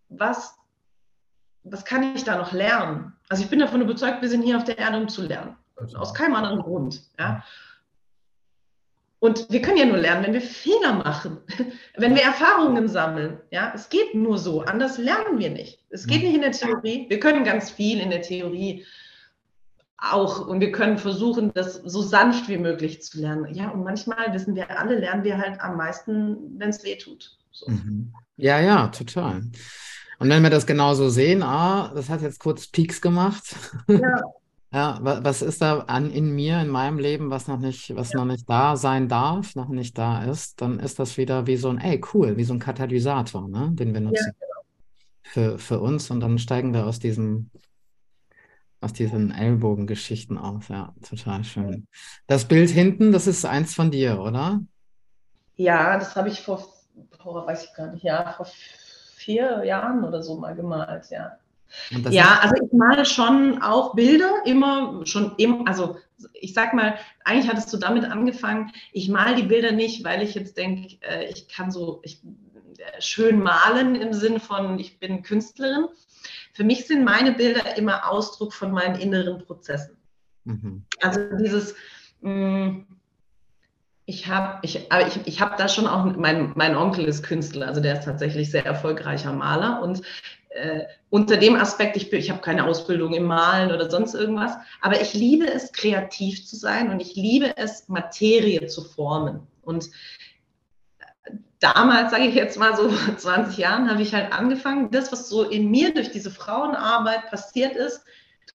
was, 0.10 0.56
was 1.64 1.86
kann 1.86 2.16
ich 2.16 2.24
da 2.24 2.38
noch 2.38 2.52
lernen? 2.52 3.14
Also 3.30 3.44
ich 3.44 3.50
bin 3.50 3.60
davon 3.60 3.82
überzeugt, 3.82 4.22
wir 4.22 4.30
sind 4.30 4.44
hier 4.44 4.58
auf 4.58 4.64
der 4.64 4.78
Erde, 4.78 4.98
um 4.98 5.08
zu 5.08 5.24
lernen. 5.24 5.56
Aus 5.96 6.14
keinem 6.14 6.36
anderen 6.36 6.62
Grund. 6.62 7.02
Ja? 7.18 7.44
Und 9.24 9.50
wir 9.50 9.62
können 9.62 9.78
ja 9.78 9.86
nur 9.86 9.98
lernen, 9.98 10.26
wenn 10.26 10.34
wir 10.34 10.42
Fehler 10.42 10.94
machen, 10.94 11.38
wenn 11.96 12.14
wir 12.14 12.24
Erfahrungen 12.24 12.90
sammeln. 12.90 13.40
Ja, 13.52 13.72
es 13.74 13.88
geht 13.88 14.14
nur 14.14 14.38
so. 14.38 14.64
Anders 14.64 14.98
lernen 14.98 15.40
wir 15.40 15.50
nicht. 15.50 15.80
Es 15.90 16.06
geht 16.06 16.24
nicht 16.24 16.36
in 16.36 16.42
der 16.42 16.52
Theorie. 16.52 17.06
Wir 17.08 17.22
können 17.22 17.46
ganz 17.46 17.72
viel 17.72 18.02
in 18.02 18.10
der 18.10 18.22
Theorie 18.22 18.86
auch 19.98 20.48
und 20.48 20.60
wir 20.60 20.72
können 20.72 20.98
versuchen, 20.98 21.52
das 21.54 21.76
so 21.76 22.02
sanft 22.02 22.50
wie 22.50 22.58
möglich 22.58 23.02
zu 23.02 23.20
lernen. 23.22 23.54
Ja, 23.54 23.70
und 23.70 23.84
manchmal 23.84 24.34
wissen 24.34 24.56
wir 24.56 24.78
alle, 24.78 25.00
lernen 25.00 25.24
wir 25.24 25.38
halt 25.38 25.62
am 25.62 25.78
meisten, 25.78 26.60
wenn 26.60 26.70
es 26.70 26.84
weh 26.84 26.98
tut. 26.98 27.38
So. 27.52 27.70
Mhm. 27.72 28.14
Ja, 28.36 28.60
ja, 28.60 28.88
total. 28.88 29.44
Und 30.20 30.30
wenn 30.30 30.44
wir 30.44 30.50
das 30.50 30.66
genauso 30.66 31.10
sehen, 31.10 31.44
ah, 31.44 31.92
das 31.94 32.10
hat 32.10 32.22
jetzt 32.22 32.40
kurz 32.40 32.68
Peaks 32.68 33.02
gemacht. 33.02 33.56
Ja. 33.88 34.22
ja, 34.74 35.00
was 35.02 35.42
ist 35.42 35.62
da 35.62 35.80
an 35.80 36.12
in 36.12 36.34
mir, 36.34 36.60
in 36.62 36.70
meinem 36.70 36.98
Leben, 36.98 37.30
was 37.30 37.48
noch 37.48 37.60
nicht, 37.60 37.96
was 37.96 38.14
ja. 38.14 38.20
noch 38.20 38.26
nicht 38.26 38.50
da 38.50 38.76
sein 38.76 39.08
darf, 39.08 39.56
noch 39.56 39.70
nicht 39.70 39.98
da 39.98 40.24
ist, 40.24 40.62
dann 40.62 40.80
ist 40.80 41.00
das 41.00 41.18
wieder 41.18 41.46
wie 41.48 41.58
so 41.58 41.70
ein, 41.70 41.78
ey, 41.78 42.02
cool, 42.14 42.38
wie 42.38 42.44
so 42.44 42.54
ein 42.54 42.60
Katalysator, 42.60 43.48
ne, 43.48 43.70
den 43.74 43.94
wir 43.94 44.02
nutzen 44.02 44.34
ja, 44.40 44.48
genau. 44.48 45.54
für, 45.54 45.60
für 45.60 45.80
uns 45.80 46.10
und 46.10 46.20
dann 46.22 46.40
steigen 46.40 46.74
wir 46.74 46.88
aus 46.88 47.00
diesem 47.00 47.52
aus 48.84 48.94
diesen 48.94 49.32
Ellbogengeschichten 49.32 50.38
aus. 50.38 50.68
Ja, 50.68 50.94
total 51.08 51.44
schön. 51.44 51.88
Das 52.28 52.48
Bild 52.48 52.70
hinten, 52.70 53.12
das 53.12 53.28
ist 53.28 53.46
eins 53.46 53.74
von 53.74 53.92
dir, 53.92 54.20
oder? 54.20 54.62
Ja, 55.56 55.98
das 55.98 56.16
habe 56.16 56.30
ich 56.30 56.42
vor, 56.42 56.68
vor, 57.22 57.48
weiß 57.48 57.66
ich 57.66 57.74
gar 57.76 57.92
nicht, 57.92 58.04
ja, 58.04 58.34
vor 58.34 58.48
vier 59.16 59.64
Jahren 59.64 60.04
oder 60.04 60.22
so 60.22 60.38
mal 60.38 60.56
gemalt, 60.56 61.10
ja. 61.10 61.38
Ja, 62.10 62.40
also 62.42 62.56
ich 62.64 62.72
male 62.72 63.06
schon 63.06 63.62
auch 63.64 63.96
Bilder, 63.96 64.32
immer 64.46 65.02
schon, 65.06 65.34
im, 65.38 65.68
also 65.68 65.98
ich 66.34 66.54
sag 66.54 66.74
mal, 66.74 66.96
eigentlich 67.26 67.50
hattest 67.50 67.74
du 67.74 67.78
damit 67.78 68.06
angefangen, 68.06 68.72
ich 68.92 69.10
male 69.10 69.36
die 69.36 69.48
Bilder 69.48 69.72
nicht, 69.72 70.04
weil 70.04 70.22
ich 70.22 70.36
jetzt 70.36 70.58
denke, 70.58 70.98
äh, 71.02 71.26
ich 71.32 71.48
kann 71.48 71.72
so 71.72 72.00
ich, 72.04 72.22
äh, 72.78 73.02
schön 73.02 73.42
malen 73.42 73.96
im 73.96 74.14
Sinn 74.14 74.40
von, 74.40 74.78
ich 74.78 75.00
bin 75.00 75.24
Künstlerin, 75.24 75.88
für 76.54 76.64
mich 76.64 76.88
sind 76.88 77.04
meine 77.04 77.34
Bilder 77.34 77.78
immer 77.78 78.10
Ausdruck 78.10 78.54
von 78.54 78.72
meinen 78.72 79.00
inneren 79.00 79.40
Prozessen. 79.40 79.98
Mhm. 80.46 80.86
Also 81.02 81.20
dieses, 81.38 81.76
mh, 82.22 82.32
mm, 82.32 82.88
ich 84.06 84.28
habe 84.28 84.60
ich, 84.64 84.76
ich, 84.76 85.20
ich 85.26 85.42
hab 85.42 85.58
da 85.58 85.68
schon 85.70 85.88
auch, 85.88 86.06
mein, 86.18 86.52
mein 86.56 86.76
Onkel 86.76 87.06
ist 87.06 87.24
Künstler, 87.24 87.68
also 87.68 87.80
der 87.80 88.00
ist 88.00 88.06
tatsächlich 88.06 88.52
sehr 88.52 88.66
erfolgreicher 88.66 89.32
Maler 89.32 89.82
und 89.82 90.02
äh, 90.50 90.84
unter 91.10 91.38
dem 91.38 91.56
Aspekt, 91.56 91.96
ich, 91.96 92.12
ich 92.12 92.30
habe 92.30 92.42
keine 92.42 92.66
Ausbildung 92.66 93.14
im 93.14 93.24
Malen 93.24 93.72
oder 93.72 93.90
sonst 93.90 94.14
irgendwas, 94.14 94.56
aber 94.82 95.02
ich 95.02 95.14
liebe 95.14 95.48
es, 95.48 95.72
kreativ 95.72 96.46
zu 96.46 96.56
sein 96.56 96.92
und 96.92 97.00
ich 97.00 97.16
liebe 97.16 97.58
es, 97.58 97.88
Materie 97.88 98.68
zu 98.68 98.84
formen. 98.84 99.48
Und 99.64 99.90
damals, 101.64 102.12
sage 102.12 102.26
ich 102.26 102.36
jetzt 102.36 102.58
mal 102.58 102.76
so 102.76 102.90
20 103.18 103.58
Jahren, 103.58 103.90
habe 103.90 104.02
ich 104.02 104.14
halt 104.14 104.32
angefangen, 104.32 104.92
das, 104.92 105.12
was 105.12 105.30
so 105.30 105.44
in 105.44 105.72
mir 105.72 105.94
durch 105.94 106.12
diese 106.12 106.32
Frauenarbeit 106.32 107.30
passiert 107.30 107.76
ist, 107.76 108.04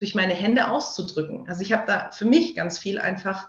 durch 0.01 0.15
meine 0.15 0.35
Hände 0.35 0.69
auszudrücken. 0.69 1.49
Also 1.49 1.63
ich 1.63 1.73
habe 1.73 1.85
da 1.87 2.11
für 2.11 2.27
mich 2.27 2.55
ganz 2.55 2.79
viel 2.79 2.99
einfach 2.99 3.49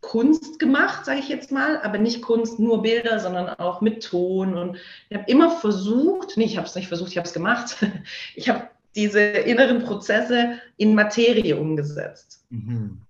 Kunst 0.00 0.58
gemacht, 0.58 1.04
sage 1.04 1.20
ich 1.20 1.28
jetzt 1.28 1.50
mal, 1.50 1.80
aber 1.80 1.98
nicht 1.98 2.20
Kunst, 2.20 2.58
nur 2.58 2.82
Bilder, 2.82 3.20
sondern 3.20 3.48
auch 3.48 3.80
mit 3.80 4.04
Ton. 4.04 4.56
Und 4.56 4.76
ich 5.08 5.16
habe 5.16 5.30
immer 5.30 5.50
versucht, 5.50 6.36
nee, 6.36 6.44
ich 6.44 6.56
habe 6.56 6.66
es 6.66 6.74
nicht 6.74 6.88
versucht, 6.88 7.10
ich 7.10 7.16
habe 7.16 7.26
es 7.26 7.34
gemacht. 7.34 7.76
Ich 8.34 8.48
habe 8.48 8.68
diese 8.94 9.20
inneren 9.20 9.84
Prozesse 9.84 10.58
in 10.76 10.94
Materie 10.94 11.56
umgesetzt. 11.56 12.44
Mhm. 12.50 13.00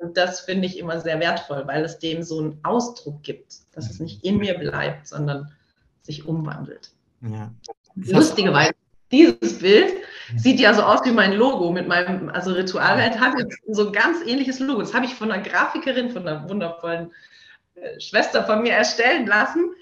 Und 0.00 0.16
das 0.16 0.40
finde 0.40 0.66
ich 0.66 0.78
immer 0.78 0.98
sehr 0.98 1.20
wertvoll, 1.20 1.66
weil 1.66 1.84
es 1.84 1.98
dem 1.98 2.22
so 2.22 2.40
einen 2.40 2.58
Ausdruck 2.62 3.22
gibt, 3.22 3.54
dass 3.72 3.90
es 3.90 4.00
nicht 4.00 4.24
in 4.24 4.38
mir 4.38 4.54
bleibt, 4.58 5.06
sondern 5.06 5.52
sich 6.02 6.26
umwandelt. 6.26 6.90
Ja. 7.20 7.52
Lustigerweise, 7.94 8.72
dieses 9.12 9.58
Bild 9.58 9.92
sieht 10.36 10.58
ja 10.58 10.72
so 10.72 10.82
aus 10.82 11.04
wie 11.04 11.10
mein 11.10 11.34
Logo 11.34 11.70
mit 11.70 11.86
meinem, 11.86 12.30
also 12.30 12.52
Ritualwelt 12.52 13.20
hat 13.20 13.38
jetzt 13.38 13.58
so 13.68 13.88
ein 13.88 13.92
ganz 13.92 14.18
ähnliches 14.26 14.58
Logo. 14.58 14.80
Das 14.80 14.94
habe 14.94 15.04
ich 15.04 15.14
von 15.14 15.30
einer 15.30 15.42
Grafikerin, 15.42 16.10
von 16.10 16.26
einer 16.26 16.48
wundervollen 16.48 17.12
äh, 17.74 18.00
Schwester 18.00 18.44
von 18.44 18.62
mir 18.62 18.72
erstellen 18.72 19.26
lassen, 19.26 19.74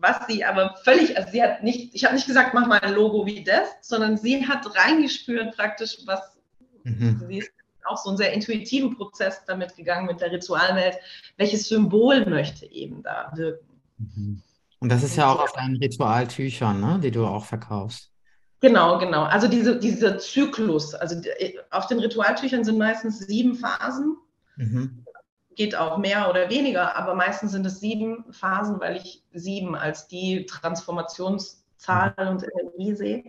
was 0.00 0.26
sie 0.28 0.44
aber 0.44 0.76
völlig, 0.84 1.16
also 1.16 1.30
sie 1.30 1.42
hat 1.42 1.62
nicht, 1.62 1.94
ich 1.94 2.04
habe 2.04 2.14
nicht 2.14 2.26
gesagt, 2.26 2.52
mach 2.52 2.66
mal 2.66 2.80
ein 2.80 2.92
Logo 2.92 3.24
wie 3.24 3.42
das, 3.42 3.68
sondern 3.80 4.18
sie 4.18 4.46
hat 4.46 4.66
reingespürt 4.76 5.56
praktisch, 5.56 5.96
was 6.04 6.36
mhm. 6.82 7.24
sie 7.26 7.38
ist 7.38 7.53
auch 7.84 7.96
so 7.96 8.10
einen 8.10 8.18
sehr 8.18 8.32
intuitiven 8.32 8.96
Prozess 8.96 9.42
damit 9.46 9.76
gegangen 9.76 10.06
mit 10.06 10.20
der 10.20 10.32
Ritualwelt. 10.32 10.96
Welches 11.36 11.68
Symbol 11.68 12.26
möchte 12.26 12.66
eben 12.66 13.02
da 13.02 13.32
wirken? 13.34 13.80
Mhm. 13.98 14.42
Und 14.80 14.88
das 14.90 15.02
ist 15.02 15.16
ja 15.16 15.32
auch 15.32 15.40
auf 15.40 15.52
deinen 15.52 15.76
Ritualtüchern, 15.76 16.80
ne, 16.80 16.98
die 17.02 17.10
du 17.10 17.24
auch 17.24 17.44
verkaufst. 17.44 18.10
Genau, 18.60 18.98
genau. 18.98 19.24
Also 19.24 19.48
diese, 19.48 19.78
dieser 19.78 20.18
Zyklus, 20.18 20.94
also 20.94 21.20
auf 21.70 21.86
den 21.86 21.98
Ritualtüchern 21.98 22.64
sind 22.64 22.78
meistens 22.78 23.18
sieben 23.20 23.56
Phasen. 23.56 24.16
Mhm. 24.56 25.04
Geht 25.54 25.76
auch 25.76 25.98
mehr 25.98 26.30
oder 26.30 26.50
weniger, 26.50 26.96
aber 26.96 27.14
meistens 27.14 27.52
sind 27.52 27.66
es 27.66 27.80
sieben 27.80 28.24
Phasen, 28.32 28.80
weil 28.80 28.96
ich 28.96 29.22
sieben 29.32 29.74
als 29.74 30.08
die 30.08 30.46
Transformationszahl 30.46 32.14
mhm. 32.18 32.28
und 32.28 32.44
Energie 32.44 32.94
sehe. 32.94 33.24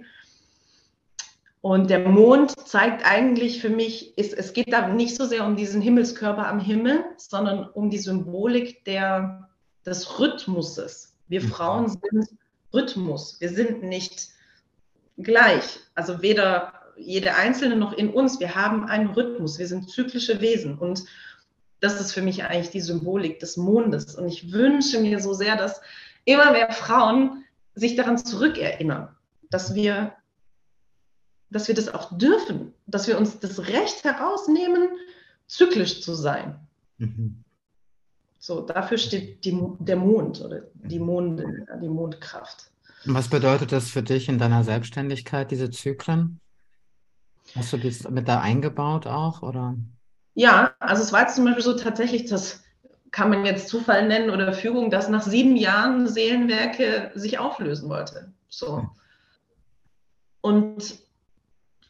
Und 1.65 1.89
der 1.89 2.07
Mond 2.07 2.53
zeigt 2.67 3.03
eigentlich 3.07 3.59
für 3.59 3.71
mich, 3.71 4.15
ist, 4.19 4.35
es 4.35 4.53
geht 4.53 4.71
da 4.71 4.87
nicht 4.87 5.15
so 5.15 5.25
sehr 5.25 5.43
um 5.43 5.55
diesen 5.55 5.81
Himmelskörper 5.81 6.47
am 6.47 6.59
Himmel, 6.59 7.03
sondern 7.17 7.67
um 7.67 7.89
die 7.89 7.97
Symbolik 7.97 8.85
der, 8.85 9.49
des 9.83 10.19
Rhythmuses. 10.19 11.15
Wir 11.27 11.41
mhm. 11.41 11.47
Frauen 11.47 11.89
sind 11.89 12.29
Rhythmus. 12.71 13.41
Wir 13.41 13.49
sind 13.49 13.81
nicht 13.81 14.29
gleich. 15.17 15.79
Also 15.95 16.21
weder 16.21 16.71
jede 16.97 17.33
Einzelne 17.33 17.77
noch 17.77 17.93
in 17.93 18.11
uns. 18.11 18.39
Wir 18.39 18.53
haben 18.53 18.87
einen 18.87 19.09
Rhythmus. 19.09 19.57
Wir 19.57 19.67
sind 19.67 19.89
zyklische 19.89 20.41
Wesen. 20.41 20.77
Und 20.77 21.05
das 21.79 21.99
ist 21.99 22.11
für 22.11 22.21
mich 22.21 22.43
eigentlich 22.43 22.69
die 22.69 22.81
Symbolik 22.81 23.39
des 23.39 23.57
Mondes. 23.57 24.13
Und 24.13 24.27
ich 24.27 24.51
wünsche 24.53 24.99
mir 24.99 25.19
so 25.19 25.33
sehr, 25.33 25.55
dass 25.55 25.81
immer 26.25 26.51
mehr 26.51 26.71
Frauen 26.71 27.43
sich 27.73 27.95
daran 27.95 28.19
zurückerinnern, 28.19 29.07
dass 29.49 29.73
wir 29.73 30.13
dass 31.55 31.69
wir 31.69 31.75
das 31.75 31.87
auch 31.87 32.15
dürfen, 32.17 32.73
dass 32.85 33.07
wir 33.07 33.17
uns 33.17 33.39
das 33.39 33.69
Recht 33.69 34.03
herausnehmen, 34.03 34.89
zyklisch 35.47 36.01
zu 36.01 36.13
sein. 36.13 36.59
Mhm. 36.97 37.45
So, 38.39 38.59
dafür 38.59 38.97
steht 38.97 39.45
die, 39.45 39.57
der 39.79 39.95
Mond 39.95 40.41
oder 40.41 40.63
die 40.73 40.99
Mondin, 40.99 41.65
die 41.81 41.87
Mondkraft. 41.87 42.69
Was 43.05 43.29
bedeutet 43.29 43.71
das 43.71 43.89
für 43.89 44.03
dich 44.03 44.27
in 44.27 44.37
deiner 44.37 44.65
Selbstständigkeit, 44.65 45.49
diese 45.49 45.69
Zyklen? 45.69 46.41
Hast 47.55 47.71
du 47.71 47.77
das 47.77 48.09
mit 48.09 48.27
da 48.27 48.41
eingebaut 48.41 49.07
auch, 49.07 49.41
oder? 49.41 49.77
Ja, 50.33 50.73
also 50.79 51.03
es 51.03 51.13
war 51.13 51.21
jetzt 51.21 51.35
zum 51.35 51.45
Beispiel 51.45 51.63
so 51.63 51.77
tatsächlich, 51.77 52.25
das 52.25 52.63
kann 53.11 53.29
man 53.29 53.45
jetzt 53.45 53.69
Zufall 53.69 54.09
nennen 54.09 54.29
oder 54.29 54.51
Fügung, 54.51 54.91
dass 54.91 55.07
nach 55.07 55.23
sieben 55.23 55.55
Jahren 55.55 56.05
Seelenwerke 56.05 57.11
sich 57.15 57.39
auflösen 57.39 57.87
wollte. 57.87 58.33
So. 58.49 58.89
Und 60.41 61.04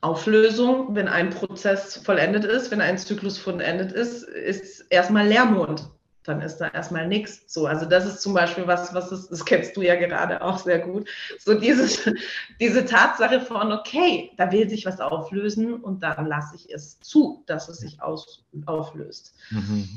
Auflösung, 0.06 0.94
wenn 0.94 1.08
ein 1.08 1.32
Prozess 1.32 1.98
vollendet 1.98 2.46
ist, 2.46 2.70
wenn 2.70 2.80
ein 2.80 3.00
Zyklus 3.00 3.40
vollendet 3.40 3.92
ist, 3.92 4.22
ist 4.22 4.82
erstmal 4.92 5.28
Leermond. 5.28 5.90
Dann 6.22 6.42
ist 6.42 6.58
da 6.58 6.68
erstmal 6.68 7.08
nichts. 7.08 7.42
So, 7.52 7.66
also 7.66 7.88
das 7.88 8.06
ist 8.06 8.22
zum 8.22 8.36
Beispiel 8.36 8.68
was, 8.68 8.94
was 8.94 9.12
ist, 9.12 9.30
das 9.30 9.44
kennst 9.46 9.76
du 9.76 9.82
ja 9.82 9.96
gerade 9.96 10.44
auch 10.44 10.60
sehr 10.60 10.78
gut. 10.78 11.10
So 11.40 11.60
dieses, 11.60 12.08
diese 12.60 12.86
Tatsache 12.86 13.42
von, 13.42 13.72
okay, 13.72 14.32
da 14.38 14.52
will 14.52 14.70
sich 14.70 14.86
was 14.86 15.00
auflösen 15.00 15.74
und 15.74 16.04
dann 16.04 16.28
lasse 16.28 16.56
ich 16.56 16.72
es 16.72 17.00
zu, 17.00 17.44
dass 17.48 17.68
es 17.68 17.80
sich 17.80 18.00
aus, 18.00 18.46
auflöst. 18.68 19.34
Mhm. 19.50 19.90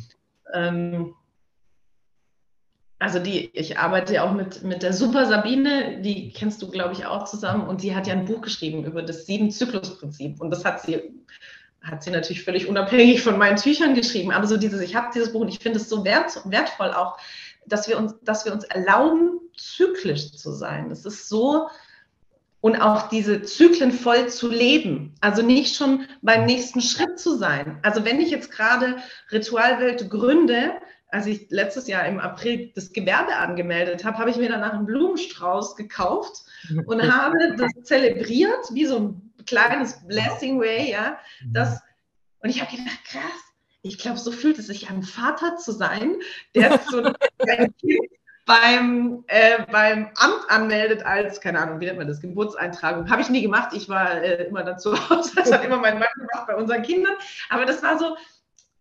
Ähm, 0.54 1.14
also 2.98 3.20
die, 3.20 3.50
ich 3.56 3.78
arbeite 3.78 4.14
ja 4.14 4.24
auch 4.24 4.32
mit, 4.32 4.64
mit 4.64 4.82
der 4.82 4.92
Super 4.92 5.26
Sabine, 5.26 6.00
die 6.02 6.32
kennst 6.32 6.60
du, 6.62 6.70
glaube 6.70 6.94
ich, 6.94 7.06
auch 7.06 7.24
zusammen. 7.24 7.68
Und 7.68 7.82
die 7.82 7.94
hat 7.94 8.06
ja 8.06 8.14
ein 8.14 8.24
Buch 8.24 8.40
geschrieben 8.40 8.84
über 8.84 9.02
das 9.02 9.26
Sieben-Zyklus-Prinzip. 9.26 10.40
Und 10.40 10.50
das 10.50 10.64
hat 10.64 10.82
sie, 10.82 11.14
hat 11.80 12.02
sie 12.02 12.10
natürlich 12.10 12.42
völlig 12.42 12.68
unabhängig 12.68 13.22
von 13.22 13.38
meinen 13.38 13.56
Tüchern 13.56 13.94
geschrieben. 13.94 14.32
Aber 14.32 14.46
so 14.48 14.56
dieses, 14.56 14.80
ich 14.80 14.96
habe 14.96 15.08
dieses 15.14 15.32
Buch 15.32 15.42
und 15.42 15.48
ich 15.48 15.60
finde 15.60 15.78
es 15.78 15.88
so 15.88 16.04
wert, 16.04 16.40
wertvoll 16.44 16.92
auch, 16.92 17.18
dass 17.66 17.86
wir, 17.88 17.98
uns, 17.98 18.16
dass 18.22 18.44
wir 18.44 18.52
uns 18.52 18.64
erlauben, 18.64 19.40
zyklisch 19.56 20.32
zu 20.32 20.52
sein. 20.52 20.88
Das 20.88 21.04
ist 21.04 21.28
so, 21.28 21.68
und 22.60 22.80
auch 22.80 23.08
diese 23.08 23.42
Zyklen 23.42 23.92
voll 23.92 24.28
zu 24.28 24.48
leben. 24.48 25.14
Also 25.20 25.42
nicht 25.42 25.76
schon 25.76 26.06
beim 26.22 26.46
nächsten 26.46 26.80
Schritt 26.80 27.18
zu 27.18 27.36
sein. 27.36 27.78
Also 27.82 28.04
wenn 28.04 28.20
ich 28.20 28.30
jetzt 28.30 28.50
gerade 28.50 28.96
Ritualwelt 29.30 30.10
gründe, 30.10 30.72
als 31.10 31.26
ich 31.26 31.46
letztes 31.50 31.88
Jahr 31.88 32.06
im 32.06 32.20
April 32.20 32.70
das 32.74 32.92
Gewerbe 32.92 33.36
angemeldet 33.36 34.04
habe, 34.04 34.18
habe 34.18 34.30
ich 34.30 34.36
mir 34.36 34.48
danach 34.48 34.74
einen 34.74 34.86
Blumenstrauß 34.86 35.76
gekauft 35.76 36.44
und 36.86 37.02
habe 37.12 37.56
das 37.56 37.72
zelebriert, 37.84 38.72
wie 38.72 38.86
so 38.86 38.98
ein 38.98 39.32
kleines 39.46 40.06
Blessing 40.06 40.60
Way, 40.60 40.90
ja. 40.90 41.18
Das, 41.46 41.80
und 42.40 42.50
ich 42.50 42.60
habe 42.60 42.70
gedacht, 42.70 43.04
krass, 43.06 43.48
ich 43.82 43.98
glaube, 43.98 44.18
so 44.18 44.32
fühlt 44.32 44.58
es 44.58 44.66
sich 44.66 44.90
an, 44.90 45.02
Vater 45.02 45.56
zu 45.56 45.72
sein, 45.72 46.16
der 46.54 46.78
so 46.90 47.02
sein 47.38 47.74
Kind 47.78 48.08
beim, 48.44 49.24
äh, 49.28 49.62
beim 49.70 50.10
Amt 50.16 50.44
anmeldet 50.48 51.04
als, 51.04 51.40
keine 51.40 51.60
Ahnung, 51.60 51.80
wie 51.80 51.86
nennt 51.86 51.98
man 51.98 52.08
das, 52.08 52.20
Geburtseintragung. 52.20 53.10
Habe 53.10 53.20
ich 53.20 53.28
nie 53.28 53.42
gemacht. 53.42 53.74
Ich 53.74 53.88
war 53.88 54.22
äh, 54.22 54.44
immer 54.44 54.64
dann 54.64 54.78
zu 54.78 54.92
Hause. 55.10 55.32
Das 55.36 55.52
hat 55.52 55.64
immer 55.64 55.76
mein 55.76 55.98
Mann 55.98 56.08
gemacht 56.16 56.46
bei 56.46 56.56
unseren 56.56 56.82
Kindern. 56.82 57.14
Aber 57.50 57.66
das 57.66 57.82
war 57.82 57.98
so, 57.98 58.16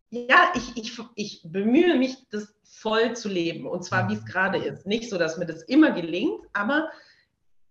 ja, 0.10 0.51
ich, 0.55 0.78
ich, 0.78 0.99
ich 1.16 1.41
bemühe 1.43 1.97
mich, 1.97 2.16
das 2.30 2.53
voll 2.64 3.16
zu 3.16 3.28
leben. 3.30 3.68
Und 3.68 3.84
zwar, 3.84 4.10
wie 4.10 4.14
es 4.14 4.26
gerade 4.26 4.58
ist. 4.58 4.86
Nicht 4.86 5.10
so, 5.10 5.18
dass 5.18 5.38
mir 5.38 5.45
das 5.45 5.64
immer 5.64 5.91
gelingt, 5.91 6.41
aber 6.53 6.89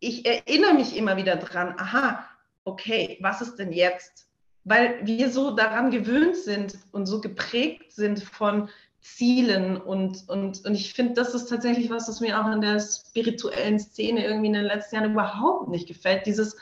ich 0.00 0.26
erinnere 0.26 0.74
mich 0.74 0.96
immer 0.96 1.16
wieder 1.16 1.36
dran, 1.36 1.74
aha, 1.78 2.26
okay, 2.64 3.18
was 3.20 3.40
ist 3.40 3.56
denn 3.56 3.72
jetzt? 3.72 4.28
Weil 4.64 5.06
wir 5.06 5.30
so 5.30 5.52
daran 5.52 5.90
gewöhnt 5.90 6.36
sind 6.36 6.78
und 6.92 7.06
so 7.06 7.20
geprägt 7.20 7.92
sind 7.92 8.22
von 8.22 8.68
Zielen 9.00 9.76
und, 9.76 10.28
und, 10.28 10.64
und 10.64 10.74
ich 10.74 10.92
finde, 10.92 11.14
das 11.14 11.32
ist 11.32 11.46
tatsächlich 11.46 11.88
was, 11.90 12.08
was 12.08 12.20
mir 12.20 12.40
auch 12.40 12.50
in 12.50 12.60
der 12.60 12.80
spirituellen 12.80 13.78
Szene 13.78 14.24
irgendwie 14.24 14.48
in 14.48 14.54
den 14.54 14.64
letzten 14.64 14.96
Jahren 14.96 15.12
überhaupt 15.12 15.68
nicht 15.68 15.86
gefällt. 15.86 16.26
Dieses, 16.26 16.56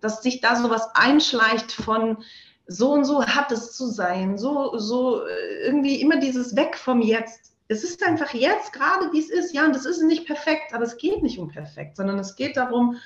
dass 0.00 0.20
sich 0.20 0.40
da 0.40 0.56
so 0.56 0.70
was 0.70 0.92
einschleicht 0.96 1.70
von, 1.70 2.24
so 2.66 2.92
und 2.92 3.04
so 3.04 3.24
hat 3.24 3.52
es 3.52 3.72
zu 3.72 3.86
sein, 3.86 4.38
so, 4.38 4.78
so 4.78 5.24
äh, 5.26 5.66
irgendwie 5.66 6.00
immer 6.00 6.18
dieses 6.18 6.56
Weg 6.56 6.76
vom 6.76 7.00
Jetzt. 7.00 7.52
Es 7.68 7.84
ist 7.84 8.02
einfach 8.02 8.32
jetzt 8.34 8.72
gerade, 8.72 9.12
wie 9.12 9.20
es 9.20 9.30
ist. 9.30 9.54
Ja, 9.54 9.64
und 9.64 9.74
das 9.74 9.86
ist 9.86 10.02
nicht 10.02 10.26
perfekt, 10.26 10.72
aber 10.72 10.84
es 10.84 10.96
geht 10.96 11.22
nicht 11.22 11.38
um 11.38 11.48
perfekt, 11.48 11.96
sondern 11.96 12.18
es 12.18 12.36
geht 12.36 12.56
darum, 12.56 12.96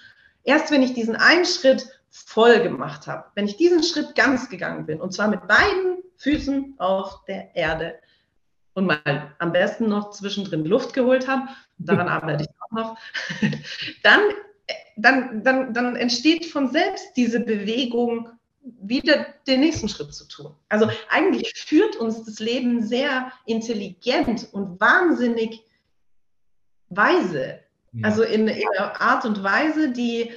erst 0.44 0.70
wenn 0.70 0.82
ich 0.82 0.94
diesen 0.94 1.16
einen 1.16 1.44
Schritt 1.44 1.88
voll 2.10 2.60
gemacht 2.60 3.06
habe, 3.06 3.24
wenn 3.34 3.46
ich 3.46 3.56
diesen 3.56 3.82
Schritt 3.82 4.14
ganz 4.14 4.48
gegangen 4.48 4.86
bin, 4.86 5.00
und 5.00 5.12
zwar 5.12 5.28
mit 5.28 5.46
beiden 5.46 5.98
Füßen 6.16 6.74
auf 6.78 7.24
der 7.26 7.54
Erde 7.54 7.98
und 8.74 8.86
mal 8.86 9.34
am 9.38 9.52
besten 9.52 9.88
noch 9.88 10.10
zwischendrin 10.10 10.64
Luft 10.64 10.94
geholt 10.94 11.28
habe, 11.28 11.48
daran 11.78 12.08
arbeite 12.08 12.44
ich 12.44 12.50
auch 12.60 12.70
noch, 12.70 12.98
dann, 14.02 14.20
äh, 14.66 14.74
dann, 14.96 15.44
dann, 15.44 15.74
dann 15.74 15.96
entsteht 15.96 16.46
von 16.46 16.70
selbst 16.70 17.16
diese 17.16 17.40
Bewegung 17.40 18.30
wieder 18.62 19.26
den 19.46 19.60
nächsten 19.60 19.88
Schritt 19.88 20.12
zu 20.14 20.26
tun. 20.26 20.54
Also 20.68 20.90
eigentlich 21.08 21.52
führt 21.54 21.96
uns 21.96 22.24
das 22.24 22.38
Leben 22.38 22.82
sehr 22.82 23.32
intelligent 23.46 24.48
und 24.52 24.80
wahnsinnig 24.80 25.64
weise. 26.90 27.60
Ja. 27.92 28.08
Also 28.08 28.22
in, 28.22 28.48
in, 28.48 28.68
einer 28.76 29.00
Art 29.00 29.24
und 29.24 29.42
Weise, 29.42 29.90
die, 29.90 30.32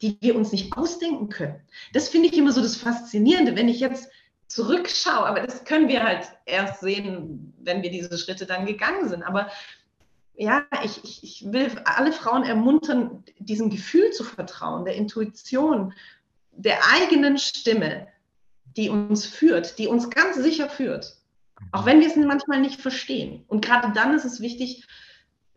die 0.00 0.16
wir 0.20 0.36
uns 0.36 0.52
nicht 0.52 0.76
ausdenken 0.76 1.28
können. 1.28 1.60
Das 1.92 2.08
finde 2.08 2.28
ich 2.28 2.36
immer 2.36 2.52
so 2.52 2.60
das 2.60 2.76
Faszinierende, 2.76 3.56
wenn 3.56 3.68
ich 3.68 3.80
jetzt 3.80 4.10
zurückschaue. 4.46 5.26
Aber 5.26 5.40
das 5.40 5.64
können 5.64 5.88
wir 5.88 6.02
halt 6.02 6.26
erst 6.44 6.80
sehen, 6.80 7.54
wenn 7.58 7.82
wir 7.82 7.90
diese 7.90 8.16
Schritte 8.18 8.46
dann 8.46 8.66
gegangen 8.66 9.08
sind. 9.08 9.22
Aber 9.22 9.50
ja, 10.34 10.64
ich, 10.84 11.02
ich, 11.04 11.22
ich 11.22 11.52
will 11.52 11.70
alle 11.84 12.12
Frauen 12.12 12.44
ermuntern, 12.44 13.24
diesem 13.38 13.70
Gefühl 13.70 14.10
zu 14.12 14.24
vertrauen, 14.24 14.84
der 14.84 14.94
Intuition, 14.94 15.94
der 16.52 16.78
eigenen 16.92 17.38
Stimme, 17.38 18.08
die 18.76 18.88
uns 18.88 19.26
führt, 19.26 19.78
die 19.78 19.86
uns 19.86 20.10
ganz 20.10 20.36
sicher 20.36 20.68
führt. 20.68 21.16
Auch 21.70 21.86
wenn 21.86 22.00
wir 22.00 22.08
es 22.08 22.16
manchmal 22.16 22.60
nicht 22.60 22.80
verstehen. 22.80 23.44
Und 23.48 23.64
gerade 23.64 23.92
dann 23.92 24.14
ist 24.14 24.24
es 24.24 24.40
wichtig, 24.40 24.86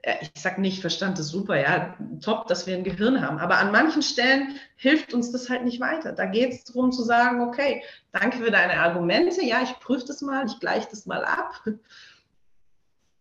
äh, 0.06 0.18
ich 0.22 0.42
sage 0.42 0.62
nicht, 0.62 0.82
Verstand 0.82 1.18
ist 1.18 1.30
super, 1.30 1.60
ja, 1.60 1.96
top, 2.22 2.48
dass 2.48 2.68
wir 2.68 2.76
ein 2.76 2.84
Gehirn 2.84 3.22
haben. 3.22 3.40
Aber 3.40 3.58
an 3.58 3.72
manchen 3.72 4.04
Stellen 4.04 4.60
hilft 4.76 5.14
uns 5.14 5.32
das 5.32 5.50
halt 5.50 5.64
nicht 5.64 5.80
weiter. 5.80 6.12
Da 6.12 6.26
geht 6.26 6.54
es 6.54 6.64
darum 6.64 6.92
zu 6.92 7.04
sagen, 7.04 7.42
okay, 7.42 7.84
danke 8.12 8.38
für 8.38 8.52
deine 8.52 8.80
Argumente, 8.80 9.44
ja, 9.44 9.62
ich 9.64 9.80
prüfe 9.80 10.06
das 10.06 10.22
mal, 10.22 10.46
ich 10.46 10.60
gleiche 10.60 10.88
das 10.90 11.06
mal 11.06 11.26
ab. 11.26 11.62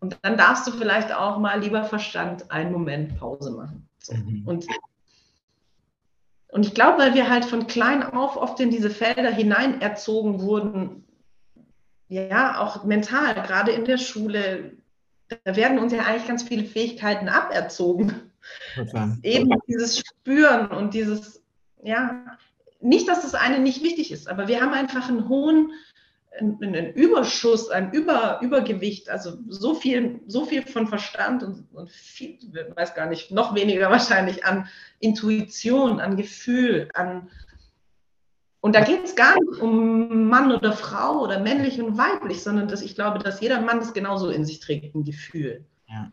Und 0.01 0.19
dann 0.21 0.37
darfst 0.37 0.67
du 0.67 0.73
vielleicht 0.73 1.15
auch 1.15 1.39
mal, 1.39 1.61
lieber 1.61 1.85
Verstand, 1.85 2.51
einen 2.51 2.73
Moment 2.73 3.19
Pause 3.19 3.53
machen. 3.53 3.89
So. 4.01 4.15
Mhm. 4.15 4.43
Und 4.47 4.67
und 6.55 6.65
ich 6.65 6.73
glaube, 6.73 6.99
weil 6.99 7.15
wir 7.15 7.29
halt 7.29 7.45
von 7.45 7.67
klein 7.67 8.05
auf 8.05 8.37
oft 8.37 8.61
in 8.61 8.71
diese 8.71 8.89
Felder 8.89 9.33
hinein 9.33 9.81
erzogen 9.81 10.41
wurden, 10.41 11.05
ja, 12.07 12.61
auch 12.61 12.85
mental, 12.85 13.35
gerade 13.35 13.73
in 13.73 13.85
der 13.85 13.99
Schule, 13.99 14.77
da 15.43 15.57
werden 15.57 15.81
uns 15.81 15.93
ja 15.93 16.05
eigentlich 16.05 16.29
ganz 16.29 16.45
viele 16.45 16.65
Fähigkeiten 16.65 17.29
aberzogen. 17.29 18.31
Eben 19.25 19.51
dieses 19.67 19.99
Spüren 19.99 20.69
und 20.69 20.95
dieses, 20.95 21.43
ja, 21.83 22.25
nicht, 22.81 23.09
dass 23.09 23.23
das 23.23 23.35
eine 23.35 23.59
nicht 23.59 23.83
wichtig 23.83 24.13
ist, 24.13 24.29
aber 24.29 24.47
wir 24.47 24.61
haben 24.61 24.75
einfach 24.75 25.09
einen 25.09 25.29
hohen 25.29 25.73
einen 26.39 26.93
Überschuss, 26.95 27.71
ein 27.71 27.93
Über, 27.93 28.41
Übergewicht, 28.43 29.09
also 29.09 29.39
so 29.49 29.75
viel, 29.75 30.21
so 30.27 30.45
viel 30.45 30.63
von 30.63 30.87
Verstand 30.87 31.43
und, 31.43 31.67
und 31.73 31.91
viel, 31.91 32.39
ich 32.41 32.77
weiß 32.77 32.95
gar 32.95 33.07
nicht, 33.07 33.31
noch 33.31 33.55
weniger 33.55 33.91
wahrscheinlich 33.91 34.45
an 34.45 34.69
Intuition, 34.99 36.01
an 36.01 36.17
Gefühl, 36.17 36.89
an 36.95 37.31
und 38.65 38.75
da 38.75 38.81
geht 38.81 39.05
es 39.05 39.15
gar 39.15 39.35
nicht 39.35 39.61
um 39.61 40.27
Mann 40.29 40.51
oder 40.51 40.73
Frau 40.73 41.21
oder 41.21 41.39
männlich 41.39 41.79
und 41.83 41.99
weiblich, 41.99 42.43
sondern 42.43 42.67
dass 42.67 42.81
ich 42.81 42.95
glaube, 42.95 43.19
dass 43.19 43.43
jeder 43.43 43.61
Mann 43.61 43.79
das 43.79 43.93
genauso 43.93 44.31
in 44.31 44.47
sich 44.47 44.59
trägt, 44.59 44.95
ein 44.95 45.05
Gefühl. 45.05 45.67
Ja. 45.87 46.11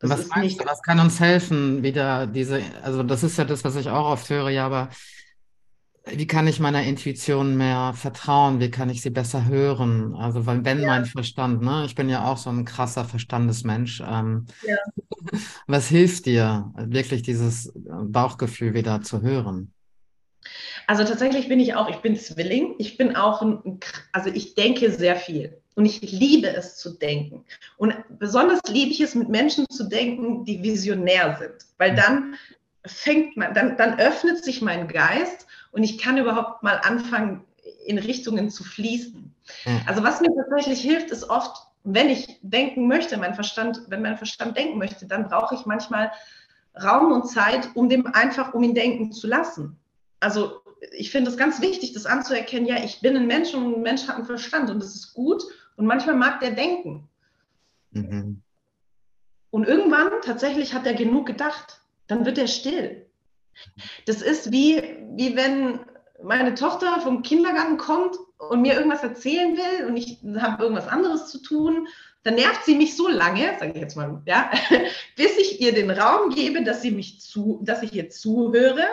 was, 0.00 0.26
meinst 0.30 0.66
was 0.66 0.82
kann 0.82 0.98
uns 0.98 1.20
helfen, 1.20 1.84
wieder 1.84 2.26
diese, 2.26 2.60
also 2.82 3.04
das 3.04 3.22
ist 3.22 3.38
ja 3.38 3.44
das, 3.44 3.62
was 3.62 3.76
ich 3.76 3.88
auch 3.88 4.10
oft 4.10 4.28
höre, 4.30 4.50
ja, 4.50 4.66
aber 4.66 4.88
wie 6.06 6.26
kann 6.26 6.46
ich 6.46 6.60
meiner 6.60 6.82
Intuition 6.82 7.56
mehr 7.56 7.94
vertrauen? 7.94 8.60
Wie 8.60 8.70
kann 8.70 8.90
ich 8.90 9.00
sie 9.00 9.10
besser 9.10 9.46
hören? 9.46 10.14
Also, 10.14 10.44
weil 10.44 10.64
wenn 10.64 10.80
ja. 10.80 10.88
mein 10.88 11.06
Verstand, 11.06 11.62
ne, 11.62 11.84
ich 11.86 11.94
bin 11.94 12.08
ja 12.10 12.26
auch 12.26 12.36
so 12.36 12.50
ein 12.50 12.64
krasser 12.64 13.04
Verstandesmensch. 13.04 14.02
Ähm, 14.06 14.46
ja. 14.66 14.76
Was 15.66 15.88
hilft 15.88 16.26
dir, 16.26 16.72
wirklich 16.76 17.22
dieses 17.22 17.68
äh, 17.68 17.72
Bauchgefühl 18.02 18.74
wieder 18.74 19.00
zu 19.00 19.22
hören? 19.22 19.72
Also 20.86 21.04
tatsächlich 21.04 21.48
bin 21.48 21.58
ich 21.58 21.74
auch, 21.74 21.88
ich 21.88 21.96
bin 21.96 22.16
Zwilling. 22.16 22.74
Ich 22.78 22.98
bin 22.98 23.16
auch 23.16 23.40
ein, 23.40 23.80
also 24.12 24.28
ich 24.28 24.54
denke 24.54 24.90
sehr 24.90 25.16
viel. 25.16 25.58
Und 25.74 25.86
ich 25.86 26.02
liebe 26.02 26.48
es 26.48 26.76
zu 26.76 26.98
denken. 26.98 27.44
Und 27.78 27.94
besonders 28.18 28.60
liebe 28.68 28.90
ich 28.90 29.00
es, 29.00 29.14
mit 29.14 29.30
Menschen 29.30 29.66
zu 29.70 29.88
denken, 29.88 30.44
die 30.44 30.62
visionär 30.62 31.36
sind. 31.38 31.66
Weil 31.78 31.90
hm. 31.90 31.96
dann 31.96 32.34
fängt 32.86 33.36
man, 33.38 33.54
dann, 33.54 33.78
dann 33.78 33.98
öffnet 33.98 34.44
sich 34.44 34.60
mein 34.60 34.86
Geist 34.86 35.46
und 35.74 35.82
ich 35.82 35.98
kann 35.98 36.16
überhaupt 36.18 36.62
mal 36.62 36.80
anfangen, 36.84 37.44
in 37.84 37.98
Richtungen 37.98 38.48
zu 38.48 38.62
fließen. 38.62 39.34
Ja. 39.64 39.80
Also 39.86 40.04
was 40.04 40.20
mir 40.20 40.34
tatsächlich 40.34 40.80
hilft, 40.80 41.10
ist 41.10 41.28
oft, 41.28 41.66
wenn 41.82 42.08
ich 42.08 42.38
denken 42.42 42.86
möchte, 42.86 43.16
mein 43.16 43.34
Verstand, 43.34 43.82
wenn 43.88 44.00
mein 44.00 44.16
Verstand 44.16 44.56
denken 44.56 44.78
möchte, 44.78 45.06
dann 45.06 45.28
brauche 45.28 45.54
ich 45.54 45.66
manchmal 45.66 46.12
Raum 46.80 47.12
und 47.12 47.28
Zeit, 47.28 47.68
um 47.74 47.88
dem 47.88 48.06
einfach, 48.06 48.54
um 48.54 48.62
ihn 48.62 48.74
denken 48.74 49.12
zu 49.12 49.26
lassen. 49.26 49.76
Also 50.20 50.60
ich 50.92 51.10
finde 51.10 51.30
es 51.30 51.36
ganz 51.36 51.60
wichtig, 51.60 51.92
das 51.92 52.06
anzuerkennen, 52.06 52.66
ja, 52.66 52.82
ich 52.82 53.00
bin 53.00 53.16
ein 53.16 53.26
Mensch 53.26 53.52
und 53.52 53.74
ein 53.74 53.82
Mensch 53.82 54.06
hat 54.06 54.16
einen 54.16 54.26
Verstand 54.26 54.70
und 54.70 54.80
das 54.80 54.94
ist 54.94 55.12
gut 55.12 55.42
und 55.76 55.86
manchmal 55.86 56.14
mag 56.14 56.40
der 56.40 56.52
denken. 56.52 57.08
Mhm. 57.90 58.42
Und 59.50 59.66
irgendwann 59.66 60.10
tatsächlich 60.22 60.72
hat 60.72 60.86
er 60.86 60.94
genug 60.94 61.26
gedacht, 61.26 61.80
dann 62.06 62.24
wird 62.24 62.38
er 62.38 62.48
still. 62.48 63.06
Das 64.06 64.22
ist 64.22 64.52
wie, 64.52 64.96
wie 65.16 65.36
wenn 65.36 65.80
meine 66.22 66.54
Tochter 66.54 67.00
vom 67.00 67.22
Kindergarten 67.22 67.76
kommt 67.76 68.16
und 68.38 68.62
mir 68.62 68.74
irgendwas 68.74 69.02
erzählen 69.02 69.56
will 69.56 69.86
und 69.86 69.96
ich 69.96 70.18
habe 70.38 70.62
irgendwas 70.62 70.88
anderes 70.88 71.28
zu 71.28 71.42
tun, 71.42 71.88
dann 72.22 72.36
nervt 72.36 72.64
sie 72.64 72.74
mich 72.74 72.96
so 72.96 73.08
lange, 73.08 73.54
sage 73.58 73.72
ich 73.74 73.80
jetzt 73.80 73.96
mal, 73.96 74.22
ja, 74.24 74.50
bis 75.16 75.36
ich 75.36 75.60
ihr 75.60 75.74
den 75.74 75.90
Raum 75.90 76.30
gebe, 76.30 76.64
dass 76.64 76.82
sie 76.82 76.90
mich 76.90 77.20
zu, 77.20 77.60
dass 77.62 77.82
ich 77.82 77.92
ihr 77.92 78.08
zuhöre, 78.08 78.86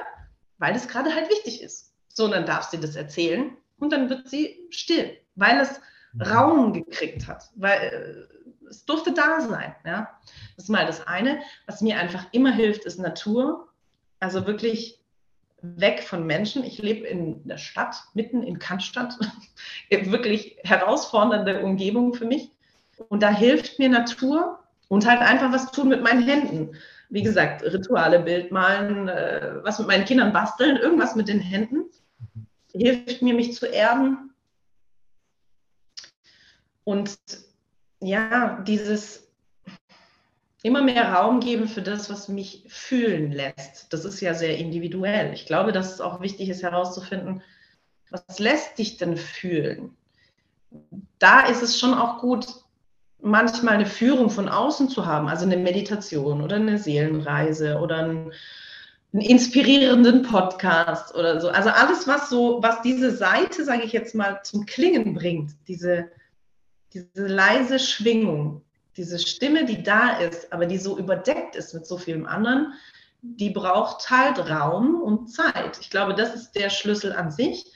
weil 0.57 0.73
das 0.73 0.87
gerade 0.87 1.13
halt 1.15 1.29
wichtig 1.29 1.61
ist. 1.61 1.93
So, 2.09 2.25
und 2.25 2.31
dann 2.31 2.45
darf 2.45 2.69
sie 2.69 2.79
das 2.79 2.95
erzählen 2.95 3.55
und 3.79 3.93
dann 3.93 4.09
wird 4.09 4.27
sie 4.27 4.67
still, 4.69 5.17
weil 5.35 5.59
es 5.61 5.79
mhm. 6.11 6.21
Raum 6.21 6.73
gekriegt 6.73 7.27
hat, 7.27 7.49
weil 7.55 8.27
äh, 8.29 8.67
es 8.69 8.85
durfte 8.85 9.13
da 9.13 9.39
sein. 9.41 9.75
Ja? 9.85 10.19
Das 10.55 10.65
ist 10.65 10.69
mal 10.69 10.85
das 10.85 11.07
eine. 11.07 11.41
Was 11.67 11.81
mir 11.81 11.97
einfach 11.97 12.25
immer 12.31 12.51
hilft, 12.51 12.85
ist 12.85 12.99
Natur. 12.99 13.69
Also 14.19 14.45
wirklich 14.45 15.00
weg 15.61 16.03
von 16.03 16.25
Menschen. 16.25 16.63
Ich 16.63 16.79
lebe 16.79 17.07
in 17.07 17.47
der 17.47 17.57
Stadt, 17.57 18.03
mitten 18.13 18.43
in 18.43 18.59
Cannstatt. 18.59 19.17
wirklich 19.89 20.57
herausfordernde 20.63 21.61
Umgebung 21.61 22.13
für 22.13 22.25
mich. 22.25 22.51
Und 23.09 23.23
da 23.23 23.29
hilft 23.29 23.79
mir 23.79 23.89
Natur 23.89 24.59
und 24.87 25.07
halt 25.07 25.21
einfach 25.21 25.51
was 25.51 25.71
tun 25.71 25.89
mit 25.89 26.03
meinen 26.03 26.23
Händen. 26.23 26.75
Wie 27.09 27.23
gesagt, 27.23 27.63
Rituale, 27.63 28.19
Bild 28.19 28.51
malen, 28.51 29.07
äh, 29.07 29.55
was 29.63 29.79
mit 29.79 29.87
meinen 29.87 30.05
Kindern 30.05 30.33
basteln, 30.33 30.77
irgendwas 30.77 31.15
mit 31.15 31.27
den 31.27 31.39
Händen. 31.39 31.85
Hilft 32.73 33.21
mir, 33.21 33.33
mich 33.33 33.53
zu 33.53 33.65
erden. 33.65 34.33
Und 36.83 37.17
ja, 37.99 38.61
dieses 38.61 39.30
immer 40.63 40.81
mehr 40.83 41.13
Raum 41.13 41.39
geben 41.39 41.67
für 41.67 41.81
das, 41.81 42.09
was 42.09 42.27
mich 42.27 42.63
fühlen 42.67 43.31
lässt. 43.31 43.91
Das 43.91 44.05
ist 44.05 44.21
ja 44.21 44.33
sehr 44.33 44.57
individuell. 44.57 45.33
Ich 45.33 45.45
glaube, 45.45 45.71
dass 45.71 45.93
es 45.93 46.01
auch 46.01 46.21
wichtig 46.21 46.49
ist 46.49 46.63
herauszufinden, 46.63 47.41
was 48.11 48.39
lässt 48.39 48.77
dich 48.77 48.97
denn 48.97 49.17
fühlen? 49.17 49.95
Da 51.17 51.41
ist 51.41 51.61
es 51.61 51.79
schon 51.79 51.93
auch 51.93 52.19
gut, 52.19 52.45
manchmal 53.21 53.75
eine 53.75 53.85
Führung 53.85 54.29
von 54.29 54.49
außen 54.49 54.89
zu 54.89 55.05
haben, 55.05 55.27
also 55.27 55.45
eine 55.45 55.57
Meditation 55.57 56.41
oder 56.41 56.57
eine 56.57 56.77
Seelenreise 56.77 57.79
oder 57.79 57.97
einen, 57.97 58.33
einen 59.13 59.21
inspirierenden 59.21 60.23
Podcast 60.23 61.15
oder 61.15 61.39
so. 61.39 61.49
Also 61.49 61.69
alles, 61.69 62.07
was 62.07 62.29
so, 62.29 62.59
was 62.61 62.81
diese 62.81 63.15
Seite, 63.15 63.63
sage 63.63 63.83
ich 63.83 63.93
jetzt 63.93 64.15
mal, 64.15 64.41
zum 64.43 64.65
Klingen 64.65 65.13
bringt, 65.13 65.51
diese, 65.67 66.09
diese 66.93 67.27
leise 67.27 67.79
Schwingung, 67.79 68.63
diese 68.97 69.19
Stimme, 69.19 69.65
die 69.65 69.83
da 69.83 70.17
ist, 70.17 70.51
aber 70.51 70.65
die 70.65 70.77
so 70.77 70.97
überdeckt 70.97 71.55
ist 71.55 71.73
mit 71.73 71.85
so 71.85 71.97
vielem 71.97 72.25
anderen, 72.25 72.73
die 73.21 73.51
braucht 73.51 74.09
halt 74.09 74.39
Raum 74.49 75.01
und 75.01 75.27
Zeit. 75.27 75.79
Ich 75.79 75.89
glaube, 75.89 76.15
das 76.15 76.33
ist 76.35 76.53
der 76.53 76.69
Schlüssel 76.69 77.13
an 77.13 77.31
sich. 77.31 77.71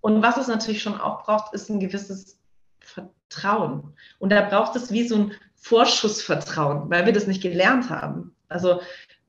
Und 0.00 0.22
was 0.22 0.36
es 0.36 0.46
natürlich 0.46 0.82
schon 0.82 1.00
auch 1.00 1.24
braucht, 1.24 1.54
ist 1.54 1.70
ein 1.70 1.80
gewisses 1.80 2.38
Vertrauen. 2.78 3.94
Und 4.18 4.30
da 4.30 4.42
braucht 4.42 4.76
es 4.76 4.92
wie 4.92 5.08
so 5.08 5.16
ein 5.16 5.32
Vorschussvertrauen, 5.56 6.88
weil 6.90 7.06
wir 7.06 7.12
das 7.12 7.26
nicht 7.26 7.42
gelernt 7.42 7.90
haben. 7.90 8.34
Also 8.48 8.80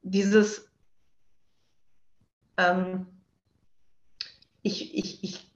dieses, 0.03 0.70
ähm, 2.57 3.07
ich, 4.62 4.93
ich, 4.95 5.24
ich, 5.24 5.49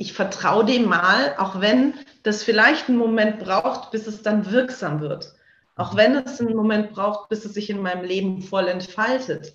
ich 0.00 0.12
vertraue 0.12 0.64
dem 0.64 0.86
mal, 0.86 1.34
auch 1.38 1.60
wenn 1.60 1.92
das 2.22 2.44
vielleicht 2.44 2.88
einen 2.88 2.98
Moment 2.98 3.40
braucht, 3.40 3.90
bis 3.90 4.06
es 4.06 4.22
dann 4.22 4.50
wirksam 4.50 5.00
wird. 5.00 5.34
Auch 5.74 5.96
wenn 5.96 6.14
es 6.14 6.40
einen 6.40 6.54
Moment 6.54 6.92
braucht, 6.92 7.28
bis 7.28 7.44
es 7.44 7.54
sich 7.54 7.68
in 7.68 7.82
meinem 7.82 8.04
Leben 8.04 8.40
voll 8.40 8.68
entfaltet. 8.68 9.54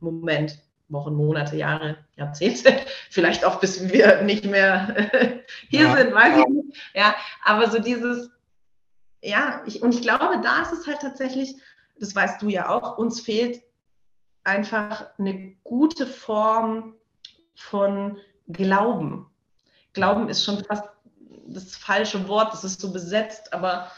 Moment. 0.00 0.58
Wochen, 0.88 1.14
Monate, 1.14 1.56
Jahre, 1.56 1.98
Jahrzehnte, 2.14 2.72
vielleicht 3.10 3.44
auch 3.44 3.58
bis 3.58 3.92
wir 3.92 4.22
nicht 4.22 4.44
mehr 4.44 5.10
hier 5.68 5.82
ja. 5.82 5.96
sind, 5.96 6.14
weiß 6.14 6.38
ich 6.38 6.46
nicht. 6.46 6.78
Ja, 6.94 7.14
aber 7.44 7.68
so 7.68 7.80
dieses, 7.80 8.30
ja, 9.20 9.62
ich, 9.66 9.82
und 9.82 9.94
ich 9.94 10.02
glaube, 10.02 10.40
da 10.42 10.62
ist 10.62 10.72
es 10.72 10.86
halt 10.86 11.00
tatsächlich, 11.00 11.56
das 11.98 12.14
weißt 12.14 12.40
du 12.40 12.48
ja 12.48 12.68
auch, 12.68 12.98
uns 12.98 13.20
fehlt 13.20 13.62
einfach 14.44 15.06
eine 15.18 15.56
gute 15.64 16.06
Form 16.06 16.94
von 17.56 18.18
Glauben. 18.46 19.26
Glauben 19.96 20.28
ist 20.28 20.44
schon 20.44 20.62
fast 20.62 20.84
das 21.48 21.74
falsche 21.74 22.28
Wort, 22.28 22.52
das 22.52 22.64
ist 22.64 22.80
so 22.80 22.92
besetzt, 22.92 23.52
aber 23.52 23.90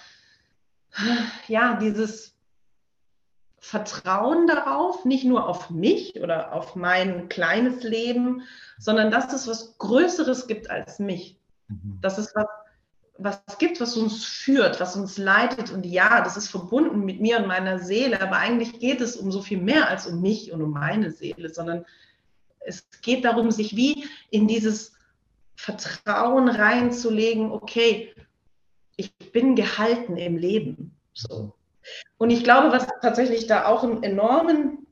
ja, 1.48 1.74
dieses 1.74 2.34
Vertrauen 3.58 4.46
darauf, 4.46 5.04
nicht 5.04 5.24
nur 5.24 5.48
auf 5.48 5.70
mich 5.70 6.20
oder 6.20 6.52
auf 6.52 6.76
mein 6.76 7.28
kleines 7.28 7.82
Leben, 7.82 8.42
sondern 8.78 9.10
dass 9.10 9.32
es 9.32 9.48
was 9.48 9.76
Größeres 9.78 10.46
gibt 10.46 10.70
als 10.70 11.00
mich. 11.00 11.36
Mhm. 11.66 11.98
Dass 12.00 12.16
es 12.16 12.32
was, 12.36 12.46
was 13.18 13.58
gibt, 13.58 13.80
was 13.80 13.96
uns 13.96 14.24
führt, 14.24 14.78
was 14.80 14.94
uns 14.94 15.18
leitet. 15.18 15.72
Und 15.72 15.84
ja, 15.84 16.20
das 16.22 16.36
ist 16.36 16.48
verbunden 16.48 17.04
mit 17.04 17.20
mir 17.20 17.38
und 17.38 17.48
meiner 17.48 17.80
Seele, 17.80 18.22
aber 18.22 18.36
eigentlich 18.36 18.78
geht 18.78 19.00
es 19.00 19.16
um 19.16 19.32
so 19.32 19.42
viel 19.42 19.60
mehr 19.60 19.88
als 19.88 20.06
um 20.06 20.20
mich 20.20 20.52
und 20.52 20.62
um 20.62 20.70
meine 20.70 21.10
Seele, 21.10 21.52
sondern 21.52 21.84
es 22.60 22.88
geht 23.02 23.24
darum, 23.24 23.50
sich 23.50 23.74
wie 23.74 24.06
in 24.30 24.46
dieses 24.46 24.97
Vertrauen 25.58 26.48
reinzulegen, 26.48 27.50
okay, 27.50 28.14
ich 28.96 29.12
bin 29.32 29.56
gehalten 29.56 30.16
im 30.16 30.36
Leben. 30.36 30.96
So. 31.14 31.52
Und 32.16 32.30
ich 32.30 32.44
glaube, 32.44 32.70
was 32.70 32.86
tatsächlich 33.02 33.48
da 33.48 33.66
auch 33.66 33.82
einen 33.82 34.04
enormen 34.04 34.86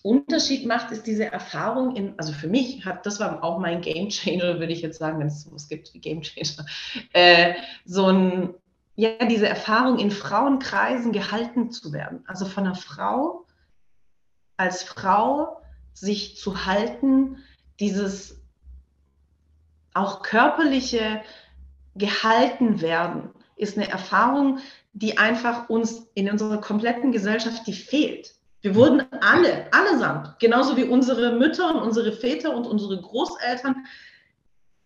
Unterschied 0.00 0.66
macht, 0.66 0.90
ist 0.90 1.06
diese 1.06 1.30
Erfahrung 1.30 1.96
in, 1.96 2.14
also 2.18 2.32
für 2.32 2.48
mich 2.48 2.86
hat, 2.86 3.04
das 3.04 3.20
war 3.20 3.44
auch 3.44 3.58
mein 3.58 3.82
Game 3.82 4.08
Changer, 4.08 4.58
würde 4.58 4.72
ich 4.72 4.80
jetzt 4.80 4.98
sagen, 4.98 5.18
wenn 5.20 5.26
es 5.26 5.42
sowas 5.42 5.68
gibt 5.68 5.92
wie 5.92 6.00
Game 6.00 6.22
Changer, 6.22 6.64
äh, 7.12 7.52
so 7.84 8.06
ein, 8.06 8.54
ja, 8.96 9.22
diese 9.26 9.48
Erfahrung 9.48 9.98
in 9.98 10.10
Frauenkreisen 10.10 11.12
gehalten 11.12 11.70
zu 11.70 11.92
werden. 11.92 12.24
Also 12.26 12.46
von 12.46 12.64
einer 12.64 12.74
Frau 12.74 13.44
als 14.56 14.82
Frau 14.82 15.60
sich 15.92 16.38
zu 16.38 16.64
halten, 16.64 17.42
dieses 17.80 18.43
auch 19.94 20.22
körperliche 20.22 21.22
gehalten 21.94 22.80
werden, 22.80 23.30
ist 23.56 23.76
eine 23.78 23.88
Erfahrung, 23.88 24.58
die 24.92 25.18
einfach 25.18 25.68
uns 25.68 26.08
in 26.14 26.30
unserer 26.30 26.60
kompletten 26.60 27.12
Gesellschaft, 27.12 27.66
die 27.66 27.72
fehlt. 27.72 28.34
Wir 28.60 28.74
wurden 28.74 29.02
alle, 29.20 29.72
allesamt, 29.72 30.38
genauso 30.38 30.76
wie 30.76 30.84
unsere 30.84 31.36
Mütter 31.36 31.74
und 31.74 31.82
unsere 31.82 32.12
Väter 32.12 32.54
und 32.54 32.66
unsere 32.66 33.00
Großeltern, 33.00 33.86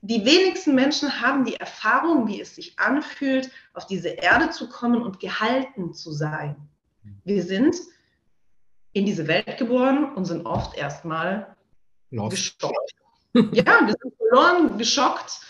die 0.01 0.25
wenigsten 0.25 0.75
Menschen 0.75 1.21
haben 1.21 1.45
die 1.45 1.57
Erfahrung, 1.57 2.29
wie 2.29 2.41
es 2.41 2.55
sich 2.55 2.79
anfühlt, 2.79 3.51
auf 3.75 3.87
diese 3.87 4.11
Erde 4.11 4.51
zu 4.51 4.69
kommen 4.69 5.03
und 5.03 5.19
gehalten 5.19 5.93
zu 5.93 6.13
sein. 6.13 6.57
Wir 7.25 7.43
sind 7.43 7.77
in 8.93 9.07
diese 9.07 9.27
Welt 9.27 9.59
geboren 9.59 10.15
und 10.15 10.25
sind 10.25 10.47
oft 10.47 10.77
erstmal 10.77 11.57
geschockt. 12.11 12.98
Ja, 13.35 13.87
wir 13.87 13.95
sind 14.01 14.15
verloren, 14.17 14.79
geschockt, 14.79 15.41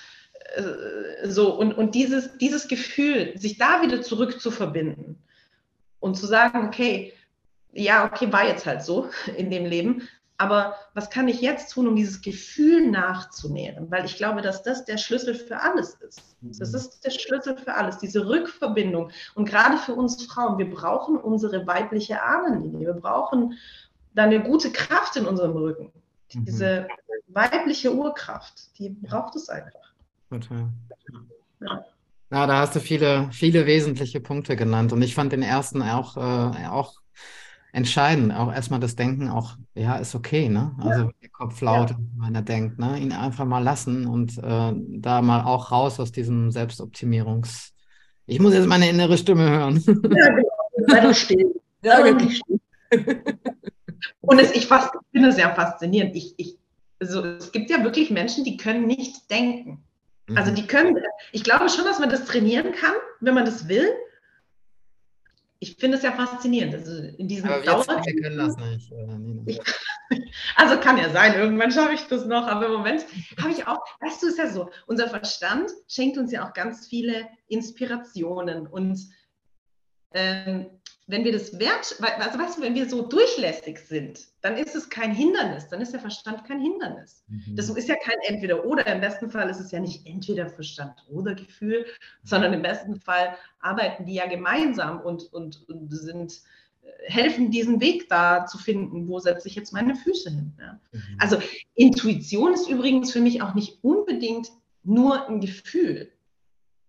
äh, 0.57 1.29
so, 1.29 1.55
und, 1.55 1.73
und 1.75 1.95
dieses, 1.95 2.37
dieses 2.39 2.69
Gefühl, 2.69 3.37
sich 3.37 3.59
da 3.59 3.83
wieder 3.83 4.03
zurück 4.03 4.41
zu 4.41 4.51
verbinden 4.51 5.23
und 6.01 6.17
zu 6.17 6.27
sagen, 6.27 6.67
okay, 6.67 7.13
ja, 7.73 8.05
okay, 8.05 8.33
war 8.33 8.47
jetzt 8.47 8.67
halt 8.67 8.83
so 8.83 9.09
in 9.37 9.51
dem 9.51 9.67
Leben, 9.67 10.09
aber 10.41 10.77
was 10.95 11.11
kann 11.11 11.27
ich 11.27 11.41
jetzt 11.41 11.73
tun, 11.73 11.89
um 11.89 11.97
dieses 11.97 12.23
Gefühl 12.23 12.89
nachzunähren? 12.89 13.91
Weil 13.91 14.05
ich 14.05 14.17
glaube, 14.17 14.41
dass 14.41 14.63
das 14.63 14.85
der 14.85 14.97
Schlüssel 14.97 15.35
für 15.35 15.61
alles 15.61 15.95
ist. 15.95 16.23
Das 16.41 16.75
ist 16.75 17.05
der 17.05 17.11
Schlüssel 17.11 17.57
für 17.57 17.75
alles, 17.75 17.99
diese 17.99 18.29
Rückverbindung. 18.29 19.11
Und 19.35 19.49
gerade 19.49 19.79
für 19.79 19.95
uns 19.95 20.25
Frauen, 20.27 20.57
wir 20.59 20.71
brauchen 20.71 21.17
unsere 21.17 21.67
weibliche 21.67 22.23
Ahnenlinie. 22.23 22.87
Wir 22.87 22.95
brauchen 22.95 23.59
da 24.15 24.23
eine 24.23 24.41
gute 24.41 24.71
Kraft 24.71 25.17
in 25.17 25.27
unserem 25.27 25.57
Rücken. 25.57 25.93
Mhm. 26.35 26.45
Diese 26.45 26.89
weibliche 27.29 27.95
Urkraft, 27.95 28.79
die 28.79 28.91
braucht 28.91 29.37
es 29.37 29.49
einfach. 29.49 29.93
Total. 30.31 30.69
Ja. 31.61 31.85
ja. 32.31 32.47
da 32.47 32.59
hast 32.61 32.77
du 32.77 32.81
viele, 32.81 33.29
viele 33.33 33.67
wesentliche 33.67 34.21
Punkte 34.21 34.57
genannt. 34.57 34.93
Und 34.93 35.03
ich 35.03 35.15
fand 35.15 35.33
den 35.33 35.43
ersten 35.43 35.83
auch, 35.83 36.17
äh, 36.17 36.67
auch 36.67 36.95
entscheidend. 37.73 38.33
Auch 38.35 38.53
erstmal 38.53 38.81
das 38.81 38.97
Denken, 38.97 39.29
auch, 39.29 39.57
ja, 39.75 39.97
ist 39.97 40.15
okay, 40.15 40.49
ne? 40.49 40.75
Also 40.79 41.05
ja. 41.05 41.11
der 41.23 41.29
Kopf 41.31 41.61
laut, 41.61 41.91
ja. 41.91 41.97
wenn 42.17 42.35
er 42.35 42.43
denkt, 42.43 42.79
ne? 42.79 42.99
Ihn 42.99 43.13
einfach 43.13 43.45
mal 43.45 43.63
lassen 43.63 44.07
und 44.07 44.39
äh, 44.39 44.73
da 44.75 45.23
mal 45.23 45.43
auch 45.43 45.71
raus 45.71 46.01
aus 46.01 46.13
diesem 46.13 46.51
Selbstoptimierungs. 46.51 47.75
Ich 48.27 48.41
muss 48.41 48.53
jetzt 48.53 48.67
meine 48.67 48.89
innere 48.89 49.17
Stimme 49.17 49.49
hören. 49.49 49.83
Ja, 49.87 50.29
genau. 50.29 50.49
Sei 50.87 51.01
doch 51.01 51.15
still. 51.15 51.61
Ja, 51.83 52.03
genau. 52.03 52.31
still. 52.31 52.61
Und 54.21 54.39
es, 54.39 54.53
ich, 54.53 54.67
fast, 54.67 54.95
finde 55.13 55.29
es 55.29 55.37
sehr 55.37 55.55
faszinierend. 55.55 56.15
Ich, 56.17 56.35
ich, 56.37 56.57
also, 57.01 57.25
es 57.25 57.53
gibt 57.53 57.71
ja 57.71 57.83
wirklich 57.85 58.11
Menschen, 58.11 58.45
die 58.45 58.57
können 58.57 58.87
nicht 58.87 59.31
denken. 59.31 59.85
Also 60.35 60.51
mhm. 60.51 60.57
die 60.57 60.67
können, 60.67 60.97
ich 61.33 61.45
glaube 61.45 61.69
schon, 61.69 61.85
dass 61.85 61.99
man 61.99 62.11
das 62.11 62.27
trainieren 62.27 62.73
kann, 62.73 62.95
wenn 63.21 63.35
man 63.35 63.45
das 63.45 63.69
will. 63.69 63.89
ich 65.61 65.77
finde 65.77 65.97
es 65.97 66.05
ja 66.05 66.13
faszinierend. 66.13 66.75
Also 66.75 66.93
in 66.93 67.27
diesem 67.27 67.49
aber 67.49 67.65
wir 67.65 68.23
können 68.23 68.39
das 68.39 68.57
nicht. 68.57 68.93
Ich, 69.47 69.61
also 70.57 70.79
kann 70.79 70.99
ja 70.99 71.11
sein, 71.11 71.35
irgendwann 71.35 71.73
schaffe 71.73 71.95
ich 71.95 72.07
das 72.07 72.27
noch, 72.27 72.47
aber 72.47 72.67
im 72.67 72.73
Moment 72.73 73.05
habe 73.41 73.51
ich 73.51 73.67
auch, 73.67 73.81
weißt 74.01 74.23
du, 74.23 74.29
ist 74.29 74.39
ja 74.39 74.51
so, 74.51 74.71
unser 74.87 75.09
Verstand 75.09 75.71
schenkt 75.89 76.19
uns 76.19 76.31
ja 76.31 76.47
auch 76.47 76.53
ganz 76.53 76.87
viele 76.87 77.27
Inspirationen 77.49 78.67
und 78.67 79.01
ähm, 80.13 80.67
wenn 81.09 81.25
wir 81.25 81.33
das 81.33 81.59
wert, 81.59 81.97
also 82.01 82.39
weißt 82.39 82.59
du, 82.59 82.63
wenn 82.63 82.75
wir 82.75 82.87
so 82.87 83.01
durchlässig 83.01 83.79
sind, 83.79 84.29
dann 84.43 84.59
ist 84.59 84.77
es 84.77 84.91
kein 84.91 85.11
Hindernis, 85.11 85.67
dann 85.69 85.81
ist 85.81 85.95
der 85.95 86.01
Verstand 86.01 86.45
kein 86.45 86.61
Hindernis. 86.61 87.25
Mhm. 87.29 87.57
Das 87.57 87.71
ist 87.71 87.89
ja 87.89 87.97
kein 87.97 88.19
Entweder-Oder. 88.27 88.87
Im 88.87 89.01
besten 89.01 89.31
Fall 89.31 89.49
ist 89.49 89.59
es 89.59 89.71
ja 89.71 89.81
nicht 89.81 90.07
entweder 90.07 90.51
Verstand 90.51 91.03
oder 91.09 91.35
Gefühl, 91.35 91.87
sondern 92.25 92.53
im 92.53 92.61
besten 92.61 93.01
Fall 93.01 93.35
arbeiten 93.61 94.05
die 94.05 94.15
ja 94.15 94.27
gemeinsam 94.27 95.01
und, 95.01 95.33
und, 95.33 95.67
und 95.71 95.91
sind, 95.91 96.43
äh, 96.83 97.11
helfen 97.11 97.51
diesen 97.51 97.81
Weg 97.81 98.11
da 98.11 98.45
zu 98.45 98.59
finden, 98.59 99.09
wo 99.09 99.19
setze 99.19 99.49
ich 99.49 99.55
jetzt 99.55 99.73
meine 99.73 99.97
Füße 99.97 100.29
hin. 100.29 100.53
Ja? 100.59 100.79
Mhm. 100.93 101.01
Also 101.19 101.39
Intuition 101.75 102.53
ist 102.53 102.69
übrigens 102.69 103.13
für 103.13 103.21
mich 103.21 103.41
auch 103.41 103.55
nicht 103.55 103.79
unbedingt 103.83 104.51
nur 104.85 105.27
ein 105.27 105.41
Gefühl. 105.41 106.13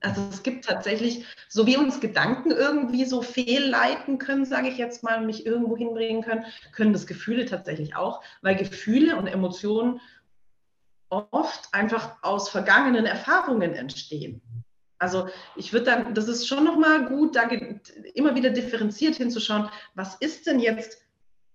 Also 0.02 0.22
es 0.32 0.44
gibt 0.44 0.66
tatsächlich, 0.66 1.26
so 1.50 1.68
wie 1.68 1.78
uns 1.78 2.00
Gedanken 2.00 2.52
irgendwie 2.52 3.06
so 3.06 3.22
fehlleiten 3.22 4.18
können, 4.18 4.46
sage 4.46 4.70
ich 4.70 4.78
jetzt 4.78 5.04
mal, 5.04 5.26
mich 5.26 5.46
irgendwo 5.46 5.76
hinbringen 5.76 6.22
können, 6.24 6.46
können 6.72 6.94
das 6.94 7.06
Gefühle 7.06 7.46
tatsächlich 7.46 7.96
auch, 7.96 8.24
weil 8.42 8.56
Gefühle 8.56 9.18
und 9.18 9.28
Emotionen 9.28 10.00
oft 11.10 11.74
einfach 11.74 12.18
aus 12.22 12.50
vergangenen 12.50 13.06
Erfahrungen 13.06 13.74
entstehen. 13.74 14.42
Also 15.00 15.28
ich 15.56 15.74
würde 15.74 15.86
dann, 15.86 16.14
das 16.14 16.28
ist 16.28 16.48
schon 16.48 16.64
nochmal 16.64 17.06
gut, 17.08 17.36
da 17.36 17.50
immer 18.14 18.36
wieder 18.36 18.50
differenziert 18.50 19.16
hinzuschauen, 19.16 19.70
was 19.96 20.16
ist 20.16 20.46
denn 20.46 20.60
jetzt 20.60 21.02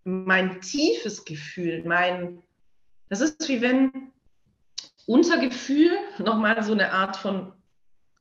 mein 0.05 0.61
tiefes 0.61 1.25
Gefühl, 1.25 1.83
mein, 1.85 2.43
das 3.09 3.21
ist 3.21 3.49
wie 3.49 3.61
wenn 3.63 4.13
Untergefühl 5.07 5.93
nochmal 6.19 6.63
so 6.63 6.73
eine 6.73 6.93
Art 6.93 7.17
von 7.17 7.53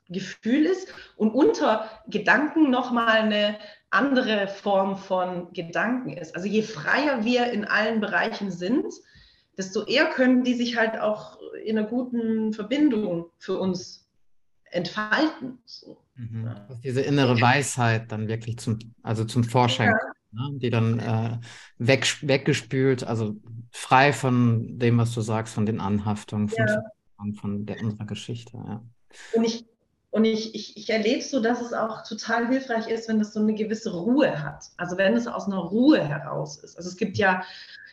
Gefühl 0.10 0.66
ist 0.66 0.88
und 1.16 1.32
unter 1.32 1.90
Gedanken 2.08 2.70
nochmal 2.70 3.22
eine 3.22 3.58
andere 3.90 4.48
Form 4.48 4.98
von 4.98 5.54
Gedanken 5.54 6.18
ist. 6.18 6.36
Also 6.36 6.48
je 6.48 6.64
freier 6.64 7.24
wir 7.24 7.52
in 7.52 7.66
allen 7.66 8.02
Bereichen 8.02 8.52
sind, 8.52 8.86
desto 9.58 9.86
eher 9.86 10.06
können 10.06 10.44
die 10.44 10.56
sich 10.56 10.78
halt 10.78 11.00
auch 11.00 11.38
in 11.64 11.78
einer 11.78 11.88
guten 11.88 12.54
Verbindung 12.54 13.28
für 13.38 13.60
uns 13.60 14.10
entfalten. 14.66 15.60
So. 15.66 15.98
Mhm. 16.16 16.50
Dass 16.68 16.80
diese 16.82 17.02
innere 17.02 17.40
Weisheit 17.40 18.12
dann 18.12 18.28
wirklich 18.28 18.58
zum, 18.58 18.80
also 19.04 19.26
zum 19.26 19.44
Vorschein 19.44 19.90
ja. 19.90 19.98
kommt, 19.98 20.54
ne? 20.54 20.60
die 20.60 20.70
dann 20.70 21.00
äh, 21.00 21.38
weg, 21.78 22.08
weggespült, 22.22 23.04
also 23.04 23.36
frei 23.72 24.12
von 24.12 24.80
dem, 24.80 24.98
was 24.98 25.14
du 25.14 25.22
sagst, 25.22 25.54
von 25.54 25.66
den 25.66 25.80
Anhaftungen, 25.80 26.50
von, 26.50 26.66
ja. 26.68 26.84
von 27.40 27.66
der 27.66 27.80
unserer 27.82 28.06
Geschichte. 28.06 28.58
Ja. 28.58 28.84
Und 29.34 29.44
ich 29.44 29.66
und 30.14 30.26
ich, 30.26 30.54
ich, 30.54 30.78
ich 30.78 30.92
erlebe 30.92 31.24
so, 31.24 31.42
dass 31.42 31.60
es 31.60 31.74
auch 31.74 32.04
total 32.04 32.48
hilfreich 32.48 32.88
ist, 32.88 33.10
wenn 33.10 33.18
das 33.18 33.34
so 33.34 33.40
eine 33.40 33.56
gewisse 33.56 33.92
Ruhe 33.92 34.44
hat. 34.44 34.66
Also 34.78 34.96
wenn 34.96 35.16
es 35.16 35.26
aus 35.26 35.48
einer 35.48 35.58
Ruhe 35.58 36.08
heraus 36.08 36.58
ist. 36.58 36.78
Also 36.78 36.90
es 36.90 36.98
gibt 36.98 37.18
ja 37.18 37.42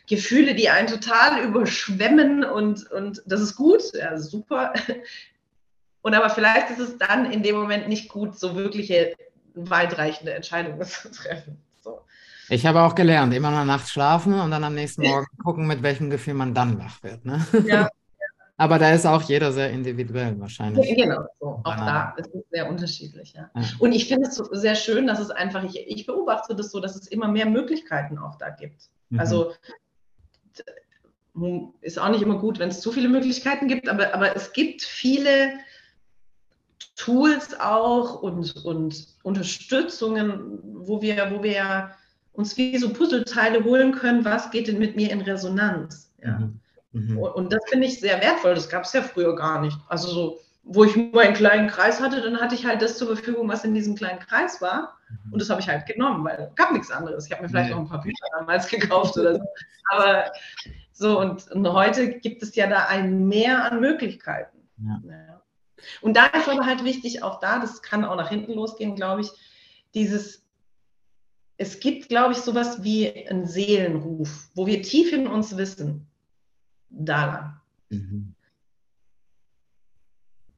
Gefühle, 0.07 0.53
die 0.53 0.69
einen 0.69 0.87
total 0.87 1.43
überschwemmen 1.43 2.43
und, 2.43 2.91
und 2.91 3.23
das 3.25 3.41
ist 3.41 3.55
gut, 3.55 3.81
ja, 3.95 4.15
super. 4.19 4.71
Und 6.03 6.13
aber 6.13 6.29
vielleicht 6.29 6.69
ist 6.69 6.79
es 6.79 6.97
dann 6.99 7.31
in 7.31 7.41
dem 7.41 7.55
Moment 7.55 7.89
nicht 7.89 8.07
gut, 8.07 8.37
so 8.37 8.55
wirkliche 8.55 9.15
weitreichende 9.55 10.33
Entscheidungen 10.33 10.79
zu 10.85 11.11
treffen. 11.11 11.57
So. 11.81 12.01
Ich 12.49 12.67
habe 12.67 12.81
auch 12.81 12.93
gelernt, 12.93 13.33
immer 13.33 13.49
mal 13.49 13.65
nachts 13.65 13.89
schlafen 13.89 14.39
und 14.39 14.51
dann 14.51 14.63
am 14.63 14.75
nächsten 14.75 15.01
Morgen 15.01 15.25
gucken, 15.43 15.65
mit 15.65 15.81
welchem 15.81 16.11
Gefühl 16.11 16.35
man 16.35 16.53
dann 16.53 16.77
wach 16.77 17.01
wird. 17.01 17.25
Ne? 17.25 17.43
Ja, 17.65 17.89
Aber 18.61 18.77
da 18.77 18.91
ist 18.91 19.07
auch 19.07 19.23
jeder 19.23 19.51
sehr 19.51 19.71
individuell 19.71 20.39
wahrscheinlich. 20.39 20.87
Ja, 20.87 20.95
genau, 20.95 21.25
so. 21.39 21.61
auch 21.63 21.75
da 21.77 22.13
ist 22.15 22.29
es 22.31 22.43
sehr 22.51 22.69
unterschiedlich. 22.69 23.33
Ja. 23.33 23.49
ja. 23.55 23.63
Und 23.79 23.91
ich 23.91 24.07
finde 24.07 24.27
es 24.27 24.35
so 24.35 24.43
sehr 24.51 24.75
schön, 24.75 25.07
dass 25.07 25.19
es 25.19 25.31
einfach, 25.31 25.63
ich, 25.63 25.87
ich, 25.87 26.05
beobachte 26.05 26.55
das 26.55 26.69
so, 26.69 26.79
dass 26.79 26.95
es 26.95 27.07
immer 27.07 27.27
mehr 27.27 27.47
Möglichkeiten 27.47 28.19
auch 28.19 28.35
da 28.35 28.51
gibt. 28.51 28.83
Mhm. 29.09 29.19
Also 29.19 29.53
ist 31.81 31.97
auch 31.97 32.09
nicht 32.09 32.21
immer 32.21 32.37
gut, 32.37 32.59
wenn 32.59 32.69
es 32.69 32.81
zu 32.81 32.91
viele 32.91 33.09
Möglichkeiten 33.09 33.67
gibt, 33.67 33.89
aber, 33.89 34.13
aber 34.13 34.35
es 34.35 34.53
gibt 34.53 34.83
viele 34.83 35.53
Tools 36.95 37.59
auch 37.59 38.21
und, 38.21 38.63
und 38.63 39.07
Unterstützungen, 39.23 40.59
wo 40.61 41.01
wir, 41.01 41.31
wo 41.31 41.41
wir 41.41 41.95
uns 42.33 42.55
wie 42.57 42.77
so 42.77 42.93
Puzzleteile 42.93 43.63
holen 43.63 43.91
können, 43.91 44.23
was 44.23 44.51
geht 44.51 44.67
denn 44.67 44.77
mit 44.77 44.95
mir 44.95 45.09
in 45.09 45.21
Resonanz. 45.21 46.11
Ja. 46.23 46.37
Mhm. 46.37 46.59
Mhm. 46.93 47.17
Und 47.17 47.53
das 47.53 47.61
finde 47.69 47.87
ich 47.87 47.99
sehr 47.99 48.21
wertvoll. 48.21 48.55
Das 48.55 48.69
gab 48.69 48.83
es 48.83 48.93
ja 48.93 49.01
früher 49.01 49.35
gar 49.35 49.61
nicht. 49.61 49.77
Also 49.87 50.07
so, 50.09 50.39
wo 50.63 50.83
ich 50.83 50.95
nur 50.95 51.21
einen 51.21 51.33
kleinen 51.33 51.67
Kreis 51.67 52.01
hatte, 52.01 52.21
dann 52.21 52.39
hatte 52.39 52.55
ich 52.55 52.65
halt 52.65 52.81
das 52.81 52.97
zur 52.97 53.07
Verfügung, 53.07 53.47
was 53.47 53.63
in 53.63 53.73
diesem 53.73 53.95
kleinen 53.95 54.19
Kreis 54.19 54.61
war. 54.61 54.97
Mhm. 55.09 55.33
Und 55.33 55.41
das 55.41 55.49
habe 55.49 55.61
ich 55.61 55.67
halt 55.67 55.85
genommen, 55.85 56.23
weil 56.23 56.49
es 56.49 56.55
gab 56.55 56.71
nichts 56.71 56.91
anderes. 56.91 57.25
Ich 57.25 57.31
habe 57.31 57.43
mir 57.43 57.49
vielleicht 57.49 57.69
nee. 57.69 57.75
noch 57.75 57.81
ein 57.81 57.89
paar 57.89 58.01
Bücher 58.01 58.25
damals 58.37 58.67
gekauft 58.69 59.17
oder 59.17 59.35
so. 59.35 59.41
Aber 59.91 60.31
so, 60.91 61.19
und, 61.19 61.49
und, 61.51 61.67
heute 61.71 62.19
gibt 62.19 62.43
es 62.43 62.55
ja 62.55 62.67
da 62.67 62.85
ein 62.85 63.27
Mehr 63.27 63.71
an 63.71 63.79
Möglichkeiten. 63.79 64.57
Ja. 64.77 65.01
Ja. 65.09 65.41
Und 66.01 66.15
da 66.15 66.27
ist 66.27 66.47
aber 66.47 66.65
halt 66.65 66.83
wichtig, 66.83 67.23
auch 67.23 67.39
da, 67.39 67.59
das 67.59 67.81
kann 67.81 68.05
auch 68.05 68.15
nach 68.15 68.29
hinten 68.29 68.53
losgehen, 68.53 68.95
glaube 68.95 69.21
ich, 69.21 69.29
dieses, 69.95 70.45
es 71.57 71.79
gibt, 71.79 72.09
glaube 72.09 72.33
ich, 72.33 72.39
sowas 72.39 72.83
wie 72.83 73.27
einen 73.27 73.47
Seelenruf, 73.47 74.49
wo 74.53 74.67
wir 74.67 74.83
tief 74.83 75.11
in 75.11 75.27
uns 75.27 75.57
wissen, 75.57 76.10
da 76.91 77.25
lang. 77.25 77.61
Mhm. 77.89 78.35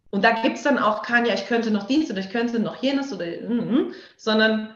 Und 0.09 0.23
da 0.23 0.31
gibt 0.41 0.57
es 0.57 0.63
dann 0.63 0.77
auch 0.77 1.01
kein, 1.01 1.25
ja, 1.25 1.33
ich 1.33 1.47
könnte 1.47 1.71
noch 1.71 1.87
dies 1.87 2.11
oder 2.11 2.19
ich 2.19 2.29
könnte 2.29 2.59
noch 2.59 2.75
jenes 2.83 3.11
oder, 3.11 3.25
mm, 3.25 3.93
sondern 4.15 4.75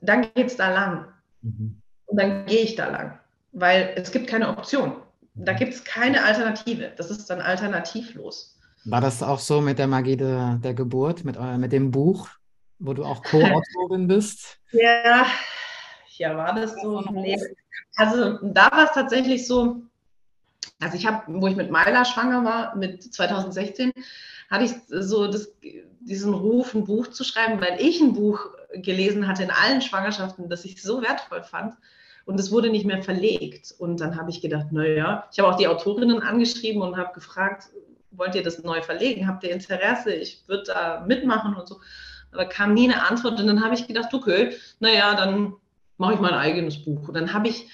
dann 0.00 0.22
geht 0.34 0.48
es 0.48 0.56
da 0.56 0.72
lang. 0.72 1.06
Mhm. 1.42 1.80
Und 2.06 2.20
dann 2.20 2.46
gehe 2.46 2.62
ich 2.62 2.74
da 2.74 2.88
lang, 2.88 3.18
weil 3.52 3.92
es 3.96 4.10
gibt 4.10 4.26
keine 4.26 4.48
Option. 4.48 4.96
Da 5.34 5.52
mhm. 5.52 5.56
gibt 5.56 5.74
es 5.74 5.84
keine 5.84 6.24
Alternative. 6.24 6.92
Das 6.96 7.10
ist 7.10 7.30
dann 7.30 7.40
alternativlos. 7.40 8.58
War 8.84 9.00
das 9.00 9.22
auch 9.22 9.38
so 9.38 9.60
mit 9.60 9.78
der 9.78 9.86
Magie 9.86 10.16
der, 10.16 10.58
der 10.62 10.74
Geburt, 10.74 11.24
mit, 11.24 11.38
mit 11.58 11.70
dem 11.70 11.92
Buch, 11.92 12.28
wo 12.80 12.92
du 12.92 13.04
auch 13.04 13.22
Co-Autorin 13.22 14.08
bist? 14.08 14.58
Ja, 14.72 15.26
ja, 16.16 16.34
war 16.34 16.54
das 16.54 16.74
so? 16.80 17.02
Nee. 17.12 17.38
Also 17.96 18.38
da 18.42 18.70
war 18.72 18.84
es 18.84 18.92
tatsächlich 18.92 19.46
so, 19.46 19.82
also 20.82 20.96
ich 20.96 21.06
habe, 21.06 21.22
wo 21.28 21.46
ich 21.46 21.56
mit 21.56 21.70
Myla 21.70 22.04
schwanger 22.04 22.44
war, 22.44 22.76
mit 22.76 23.02
2016, 23.02 23.92
hatte 24.50 24.64
ich 24.64 24.72
so 24.88 25.28
das, 25.28 25.52
diesen 26.00 26.34
Ruf, 26.34 26.74
ein 26.74 26.84
Buch 26.84 27.08
zu 27.08 27.24
schreiben, 27.24 27.60
weil 27.60 27.80
ich 27.80 28.00
ein 28.00 28.12
Buch 28.12 28.50
gelesen 28.74 29.26
hatte 29.26 29.44
in 29.44 29.50
allen 29.50 29.80
Schwangerschaften, 29.80 30.48
das 30.48 30.64
ich 30.64 30.82
so 30.82 31.02
wertvoll 31.02 31.42
fand. 31.42 31.74
Und 32.24 32.38
es 32.38 32.52
wurde 32.52 32.70
nicht 32.70 32.84
mehr 32.84 33.02
verlegt. 33.02 33.74
Und 33.78 34.00
dann 34.00 34.16
habe 34.16 34.30
ich 34.30 34.40
gedacht, 34.40 34.70
naja, 34.70 35.28
ich 35.32 35.38
habe 35.38 35.48
auch 35.50 35.56
die 35.56 35.66
Autorinnen 35.66 36.22
angeschrieben 36.22 36.82
und 36.82 36.96
habe 36.96 37.14
gefragt, 37.14 37.68
wollt 38.12 38.34
ihr 38.34 38.42
das 38.42 38.62
neu 38.62 38.82
verlegen? 38.82 39.26
Habt 39.26 39.42
ihr 39.42 39.50
Interesse? 39.50 40.14
Ich 40.14 40.44
würde 40.46 40.64
da 40.66 41.04
mitmachen 41.06 41.54
und 41.54 41.66
so. 41.66 41.80
Aber 42.30 42.44
kam 42.44 42.74
nie 42.74 42.84
eine 42.84 43.08
Antwort. 43.08 43.40
Und 43.40 43.46
dann 43.46 43.64
habe 43.64 43.74
ich 43.74 43.86
gedacht, 43.86 44.14
okay, 44.14 44.54
naja, 44.78 45.14
dann 45.14 45.54
mache 45.96 46.14
ich 46.14 46.20
mein 46.20 46.34
eigenes 46.34 46.84
Buch. 46.84 47.08
Und 47.08 47.14
dann 47.14 47.32
habe 47.32 47.48
ich 47.48 47.68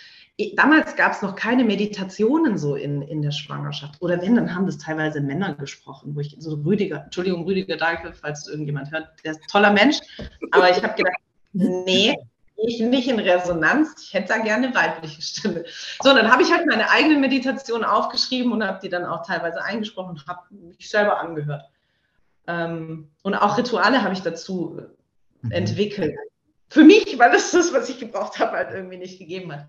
damals 0.55 0.95
gab 0.97 1.13
es 1.13 1.23
noch 1.23 1.35
keine 1.35 1.65
Meditationen 1.65 2.59
so 2.59 2.77
in, 2.77 3.03
in 3.03 3.23
der 3.23 3.33
Schwangerschaft. 3.33 4.01
Oder 4.01 4.23
wenn, 4.23 4.37
dann 4.37 4.55
haben 4.55 4.67
das 4.67 4.79
teilweise 4.79 5.21
Männer 5.21 5.55
gesprochen, 5.55 6.15
wo 6.15 6.21
ich 6.21 6.37
so 6.39 6.55
Rüdiger, 6.65 7.05
Entschuldigung, 7.05 7.45
Rüdiger 7.45 7.77
Dahlke, 7.77 8.13
falls 8.13 8.47
irgendjemand 8.47 8.91
hört, 8.93 9.09
der 9.25 9.33
ist 9.33 9.43
ein 9.43 9.49
toller 9.49 9.73
Mensch. 9.73 9.99
Aber 10.53 10.71
ich 10.71 10.83
habe 10.83 10.95
gedacht, 10.95 11.17
nee, 11.53 12.17
ich 12.59 12.81
nicht 12.81 13.09
in 13.09 13.19
Resonanz. 13.19 14.03
Ich 14.03 14.15
hätte 14.15 14.29
da 14.29 14.39
gerne 14.39 14.75
weibliche 14.75 15.23
Stimme. 15.23 15.65
So, 16.03 16.15
dann 16.15 16.31
habe 16.31 16.43
ich 16.43 16.53
halt 16.53 16.67
meine 16.67 16.91
eigene 16.91 17.19
Meditation 17.19 17.85
aufgeschrieben 17.85 18.53
und 18.53 18.65
habe 18.65 18.81
die 18.83 18.89
dann 18.89 19.05
auch 19.05 19.25
teilweise 19.25 19.63
eingesprochen 19.63 20.11
und 20.11 20.27
habe 20.27 20.41
mich 20.51 20.91
selber 20.91 21.21
angehört. 21.21 21.65
Ähm, 22.47 23.11
und 23.23 23.35
auch 23.35 23.59
Rituale 23.59 24.03
habe 24.03 24.15
ich 24.15 24.23
dazu 24.23 24.81
mhm. 25.43 25.51
entwickelt. 25.51 26.17
Für 26.69 26.85
mich, 26.85 27.19
weil 27.19 27.35
es 27.35 27.53
das, 27.53 27.73
was 27.73 27.89
ich 27.89 27.99
gebraucht 27.99 28.39
habe, 28.39 28.53
halt 28.53 28.73
irgendwie 28.73 28.99
nicht 28.99 29.19
gegeben 29.19 29.53
hat. 29.53 29.67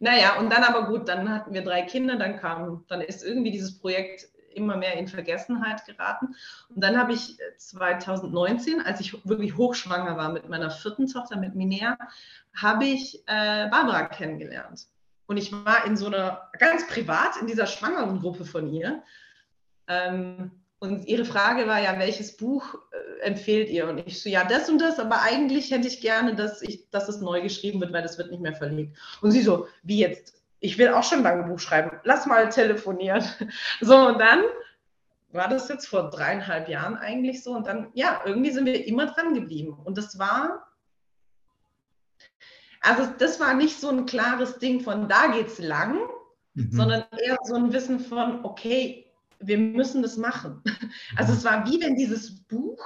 Naja, 0.00 0.38
und 0.38 0.50
dann 0.50 0.64
aber 0.64 0.86
gut, 0.86 1.08
dann 1.08 1.30
hatten 1.30 1.52
wir 1.52 1.62
drei 1.62 1.82
Kinder, 1.82 2.16
dann 2.16 2.38
kam, 2.38 2.84
dann 2.88 3.02
ist 3.02 3.22
irgendwie 3.22 3.50
dieses 3.50 3.78
Projekt 3.78 4.26
immer 4.54 4.76
mehr 4.76 4.94
in 4.94 5.08
Vergessenheit 5.08 5.84
geraten. 5.84 6.34
Und 6.68 6.82
dann 6.82 6.98
habe 6.98 7.12
ich 7.12 7.36
2019, 7.58 8.80
als 8.80 9.00
ich 9.00 9.24
wirklich 9.26 9.56
hochschwanger 9.56 10.16
war 10.16 10.32
mit 10.32 10.48
meiner 10.48 10.70
vierten 10.70 11.06
Tochter, 11.06 11.36
mit 11.36 11.54
Minea, 11.54 11.98
habe 12.56 12.86
ich 12.86 13.22
äh, 13.26 13.68
Barbara 13.68 14.06
kennengelernt. 14.06 14.88
Und 15.26 15.36
ich 15.36 15.52
war 15.52 15.84
in 15.84 15.96
so 15.96 16.06
einer, 16.06 16.50
ganz 16.58 16.88
privat, 16.88 17.36
in 17.36 17.46
dieser 17.46 17.66
Schwangerengruppe 17.66 18.44
von 18.44 18.72
ihr. 18.72 19.02
Ähm, 19.86 20.50
und 20.80 21.06
ihre 21.06 21.26
Frage 21.26 21.66
war 21.66 21.78
ja, 21.78 21.98
welches 21.98 22.38
Buch 22.38 22.74
äh, 22.92 23.20
empfehlt 23.20 23.68
ihr? 23.68 23.86
Und 23.86 23.98
ich 24.06 24.22
so, 24.22 24.30
ja, 24.30 24.44
das 24.44 24.70
und 24.70 24.78
das, 24.78 24.98
aber 24.98 25.20
eigentlich 25.20 25.70
hätte 25.70 25.86
ich 25.86 26.00
gerne, 26.00 26.34
dass, 26.34 26.62
ich, 26.62 26.88
dass 26.88 27.06
es 27.08 27.20
neu 27.20 27.42
geschrieben 27.42 27.80
wird, 27.82 27.92
weil 27.92 28.02
das 28.02 28.16
wird 28.16 28.30
nicht 28.30 28.40
mehr 28.40 28.54
verlegt. 28.54 28.96
Und 29.20 29.30
sie 29.30 29.42
so, 29.42 29.68
wie 29.82 29.98
jetzt? 29.98 30.40
Ich 30.58 30.78
will 30.78 30.88
auch 30.88 31.04
schon 31.04 31.22
lange 31.22 31.44
ein 31.44 31.50
Buch 31.50 31.60
schreiben. 31.60 31.98
Lass 32.04 32.26
mal 32.26 32.48
telefonieren. 32.48 33.22
So, 33.82 33.94
und 33.94 34.18
dann 34.18 34.42
war 35.32 35.48
das 35.48 35.68
jetzt 35.68 35.86
vor 35.86 36.08
dreieinhalb 36.10 36.68
Jahren 36.68 36.96
eigentlich 36.96 37.42
so. 37.42 37.52
Und 37.52 37.66
dann, 37.66 37.90
ja, 37.92 38.22
irgendwie 38.24 38.50
sind 38.50 38.64
wir 38.64 38.86
immer 38.86 39.06
dran 39.06 39.34
geblieben. 39.34 39.78
Und 39.84 39.98
das 39.98 40.18
war, 40.18 40.66
also 42.80 43.06
das 43.18 43.38
war 43.38 43.52
nicht 43.52 43.78
so 43.78 43.90
ein 43.90 44.06
klares 44.06 44.58
Ding 44.58 44.80
von, 44.80 45.08
da 45.08 45.26
geht's 45.26 45.58
lang, 45.58 45.98
mhm. 46.54 46.72
sondern 46.72 47.04
eher 47.18 47.36
so 47.44 47.54
ein 47.54 47.72
Wissen 47.72 48.00
von, 48.00 48.44
okay, 48.44 49.09
wir 49.40 49.58
müssen 49.58 50.02
das 50.02 50.16
machen. 50.16 50.62
Also 51.16 51.32
es 51.32 51.44
war 51.44 51.66
wie 51.66 51.80
wenn 51.80 51.96
dieses 51.96 52.42
Buch, 52.44 52.78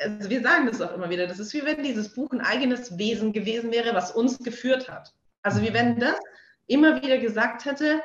also 0.00 0.30
wir 0.30 0.42
sagen 0.42 0.66
das 0.66 0.80
auch 0.80 0.94
immer 0.94 1.10
wieder, 1.10 1.26
das 1.26 1.38
ist 1.38 1.52
wie 1.54 1.64
wenn 1.64 1.82
dieses 1.82 2.14
Buch 2.14 2.30
ein 2.32 2.40
eigenes 2.40 2.98
Wesen 2.98 3.32
gewesen 3.32 3.72
wäre, 3.72 3.94
was 3.94 4.12
uns 4.12 4.38
geführt 4.38 4.88
hat. 4.88 5.12
Also 5.42 5.62
wie 5.62 5.72
wenn 5.72 5.98
das 5.98 6.16
immer 6.66 7.02
wieder 7.02 7.18
gesagt 7.18 7.64
hätte, 7.64 8.02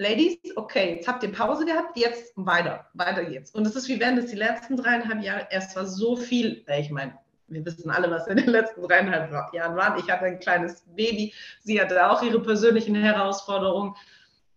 Ladies, 0.00 0.38
okay, 0.54 0.94
jetzt 0.94 1.08
habt 1.08 1.24
ihr 1.24 1.32
Pause 1.32 1.64
gehabt, 1.64 1.98
jetzt 1.98 2.32
weiter, 2.36 2.86
weiter 2.94 3.24
geht's. 3.24 3.50
Und 3.50 3.66
es 3.66 3.74
ist 3.74 3.88
wie 3.88 3.98
wenn 3.98 4.14
das 4.14 4.26
die 4.26 4.36
letzten 4.36 4.76
dreieinhalb 4.76 5.24
Jahre, 5.24 5.48
erst 5.50 5.74
war 5.74 5.86
so 5.86 6.14
viel, 6.14 6.64
ich 6.68 6.90
meine, 6.90 7.18
wir 7.48 7.64
wissen 7.66 7.90
alle, 7.90 8.08
was 8.08 8.28
in 8.28 8.36
den 8.36 8.46
letzten 8.46 8.82
dreieinhalb 8.82 9.52
Jahren 9.52 9.76
war. 9.76 9.98
Ich 9.98 10.08
hatte 10.08 10.26
ein 10.26 10.38
kleines 10.38 10.82
Baby, 10.94 11.34
sie 11.62 11.80
hatte 11.80 12.08
auch 12.08 12.22
ihre 12.22 12.40
persönlichen 12.40 12.94
Herausforderungen. 12.94 13.96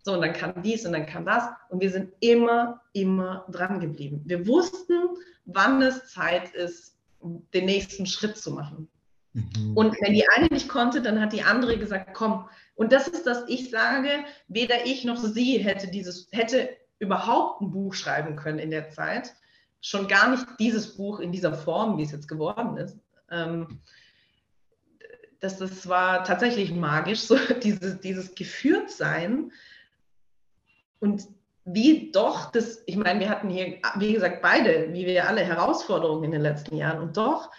So, 0.04 0.14
und 0.14 0.22
dann 0.22 0.34
kam 0.34 0.62
dies 0.64 0.86
und 0.86 0.94
dann 0.94 1.06
kam 1.06 1.26
das. 1.26 1.44
Und 1.70 1.82
wir 1.82 1.92
sind 1.92 2.12
immer, 2.20 2.82
immer 2.94 3.46
dran 3.50 3.80
geblieben. 3.80 4.22
Wir 4.26 4.48
wussten, 4.48 5.18
wann 5.46 5.82
es 5.82 6.08
Zeit 6.12 6.54
ist, 6.54 6.98
den 7.54 7.66
nächsten 7.66 8.06
Schritt 8.06 8.38
zu 8.38 8.52
machen. 8.52 8.88
Mhm. 9.34 9.78
Und 9.78 9.96
wenn 10.02 10.14
die 10.14 10.28
eine 10.36 10.48
nicht 10.48 10.68
konnte, 10.68 11.02
dann 11.02 11.22
hat 11.22 11.34
die 11.34 11.44
andere 11.44 11.78
gesagt, 11.78 12.14
komm. 12.14 12.48
Und 12.76 12.92
das 12.92 13.08
ist, 13.08 13.28
dass 13.28 13.48
ich 13.48 13.70
sage, 13.70 14.10
weder 14.48 14.86
ich 14.86 15.06
noch 15.06 15.18
sie 15.18 15.60
hätte 15.60 15.88
dieses, 15.88 16.28
hätte 16.32 16.70
überhaupt 17.00 17.62
ein 17.62 17.72
Buch 17.72 17.94
schreiben 17.94 18.36
können 18.36 18.60
in 18.60 18.72
der 18.72 18.90
Zeit. 18.90 19.34
Schon 19.82 20.08
gar 20.08 20.30
nicht 20.30 20.46
dieses 20.60 20.96
Buch 20.96 21.20
in 21.20 21.32
dieser 21.32 21.54
Form, 21.54 21.98
wie 21.98 22.04
es 22.04 22.12
jetzt 22.12 22.28
geworden 22.28 22.78
ist. 22.78 22.98
Ähm, 23.30 23.82
das, 25.40 25.58
das 25.58 25.88
war 25.88 26.24
tatsächlich 26.24 26.72
magisch, 26.74 27.22
so 27.22 27.38
dieses, 27.64 28.00
dieses 28.00 28.36
Geführtsein 28.36 29.52
und 31.02 31.28
wie 31.66 32.12
doch 32.12 32.52
das, 32.52 32.82
ich 32.86 32.96
meine, 32.96 33.20
wir 33.20 33.30
hatten 33.30 33.50
hier, 33.50 33.80
wie 33.98 34.14
gesagt, 34.14 34.42
beide, 34.42 34.94
wie 34.94 35.06
wir 35.06 35.28
alle, 35.28 35.42
Herausforderungen 35.42 36.24
in 36.24 36.32
den 36.32 36.42
letzten 36.42 36.76
Jahren. 36.76 37.02
Und 37.02 37.18
doch 37.18 37.52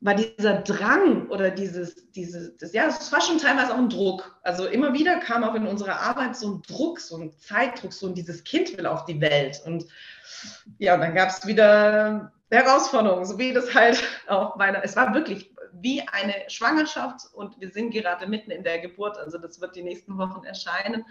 war 0.00 0.14
dieser 0.14 0.58
Drang 0.62 1.28
oder 1.28 1.50
dieses, 1.50 2.10
dieses, 2.12 2.56
das, 2.58 2.72
ja, 2.72 2.86
es 2.86 3.10
war 3.12 3.20
schon 3.20 3.38
teilweise 3.38 3.72
auch 3.72 3.78
ein 3.78 3.88
Druck. 3.88 4.38
Also 4.42 4.66
immer 4.66 4.92
wieder 4.92 5.18
kam 5.18 5.42
auch 5.42 5.54
in 5.54 5.66
unserer 5.66 6.00
Arbeit 6.00 6.36
so 6.36 6.54
ein 6.54 6.62
Druck, 6.62 7.00
so 7.00 7.16
ein 7.16 7.32
Zeitdruck, 7.32 7.92
so 7.92 8.06
ein 8.06 8.14
dieses 8.14 8.44
Kind 8.44 8.76
will 8.76 8.86
auf 8.86 9.04
die 9.06 9.20
Welt. 9.20 9.60
Und 9.64 9.86
ja, 10.78 10.94
und 10.94 11.00
dann 11.00 11.14
gab 11.14 11.30
es 11.30 11.46
wieder 11.46 12.32
Herausforderungen, 12.50 13.24
so 13.24 13.38
wie 13.38 13.52
das 13.52 13.74
halt 13.74 14.02
auch 14.28 14.56
meiner, 14.56 14.84
es 14.84 14.94
war 14.94 15.12
wirklich 15.14 15.52
wie 15.72 16.02
eine 16.02 16.34
Schwangerschaft 16.48 17.32
und 17.32 17.60
wir 17.60 17.70
sind 17.70 17.90
gerade 17.90 18.26
mitten 18.26 18.50
in 18.50 18.64
der 18.64 18.78
Geburt. 18.80 19.18
Also 19.18 19.38
das 19.38 19.60
wird 19.60 19.76
die 19.76 19.82
nächsten 19.82 20.18
Wochen 20.18 20.44
erscheinen. 20.44 21.04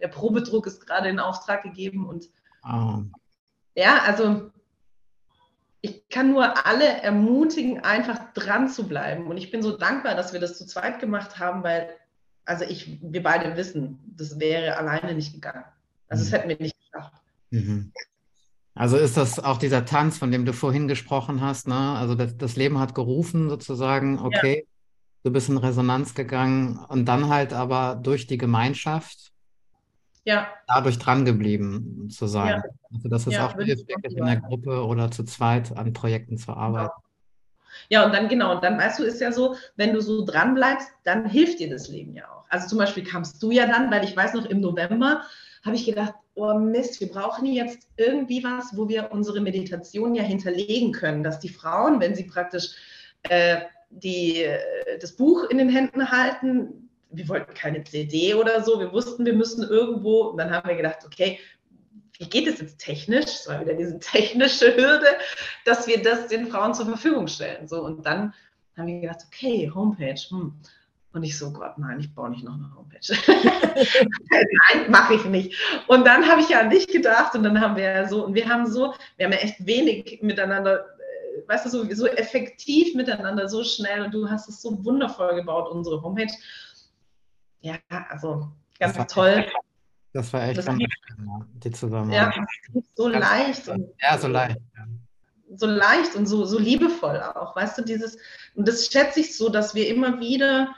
Der 0.00 0.08
Probedruck 0.08 0.66
ist 0.66 0.86
gerade 0.86 1.08
in 1.08 1.18
Auftrag 1.18 1.62
gegeben 1.62 2.06
und 2.06 2.28
oh. 2.64 3.02
ja, 3.74 3.98
also 4.04 4.50
ich 5.84 6.08
kann 6.08 6.30
nur 6.30 6.66
alle 6.66 6.86
ermutigen, 7.02 7.80
einfach 7.80 8.32
dran 8.32 8.70
zu 8.70 8.88
bleiben. 8.88 9.26
Und 9.26 9.36
ich 9.36 9.50
bin 9.50 9.62
so 9.62 9.76
dankbar, 9.76 10.14
dass 10.14 10.32
wir 10.32 10.40
das 10.40 10.56
zu 10.56 10.66
zweit 10.66 10.98
gemacht 10.98 11.38
haben, 11.38 11.62
weil, 11.62 11.90
also 12.46 12.64
ich, 12.64 12.98
wir 13.02 13.22
beide 13.22 13.54
wissen, 13.58 13.98
das 14.16 14.40
wäre 14.40 14.78
alleine 14.78 15.14
nicht 15.14 15.34
gegangen. 15.34 15.64
Also 16.08 16.22
mhm. 16.22 16.30
das 16.30 16.32
hätten 16.32 16.48
wir 16.48 16.58
nicht 16.58 16.76
geschafft. 16.78 17.12
Mhm. 17.50 17.92
Also 18.74 18.96
ist 18.96 19.16
das 19.16 19.38
auch 19.38 19.58
dieser 19.58 19.84
Tanz, 19.84 20.18
von 20.18 20.32
dem 20.32 20.44
du 20.44 20.52
vorhin 20.52 20.88
gesprochen 20.88 21.40
hast, 21.40 21.68
ne? 21.68 21.76
Also 21.96 22.14
das, 22.14 22.36
das 22.36 22.56
Leben 22.56 22.78
hat 22.78 22.94
gerufen 22.94 23.48
sozusagen, 23.48 24.18
okay, 24.18 24.64
ja. 24.66 24.72
du 25.22 25.30
bist 25.30 25.48
in 25.48 25.58
Resonanz 25.58 26.14
gegangen 26.14 26.84
und 26.88 27.06
dann 27.06 27.28
halt 27.28 27.52
aber 27.52 27.94
durch 28.02 28.26
die 28.26 28.38
Gemeinschaft 28.38 29.32
ja. 30.24 30.48
dadurch 30.66 30.98
dran 30.98 31.24
geblieben 31.24 32.08
zu 32.10 32.26
sein. 32.26 32.62
Ja. 32.62 32.62
Also 32.92 33.08
das 33.08 33.26
ist 33.28 33.34
ja, 33.34 33.46
auch 33.46 33.54
hilft, 33.54 33.88
wirklich 33.88 34.16
in 34.16 34.24
der 34.24 34.40
Gruppe 34.40 34.84
oder 34.84 35.10
zu 35.10 35.24
zweit 35.24 35.76
an 35.76 35.92
Projekten 35.92 36.36
zu 36.36 36.52
arbeiten. 36.52 36.92
Ja, 37.88 38.04
und 38.06 38.14
dann 38.14 38.28
genau, 38.28 38.54
und 38.54 38.64
dann 38.64 38.78
weißt 38.78 38.98
du, 38.98 39.04
ist 39.04 39.20
ja 39.20 39.32
so, 39.32 39.56
wenn 39.76 39.92
du 39.92 40.00
so 40.00 40.24
dran 40.24 40.54
bleibst, 40.54 40.88
dann 41.04 41.28
hilft 41.28 41.60
dir 41.60 41.70
das 41.70 41.88
Leben 41.88 42.14
ja 42.14 42.24
auch. 42.28 42.44
Also 42.48 42.68
zum 42.68 42.78
Beispiel 42.78 43.04
kamst 43.04 43.42
du 43.42 43.50
ja 43.50 43.66
dann, 43.66 43.90
weil 43.90 44.04
ich 44.04 44.16
weiß 44.16 44.34
noch, 44.34 44.46
im 44.46 44.60
November 44.60 45.22
habe 45.64 45.76
ich 45.76 45.84
gedacht, 45.84 46.14
oh 46.34 46.54
Mist, 46.58 47.00
wir 47.00 47.08
brauchen 47.08 47.46
jetzt 47.46 47.88
irgendwie 47.96 48.42
was, 48.42 48.76
wo 48.76 48.88
wir 48.88 49.10
unsere 49.12 49.40
Meditation 49.40 50.14
ja 50.14 50.22
hinterlegen 50.22 50.92
können, 50.92 51.22
dass 51.22 51.40
die 51.40 51.48
Frauen, 51.48 52.00
wenn 52.00 52.14
sie 52.14 52.24
praktisch 52.24 52.70
äh, 53.22 53.60
die, 53.90 54.42
äh, 54.42 54.98
das 55.00 55.12
Buch 55.12 55.44
in 55.50 55.58
den 55.58 55.68
Händen 55.68 56.10
halten, 56.10 56.90
wir 57.10 57.28
wollten 57.28 57.54
keine 57.54 57.84
CD 57.84 58.34
oder 58.34 58.62
so, 58.64 58.80
wir 58.80 58.92
wussten, 58.92 59.24
wir 59.24 59.34
müssen 59.34 59.62
irgendwo, 59.62 60.22
und 60.22 60.38
dann 60.38 60.50
haben 60.50 60.68
wir 60.68 60.76
gedacht, 60.76 61.04
okay, 61.04 61.38
wie 62.18 62.28
geht 62.28 62.46
es 62.46 62.60
jetzt 62.60 62.78
technisch? 62.78 63.24
Das 63.24 63.48
war 63.48 63.60
wieder 63.60 63.74
diese 63.74 63.98
technische 64.00 64.76
Hürde, 64.76 65.06
dass 65.64 65.86
wir 65.86 66.02
das 66.02 66.28
den 66.28 66.48
Frauen 66.48 66.74
zur 66.74 66.86
Verfügung 66.86 67.28
stellen. 67.28 67.68
So, 67.68 67.84
und 67.84 68.04
dann 68.04 68.34
haben 68.76 68.86
wir 68.86 69.00
gedacht, 69.00 69.20
okay, 69.26 69.70
Homepage, 69.72 70.20
hm, 70.28 70.54
und 71.14 71.22
ich 71.22 71.38
so, 71.38 71.52
Gott, 71.52 71.78
nein, 71.78 72.00
ich 72.00 72.12
baue 72.12 72.30
nicht 72.30 72.42
noch 72.42 72.54
eine 72.54 72.74
Homepage. 72.74 72.98
nein, 74.72 74.90
mache 74.90 75.14
ich 75.14 75.24
nicht. 75.26 75.56
Und 75.86 76.04
dann 76.04 76.28
habe 76.28 76.40
ich 76.40 76.48
ja 76.48 76.60
an 76.60 76.70
dich 76.70 76.88
gedacht 76.88 77.36
und 77.36 77.44
dann 77.44 77.60
haben 77.60 77.76
wir 77.76 77.84
ja 77.84 78.08
so, 78.08 78.24
und 78.26 78.34
wir 78.34 78.48
haben 78.48 78.66
so, 78.66 78.94
wir 79.16 79.26
haben 79.26 79.32
ja 79.32 79.38
echt 79.38 79.64
wenig 79.64 80.18
miteinander, 80.22 80.80
äh, 80.80 81.48
weißt 81.48 81.66
du, 81.66 81.70
so, 81.70 81.94
so 81.94 82.06
effektiv 82.08 82.96
miteinander, 82.96 83.48
so 83.48 83.62
schnell 83.62 84.02
und 84.02 84.12
du 84.12 84.28
hast 84.28 84.48
es 84.48 84.60
so 84.60 84.84
wundervoll 84.84 85.36
gebaut, 85.36 85.70
unsere 85.70 86.02
Homepage. 86.02 86.32
Ja, 87.60 87.76
also 88.08 88.48
ganz 88.80 88.96
das 88.96 89.06
toll. 89.06 89.28
Echt, 89.28 89.52
das 90.12 90.32
war 90.32 90.42
echt 90.48 90.58
das 90.58 90.64
schön, 90.64 90.84
die 91.54 91.70
Zusammenarbeit. 91.70 92.34
Ja, 92.36 92.82
so 92.96 93.04
ganz 93.04 93.24
leicht. 93.24 93.68
Und, 93.68 93.88
ja, 94.02 94.18
so 94.18 94.26
leicht. 94.26 94.58
Ja 94.76 94.84
so 95.56 95.66
leicht 95.66 96.16
und 96.16 96.26
so, 96.26 96.44
so 96.44 96.58
liebevoll 96.58 97.20
auch, 97.20 97.54
weißt 97.54 97.78
du, 97.78 97.82
dieses, 97.82 98.18
und 98.56 98.66
das 98.66 98.86
schätze 98.86 99.20
ich 99.20 99.36
so, 99.36 99.48
dass 99.48 99.72
wir 99.76 99.86
immer 99.86 100.18
wieder 100.18 100.74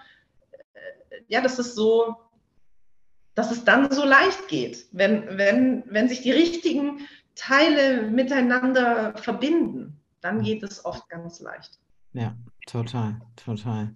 ja, 1.29 1.41
das 1.41 1.59
ist 1.59 1.75
so, 1.75 2.17
dass 3.35 3.51
es 3.51 3.65
dann 3.65 3.91
so 3.93 4.05
leicht 4.05 4.49
geht, 4.49 4.87
wenn, 4.93 5.37
wenn, 5.37 5.85
wenn 5.87 6.09
sich 6.09 6.23
die 6.23 6.33
richtigen 6.33 7.01
Teile 7.35 8.11
miteinander 8.11 9.15
verbinden, 9.17 10.01
dann 10.21 10.43
geht 10.43 10.63
es 10.63 10.85
oft 10.85 11.09
ganz 11.09 11.41
leicht. 11.41 11.79
Ja, 12.15 12.35
total, 12.67 13.21
total. 13.37 13.95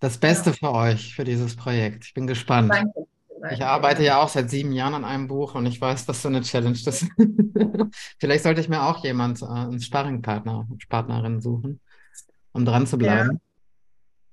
Das 0.00 0.18
Beste 0.18 0.50
ja. 0.50 0.56
für 0.56 0.72
euch, 0.72 1.14
für 1.14 1.24
dieses 1.24 1.56
Projekt. 1.56 2.04
Ich 2.06 2.14
bin 2.14 2.26
gespannt. 2.26 2.72
Danke. 2.72 3.06
Ich 3.52 3.64
arbeite 3.64 4.02
ja 4.02 4.20
auch 4.20 4.28
seit 4.28 4.50
sieben 4.50 4.72
Jahren 4.72 4.94
an 4.94 5.04
einem 5.04 5.26
Buch 5.26 5.54
und 5.54 5.64
ich 5.64 5.80
weiß, 5.80 6.04
dass 6.04 6.20
so 6.20 6.28
eine 6.28 6.42
Challenge 6.42 6.72
ist. 6.72 7.06
Vielleicht 8.18 8.44
sollte 8.44 8.60
ich 8.60 8.68
mir 8.68 8.82
auch 8.82 9.02
jemand, 9.02 9.40
äh, 9.40 9.46
einen 9.46 9.80
Sparringpartner, 9.80 10.68
Partnerin 10.88 11.40
suchen, 11.40 11.80
um 12.52 12.64
dran 12.66 12.86
zu 12.86 12.98
bleiben. 12.98 13.30
Ja. 13.32 13.49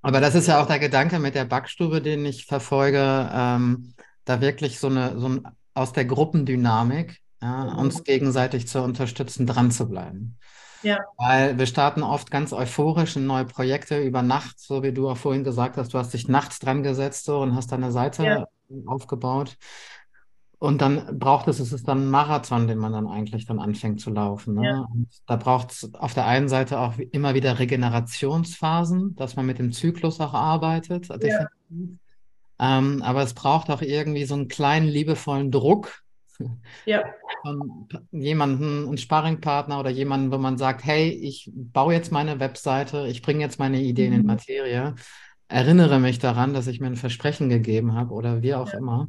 Aber 0.02 0.22
das 0.22 0.36
ist 0.36 0.48
ja 0.48 0.62
auch 0.62 0.68
der 0.68 0.80
Gedanke 0.80 1.20
mit 1.20 1.36
der 1.36 1.46
Backstube, 1.46 2.02
den 2.02 2.26
ich 2.26 2.46
verfolge, 2.46 3.30
ähm, 3.34 3.94
da 4.26 4.42
wirklich 4.42 4.80
so 4.80 4.88
eine, 4.88 5.20
so 5.20 5.28
ein, 5.28 5.48
aus 5.74 5.94
der 5.94 6.06
Gruppendynamik 6.06 7.18
ja, 7.42 7.66
mhm. 7.66 7.80
uns 7.80 8.04
gegenseitig 8.04 8.68
zu 8.68 8.82
unterstützen, 8.82 9.46
dran 9.46 9.72
zu 9.72 9.88
bleiben. 9.90 10.38
Ja. 10.84 11.00
Weil 11.18 11.58
wir 11.58 11.66
starten 11.66 12.04
oft 12.04 12.30
ganz 12.30 12.54
euphorisch 12.54 13.16
in 13.16 13.26
neue 13.26 13.46
Projekte 13.46 14.00
über 14.00 14.22
Nacht, 14.22 14.60
so 14.60 14.84
wie 14.84 14.92
du 14.92 15.10
auch 15.10 15.18
vorhin 15.18 15.44
gesagt 15.44 15.78
hast, 15.78 15.94
du 15.94 15.98
hast 15.98 16.14
dich 16.14 16.28
nachts 16.28 16.60
dran 16.60 16.84
gesetzt 16.84 17.26
so, 17.26 17.40
und 17.40 17.56
hast 17.56 17.72
deine 17.72 17.92
Seite 17.92 18.24
ja. 18.24 18.46
aufgebaut. 18.86 19.58
Und 20.60 20.82
dann 20.82 21.20
braucht 21.20 21.48
es, 21.48 21.60
es 21.60 21.72
ist 21.72 21.88
dann 21.88 22.06
ein 22.06 22.10
Marathon, 22.10 22.68
den 22.68 22.80
man 22.80 22.92
dann 22.92 23.08
eigentlich 23.08 23.46
dann 23.46 23.60
anfängt 23.60 24.02
zu 24.02 24.10
laufen. 24.10 24.56
Ne? 24.56 24.66
Ja. 24.66 24.88
Und 24.92 25.08
da 25.28 25.36
braucht 25.36 25.72
es 25.72 25.94
auf 25.94 26.16
der 26.16 26.26
einen 26.26 26.50
Seite 26.50 26.80
auch 26.80 26.98
immer 26.98 27.36
wieder 27.36 27.60
Regenerationsphasen, 27.60 29.16
dass 29.16 29.36
man 29.36 29.46
mit 29.46 29.60
dem 29.60 29.72
Zyklus 29.72 30.20
auch 30.20 30.34
arbeitet. 30.34 31.10
Ja. 31.22 31.48
Ähm, 32.60 33.04
aber 33.04 33.22
es 33.22 33.36
braucht 33.36 33.70
auch 33.70 33.84
irgendwie 33.84 34.26
so 34.26 34.34
einen 34.34 34.48
kleinen 34.48 34.88
liebevollen 34.88 35.52
Druck. 35.52 36.02
Ja. 36.86 37.04
Von 37.44 37.88
jemanden, 38.12 38.88
einen 38.88 38.98
Sparringpartner 38.98 39.80
oder 39.80 39.90
jemanden, 39.90 40.32
wo 40.32 40.38
man 40.38 40.58
sagt, 40.58 40.84
hey, 40.84 41.10
ich 41.10 41.52
baue 41.54 41.94
jetzt 41.94 42.12
meine 42.12 42.40
Webseite, 42.40 43.08
ich 43.08 43.22
bringe 43.22 43.42
jetzt 43.42 43.60
meine 43.60 43.82
Ideen 43.82 44.14
mhm. 44.14 44.20
in 44.20 44.26
Materie, 44.26 44.96
erinnere 45.48 46.00
mich 46.00 46.20
daran, 46.20 46.54
dass 46.54 46.68
ich 46.68 46.80
mir 46.80 46.88
ein 46.88 46.96
Versprechen 46.96 47.50
gegeben 47.50 47.94
habe 47.94 48.14
oder 48.14 48.42
wie 48.42 48.56
auch 48.56 48.74
immer. 48.74 49.08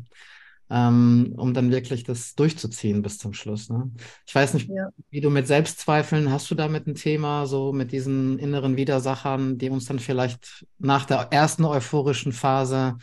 Ähm, 0.70 1.34
um 1.36 1.54
dann 1.54 1.70
wirklich 1.70 2.04
das 2.04 2.34
durchzuziehen 2.34 3.02
bis 3.02 3.18
zum 3.18 3.32
Schluss. 3.32 3.70
Ne? 3.70 3.90
Ich 4.26 4.34
weiß 4.34 4.54
nicht, 4.54 4.68
ja. 4.68 4.90
wie 5.10 5.20
du 5.20 5.30
mit 5.30 5.46
Selbstzweifeln, 5.46 6.30
hast 6.30 6.50
du 6.50 6.54
damit 6.54 6.86
ein 6.86 6.94
Thema, 6.94 7.46
so 7.46 7.72
mit 7.72 7.92
diesen 7.92 8.38
inneren 8.38 8.76
Widersachern, 8.76 9.58
die 9.58 9.70
uns 9.70 9.86
dann 9.86 9.98
vielleicht 9.98 10.66
nach 10.78 11.06
der 11.06 11.28
ersten 11.30 11.64
euphorischen 11.64 12.32
Phase 12.32 12.96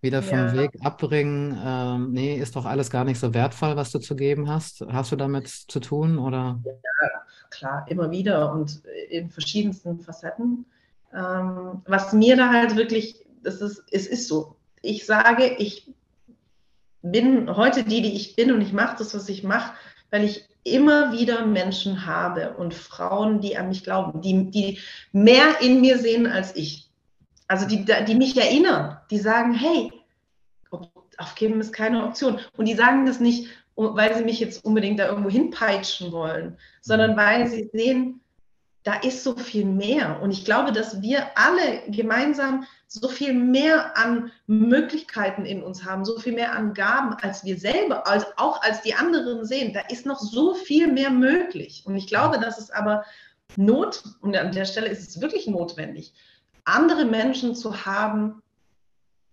wieder 0.00 0.22
vom 0.22 0.38
ja. 0.38 0.54
Weg 0.54 0.72
abbringen? 0.82 1.58
Ähm, 1.64 2.12
nee, 2.12 2.36
ist 2.36 2.56
doch 2.56 2.64
alles 2.64 2.90
gar 2.90 3.04
nicht 3.04 3.20
so 3.20 3.32
wertvoll, 3.32 3.76
was 3.76 3.92
du 3.92 4.00
zu 4.00 4.16
geben 4.16 4.48
hast. 4.48 4.84
Hast 4.88 5.12
du 5.12 5.16
damit 5.16 5.48
zu 5.48 5.80
tun 5.80 6.18
oder? 6.18 6.60
Ja, 6.64 7.08
klar, 7.50 7.86
immer 7.88 8.10
wieder 8.10 8.52
und 8.52 8.82
in 9.08 9.30
verschiedensten 9.30 10.00
Facetten. 10.00 10.66
Ähm, 11.14 11.82
was 11.86 12.12
mir 12.12 12.36
da 12.36 12.52
halt 12.52 12.74
wirklich, 12.76 13.24
das 13.44 13.60
ist, 13.60 13.84
es 13.92 14.08
ist 14.08 14.26
so. 14.26 14.56
Ich 14.82 15.06
sage, 15.06 15.56
ich 15.58 15.94
bin 17.04 17.54
heute 17.54 17.84
die, 17.84 18.02
die 18.02 18.16
ich 18.16 18.34
bin 18.34 18.50
und 18.52 18.60
ich 18.60 18.72
mache 18.72 18.96
das, 18.98 19.14
was 19.14 19.28
ich 19.28 19.44
mache, 19.44 19.74
weil 20.10 20.24
ich 20.24 20.48
immer 20.64 21.12
wieder 21.12 21.44
Menschen 21.44 22.06
habe 22.06 22.54
und 22.54 22.72
Frauen, 22.72 23.40
die 23.40 23.56
an 23.56 23.68
mich 23.68 23.84
glauben, 23.84 24.22
die, 24.22 24.50
die 24.50 24.78
mehr 25.12 25.60
in 25.60 25.80
mir 25.80 25.98
sehen 25.98 26.26
als 26.26 26.56
ich. 26.56 26.88
Also 27.46 27.66
die, 27.66 27.84
die 27.84 28.14
mich 28.14 28.36
erinnern, 28.36 28.96
die 29.10 29.18
sagen, 29.18 29.52
hey, 29.52 29.92
aufgeben 31.18 31.60
ist 31.60 31.72
keine 31.72 32.04
Option. 32.04 32.40
Und 32.56 32.66
die 32.66 32.74
sagen 32.74 33.06
das 33.06 33.20
nicht, 33.20 33.48
weil 33.76 34.16
sie 34.16 34.24
mich 34.24 34.40
jetzt 34.40 34.64
unbedingt 34.64 34.98
da 34.98 35.08
irgendwo 35.08 35.30
hinpeitschen 35.30 36.12
wollen, 36.12 36.56
sondern 36.80 37.16
weil 37.16 37.46
sie 37.46 37.68
sehen, 37.72 38.20
da 38.84 38.94
ist 38.96 39.24
so 39.24 39.34
viel 39.34 39.64
mehr. 39.64 40.20
Und 40.20 40.30
ich 40.30 40.44
glaube, 40.44 40.70
dass 40.70 41.00
wir 41.00 41.26
alle 41.36 41.82
gemeinsam 41.88 42.64
so 42.86 43.08
viel 43.08 43.32
mehr 43.32 43.96
an 43.96 44.30
Möglichkeiten 44.46 45.46
in 45.46 45.62
uns 45.62 45.84
haben, 45.84 46.04
so 46.04 46.18
viel 46.18 46.34
mehr 46.34 46.54
an 46.54 46.74
Gaben, 46.74 47.14
als 47.14 47.44
wir 47.44 47.58
selber, 47.58 48.06
als, 48.06 48.26
auch 48.36 48.62
als 48.62 48.82
die 48.82 48.94
anderen 48.94 49.46
sehen. 49.46 49.72
Da 49.72 49.80
ist 49.88 50.04
noch 50.04 50.20
so 50.20 50.54
viel 50.54 50.92
mehr 50.92 51.10
möglich. 51.10 51.82
Und 51.86 51.96
ich 51.96 52.06
glaube, 52.06 52.38
dass 52.38 52.58
es 52.58 52.70
aber 52.70 53.04
Not, 53.56 54.02
und 54.20 54.36
an 54.36 54.52
der 54.52 54.64
Stelle 54.64 54.88
ist 54.88 55.08
es 55.08 55.20
wirklich 55.20 55.46
notwendig, 55.46 56.12
andere 56.64 57.04
Menschen 57.04 57.54
zu 57.54 57.86
haben, 57.86 58.42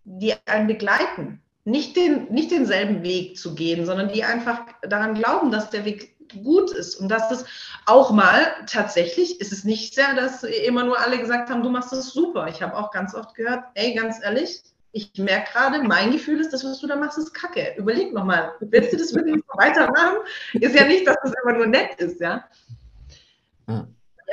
die 0.03 0.33
einen 0.45 0.67
begleiten. 0.67 1.41
Nicht, 1.65 1.95
den, 1.95 2.31
nicht 2.31 2.51
denselben 2.51 3.03
Weg 3.03 3.37
zu 3.37 3.53
gehen, 3.53 3.85
sondern 3.85 4.11
die 4.11 4.23
einfach 4.23 4.61
daran 4.81 5.13
glauben, 5.13 5.51
dass 5.51 5.69
der 5.69 5.85
Weg 5.85 6.15
gut 6.33 6.71
ist 6.71 6.95
und 6.95 7.09
dass 7.09 7.31
es 7.31 7.45
auch 7.85 8.11
mal 8.11 8.47
tatsächlich 8.67 9.39
ist 9.41 9.51
es 9.51 9.63
nicht 9.63 9.95
sehr, 9.95 10.15
dass 10.15 10.43
immer 10.43 10.83
nur 10.83 10.99
alle 10.99 11.19
gesagt 11.19 11.49
haben, 11.49 11.63
du 11.63 11.69
machst 11.69 11.91
das 11.91 12.11
super. 12.11 12.47
Ich 12.47 12.61
habe 12.61 12.75
auch 12.75 12.91
ganz 12.91 13.15
oft 13.15 13.35
gehört, 13.35 13.63
ey, 13.75 13.93
ganz 13.93 14.23
ehrlich, 14.23 14.61
ich 14.93 15.11
merke 15.17 15.51
gerade, 15.51 15.83
mein 15.83 16.11
Gefühl 16.11 16.39
ist, 16.39 16.51
das, 16.51 16.63
was 16.63 16.79
du 16.79 16.87
da 16.87 16.95
machst, 16.95 17.17
ist 17.17 17.33
Kacke. 17.33 17.75
Überleg 17.77 18.13
nochmal, 18.13 18.53
willst 18.59 18.91
du 18.91 18.97
das 18.97 19.13
wirklich 19.13 19.41
weitermachen? 19.53 20.17
Ist 20.53 20.75
ja 20.75 20.85
nicht, 20.85 21.07
dass 21.07 21.15
das 21.23 21.33
immer 21.43 21.53
nur 21.53 21.67
nett 21.67 21.95
ist, 21.95 22.19
ja. 22.19 22.45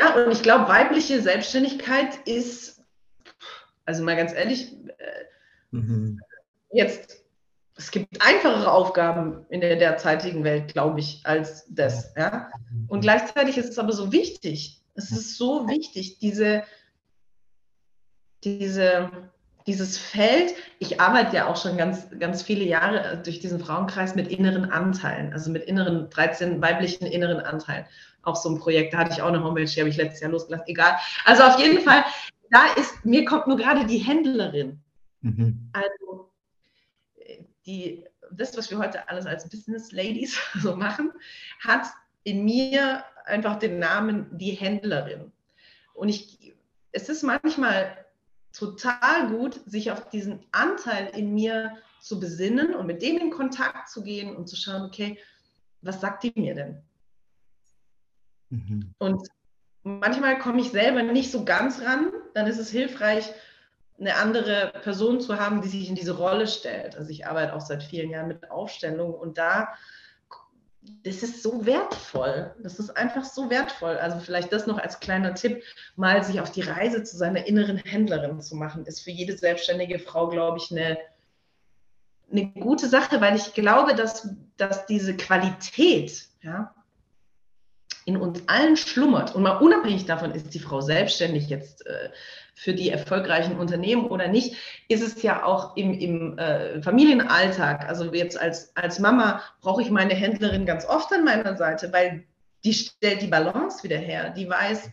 Ja, 0.01 0.15
und 0.15 0.33
ich 0.33 0.43
glaube, 0.43 0.69
weibliche 0.69 1.21
Selbstständigkeit 1.21 2.27
ist, 2.27 2.83
also 3.85 4.03
mal 4.03 4.17
ganz 4.17 4.33
ehrlich, 4.33 4.73
äh, 4.73 5.25
mhm. 5.71 6.21
jetzt 6.73 7.25
es 7.79 7.93
gibt 7.93 8.21
einfachere 8.21 8.73
Aufgaben 8.73 9.47
in 9.51 9.61
der 9.61 9.77
derzeitigen 9.77 10.43
Welt, 10.43 10.73
glaube 10.73 10.99
ich, 10.99 11.21
als 11.23 11.65
das. 11.71 12.13
Ja? 12.17 12.51
Und 12.89 13.03
gleichzeitig 13.03 13.57
ist 13.57 13.71
es 13.71 13.79
aber 13.79 13.93
so 13.93 14.11
wichtig. 14.11 14.83
Es 14.95 15.13
ist 15.13 15.39
so 15.39 15.69
wichtig, 15.69 16.19
diese, 16.19 16.65
diese, 18.43 19.11
dieses 19.69 19.97
Feld. 19.97 20.55
Ich 20.81 21.01
arbeite 21.01 21.37
ja 21.37 21.47
auch 21.47 21.57
schon 21.57 21.77
ganz, 21.77 22.09
ganz 22.19 22.43
viele 22.43 22.65
Jahre 22.65 23.23
durch 23.23 23.39
diesen 23.39 23.61
Frauenkreis 23.61 24.17
mit 24.17 24.27
inneren 24.27 24.73
Anteilen, 24.73 25.33
also 25.33 25.49
mit 25.53 25.63
inneren 25.63 26.11
13 26.11 26.61
weiblichen 26.61 27.07
inneren 27.07 27.39
Anteilen. 27.39 27.87
Auch 28.23 28.35
so 28.35 28.49
ein 28.49 28.59
Projekt, 28.59 28.93
da 28.93 28.99
hatte 28.99 29.13
ich 29.13 29.23
auch 29.23 29.29
eine 29.29 29.45
Homepage, 29.45 29.67
die 29.67 29.79
habe 29.79 29.89
ich 29.89 29.97
letztes 29.97 30.21
Jahr 30.21 30.33
losgelassen. 30.33 30.67
Egal. 30.67 30.97
Also 31.25 31.45
auf 31.45 31.61
jeden 31.61 31.81
Fall, 31.83 32.05
da 32.51 32.73
ist, 32.77 33.05
mir 33.05 33.25
kommt 33.25 33.47
nur 33.47 33.57
gerade 33.57 33.87
die 33.87 33.99
Händlerin. 33.99 34.81
Mhm. 35.21 35.71
Also 35.73 36.29
die, 37.69 38.05
das, 38.33 38.57
was 38.57 38.71
wir 38.71 38.79
heute 38.79 39.09
alles 39.09 39.27
als 39.27 39.49
Business 39.49 39.93
Ladies 39.93 40.39
so 40.61 40.75
machen, 40.75 41.13
hat 41.61 41.87
in 42.25 42.45
mir 42.45 43.05
einfach 43.27 43.59
den 43.59 43.79
Namen 43.79 44.27
die 44.37 44.53
Händlerin. 44.53 45.31
Und 45.95 46.09
ich, 46.09 46.55
es 46.93 47.09
ist 47.09 47.23
manchmal 47.23 47.97
total 48.53 49.29
gut, 49.29 49.61
sich 49.67 49.93
auf 49.93 50.09
diesen 50.09 50.45
Anteil 50.51 51.09
in 51.15 51.35
mir 51.35 51.77
zu 52.01 52.19
besinnen 52.19 52.75
und 52.75 52.87
mit 52.87 53.03
dem 53.03 53.19
in 53.19 53.31
Kontakt 53.31 53.89
zu 53.89 54.03
gehen 54.03 54.35
und 54.35 54.49
zu 54.49 54.57
schauen, 54.57 54.83
okay, 54.83 55.19
was 55.83 56.01
sagt 56.01 56.25
die 56.25 56.33
mir 56.35 56.55
denn? 56.55 56.83
Mhm. 58.51 58.95
Und 58.99 59.29
manchmal 59.83 60.39
komme 60.39 60.61
ich 60.61 60.71
selber 60.71 61.03
nicht 61.03 61.31
so 61.31 61.45
ganz 61.45 61.83
ran, 61.83 62.11
dann 62.35 62.47
ist 62.47 62.59
es 62.59 62.71
hilfreich, 62.71 63.33
eine 64.01 64.17
andere 64.17 64.73
Person 64.83 65.21
zu 65.21 65.39
haben, 65.39 65.61
die 65.61 65.69
sich 65.69 65.89
in 65.89 65.95
diese 65.95 66.17
Rolle 66.17 66.47
stellt. 66.47 66.97
Also 66.97 67.11
ich 67.11 67.27
arbeite 67.27 67.55
auch 67.55 67.61
seit 67.61 67.83
vielen 67.83 68.11
Jahren 68.11 68.29
mit 68.29 68.51
Aufstellung 68.51 69.13
und 69.13 69.39
da, 69.39 69.69
das 71.03 71.23
ist 71.23 71.43
so 71.43 71.67
wertvoll. 71.67 72.55
Das 72.63 72.79
ist 72.79 72.97
einfach 72.97 73.25
so 73.25 73.51
wertvoll. 73.51 73.97
Also 73.97 74.21
vielleicht 74.21 74.53
das 74.53 74.67
noch 74.67 74.79
als 74.79 75.01
kleiner 75.01 75.35
Tipp, 75.35 75.63
mal 75.97 76.23
sich 76.23 76.41
auf 76.41 76.53
die 76.53 76.61
Reise 76.61 77.03
zu 77.03 77.17
seiner 77.17 77.47
inneren 77.47 77.79
Händlerin 77.79 78.41
zu 78.41 78.55
machen, 78.55 78.87
ist 78.87 79.01
für 79.01 79.11
jede 79.11 79.37
selbstständige 79.37 79.99
Frau, 79.99 80.29
glaube 80.29 80.59
ich, 80.59 80.71
eine, 80.71 80.99
eine 82.31 82.47
gute 82.53 82.89
Sache, 82.89 83.21
weil 83.21 83.37
ich 83.37 83.55
glaube, 83.55 83.97
dass, 83.97 84.29
dass 84.57 84.87
diese 84.87 85.17
Qualität, 85.17 86.27
ja, 86.43 86.75
in 88.05 88.17
uns 88.17 88.43
allen 88.47 88.77
schlummert. 88.79 89.35
Und 89.35 89.43
mal 89.43 89.59
unabhängig 89.59 90.07
davon, 90.07 90.31
ist 90.31 90.55
die 90.55 90.61
Frau 90.61 90.81
selbstständig 90.81 91.51
jetzt 91.51 91.85
äh, 91.87 92.09
für 92.59 92.75
die 92.75 92.91
erfolgreichen 92.91 93.57
Unternehmen 93.57 94.07
oder 94.07 94.27
nicht, 94.27 94.57
ist 94.89 95.01
es 95.01 95.23
ja 95.23 95.45
auch 95.45 95.77
im, 95.77 95.93
im 95.93 96.37
äh, 96.39 96.83
Familienalltag. 96.83 97.89
Also 97.89 98.13
jetzt 98.13 98.39
als, 98.39 98.77
als 98.77 98.99
Mama 98.99 99.41
brauche 99.61 99.81
ich 99.81 99.91
meine 99.91 100.15
Händlerin 100.15 100.67
ganz 100.67 100.85
oft 100.85 101.13
an 101.13 101.25
meiner 101.25 101.57
Seite, 101.57 101.93
weil 101.93 102.25
die 102.65 102.75
stellt 102.75 103.23
die 103.23 103.29
Balance 103.29 103.85
wieder 103.85 103.99
her. 103.99 104.31
Die 104.31 104.49
weiß 104.49 104.91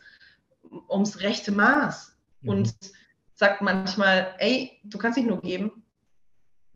ums 0.88 1.22
rechte 1.22 1.51
Maß 1.51 2.16
mhm. 2.41 2.49
und 2.49 2.76
sagt 3.34 3.63
manchmal, 3.63 4.36
ey, 4.38 4.80
du 4.84 4.99
kannst 4.99 5.18
nicht 5.18 5.28
nur 5.28 5.41
geben, 5.41 5.84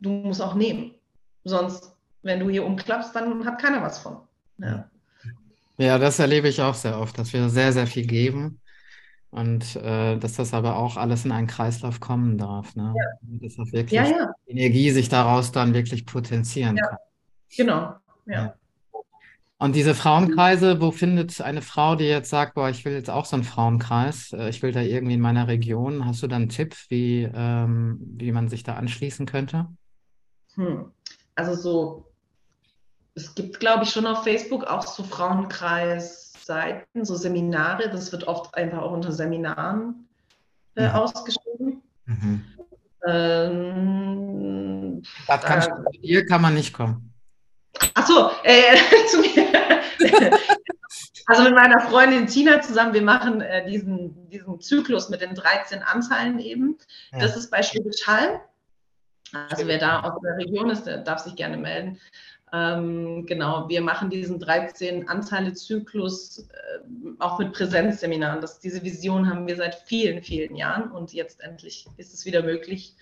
du 0.00 0.10
musst 0.10 0.42
auch 0.42 0.54
nehmen. 0.54 0.96
Sonst, 1.44 1.92
wenn 2.22 2.40
du 2.40 2.50
hier 2.50 2.66
umklappst, 2.66 3.14
dann 3.14 3.46
hat 3.46 3.62
keiner 3.62 3.80
was 3.80 4.00
von. 4.00 4.18
Ja. 4.58 4.90
Ja, 5.78 5.98
das 5.98 6.18
erlebe 6.18 6.48
ich 6.48 6.60
auch 6.60 6.74
sehr 6.74 6.98
oft, 6.98 7.16
dass 7.16 7.32
wir 7.32 7.48
sehr, 7.48 7.72
sehr 7.72 7.86
viel 7.86 8.06
geben 8.06 8.60
und 9.30 9.76
äh, 9.76 10.16
dass 10.16 10.34
das 10.34 10.54
aber 10.54 10.76
auch 10.76 10.96
alles 10.96 11.24
in 11.24 11.32
einen 11.32 11.46
Kreislauf 11.46 12.00
kommen 12.00 12.36
darf. 12.36 12.74
Ne? 12.74 12.94
Ja. 12.96 13.38
Dass 13.42 13.58
auch 13.58 13.72
wirklich 13.72 13.92
ja, 13.92 14.04
ja. 14.04 14.32
Energie 14.46 14.90
sich 14.90 15.08
daraus 15.08 15.52
dann 15.52 15.74
wirklich 15.74 16.06
potenzieren 16.06 16.76
ja. 16.76 16.86
kann. 16.86 16.98
Genau, 17.56 17.94
ja. 18.26 18.54
Und 19.58 19.76
diese 19.76 19.94
Frauenkreise, 19.94 20.80
wo 20.80 20.90
findet 20.90 21.38
eine 21.42 21.60
Frau, 21.60 21.94
die 21.94 22.04
jetzt 22.04 22.30
sagt, 22.30 22.54
boah, 22.54 22.70
ich 22.70 22.86
will 22.86 22.94
jetzt 22.94 23.10
auch 23.10 23.26
so 23.26 23.36
einen 23.36 23.44
Frauenkreis, 23.44 24.32
äh, 24.32 24.48
ich 24.48 24.62
will 24.62 24.72
da 24.72 24.80
irgendwie 24.80 25.14
in 25.14 25.20
meiner 25.20 25.48
Region, 25.48 26.06
hast 26.06 26.22
du 26.22 26.28
da 26.28 26.36
einen 26.36 26.48
Tipp, 26.48 26.74
wie, 26.88 27.28
ähm, 27.32 27.98
wie 28.00 28.32
man 28.32 28.48
sich 28.48 28.62
da 28.62 28.76
anschließen 28.76 29.26
könnte? 29.26 29.66
Hm. 30.54 30.90
Also 31.34 31.54
so, 31.54 32.12
es 33.14 33.34
gibt, 33.34 33.60
glaube 33.60 33.84
ich, 33.84 33.90
schon 33.90 34.06
auf 34.06 34.24
Facebook 34.24 34.64
auch 34.64 34.86
so 34.86 35.02
Frauenkreis 35.02 36.29
Seiten, 36.50 37.04
so 37.04 37.14
Seminare. 37.14 37.90
Das 37.90 38.10
wird 38.10 38.26
oft 38.26 38.56
einfach 38.56 38.78
auch 38.82 38.90
unter 38.90 39.12
Seminaren 39.12 40.08
äh, 40.74 40.88
mhm. 40.88 40.94
ausgeschrieben. 40.96 41.82
Mhm. 42.06 42.44
Ähm, 43.06 45.02
kann 45.28 45.62
äh, 45.62 45.98
hier 46.00 46.26
kann 46.26 46.42
man 46.42 46.54
nicht 46.54 46.72
kommen. 46.72 47.14
Achso, 47.94 48.32
äh, 48.42 48.76
zu 49.08 49.20
mir. 49.20 49.46
also 51.26 51.44
mit 51.44 51.54
meiner 51.54 51.80
Freundin 51.82 52.26
Tina 52.26 52.60
zusammen, 52.60 52.94
wir 52.94 53.02
machen 53.02 53.40
äh, 53.40 53.64
diesen, 53.70 54.28
diesen 54.28 54.60
Zyklus 54.60 55.08
mit 55.08 55.20
den 55.20 55.36
13 55.36 55.84
Anteilen 55.84 56.40
eben. 56.40 56.78
Ja. 57.12 57.20
Das 57.20 57.36
ist 57.36 57.48
bei 57.52 57.62
Schwäbisch 57.62 58.04
Hall. 58.08 58.40
Also 59.32 59.68
wer 59.68 59.78
da 59.78 60.00
aus 60.00 60.20
der 60.20 60.36
Region 60.36 60.70
ist, 60.70 60.82
der 60.84 60.98
darf 60.98 61.20
sich 61.20 61.36
gerne 61.36 61.56
melden. 61.56 62.00
Ähm, 62.52 63.26
genau, 63.26 63.68
wir 63.68 63.80
machen 63.80 64.10
diesen 64.10 64.40
13 64.40 65.08
Anteile-Zyklus 65.08 66.48
äh, 66.48 66.78
auch 67.20 67.38
mit 67.38 67.52
Präsenzseminaren. 67.52 68.40
Das, 68.40 68.58
diese 68.58 68.82
Vision 68.82 69.28
haben 69.28 69.46
wir 69.46 69.56
seit 69.56 69.74
vielen, 69.74 70.22
vielen 70.22 70.56
Jahren 70.56 70.90
und 70.90 71.12
jetzt 71.12 71.40
endlich 71.42 71.86
ist 71.96 72.12
es 72.12 72.24
wieder 72.24 72.42
möglich, 72.42 72.96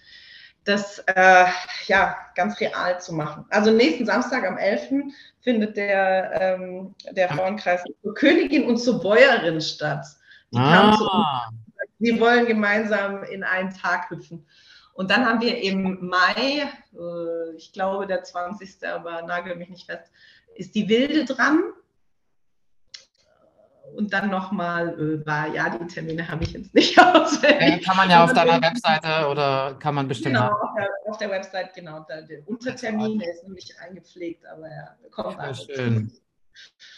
das 0.65 0.99
äh, 1.07 1.47
ja, 1.87 2.17
ganz 2.35 2.61
real 2.61 3.01
zu 3.01 3.15
machen. 3.15 3.47
Also 3.49 3.71
nächsten 3.71 4.05
Samstag 4.05 4.47
am 4.47 4.59
11. 4.59 5.15
findet 5.41 5.77
der, 5.77 6.31
ähm, 6.41 6.95
der 7.13 7.31
Frauenkreis 7.31 7.83
zur 8.03 8.15
Königin 8.15 8.67
und 8.67 8.77
zur 8.77 9.01
Bäuerin 9.01 9.61
statt. 9.63 10.05
Die, 10.53 10.59
ah. 10.59 10.95
zu 10.97 11.05
uns, 11.05 11.27
die 11.99 12.21
wollen 12.21 12.47
gemeinsam 12.47 13.23
in 13.23 13.45
einen 13.45 13.73
Tag 13.73 14.11
hüpfen. 14.11 14.47
Und 14.99 15.13
dann 15.13 15.25
haben 15.25 15.41
wir 15.41 15.63
im 15.63 16.09
Mai, 16.09 16.69
äh, 16.93 17.57
ich 17.57 17.73
glaube 17.73 18.09
der 18.09 18.25
20. 18.25 18.85
aber 18.85 19.23
nagel 19.23 19.55
mich 19.55 19.69
nicht 19.69 19.87
fest, 19.87 20.11
ist 20.57 20.75
die 20.75 20.89
Wilde 20.89 21.25
dran. 21.25 21.63
Und 23.95 24.13
dann 24.13 24.29
nochmal 24.29 24.89
äh, 24.99 25.25
war, 25.25 25.55
ja, 25.55 25.71
die 25.71 25.87
Termine 25.87 26.27
habe 26.27 26.43
ich 26.43 26.53
jetzt 26.53 26.75
nicht 26.75 26.99
auswendig. 27.01 27.87
kann 27.87 27.97
man 27.97 28.11
ja 28.11 28.25
auf 28.25 28.33
deiner 28.33 28.61
Webseite 28.61 29.29
oder 29.29 29.77
kann 29.79 29.95
man 29.95 30.09
bestimmt. 30.09 30.35
Genau, 30.35 30.49
auf 30.49 30.75
der, 30.77 30.89
auf 31.07 31.17
der 31.19 31.31
Website, 31.31 31.75
genau. 31.75 32.05
Da, 32.09 32.21
der 32.23 32.49
Untertermin, 32.49 33.21
der 33.21 33.35
ist 33.35 33.47
nicht 33.47 33.79
eingepflegt, 33.79 34.45
aber 34.47 34.67
ja, 34.67 34.97
kommt 35.13 35.39
alles. 35.39 35.63
Schön. 35.63 36.11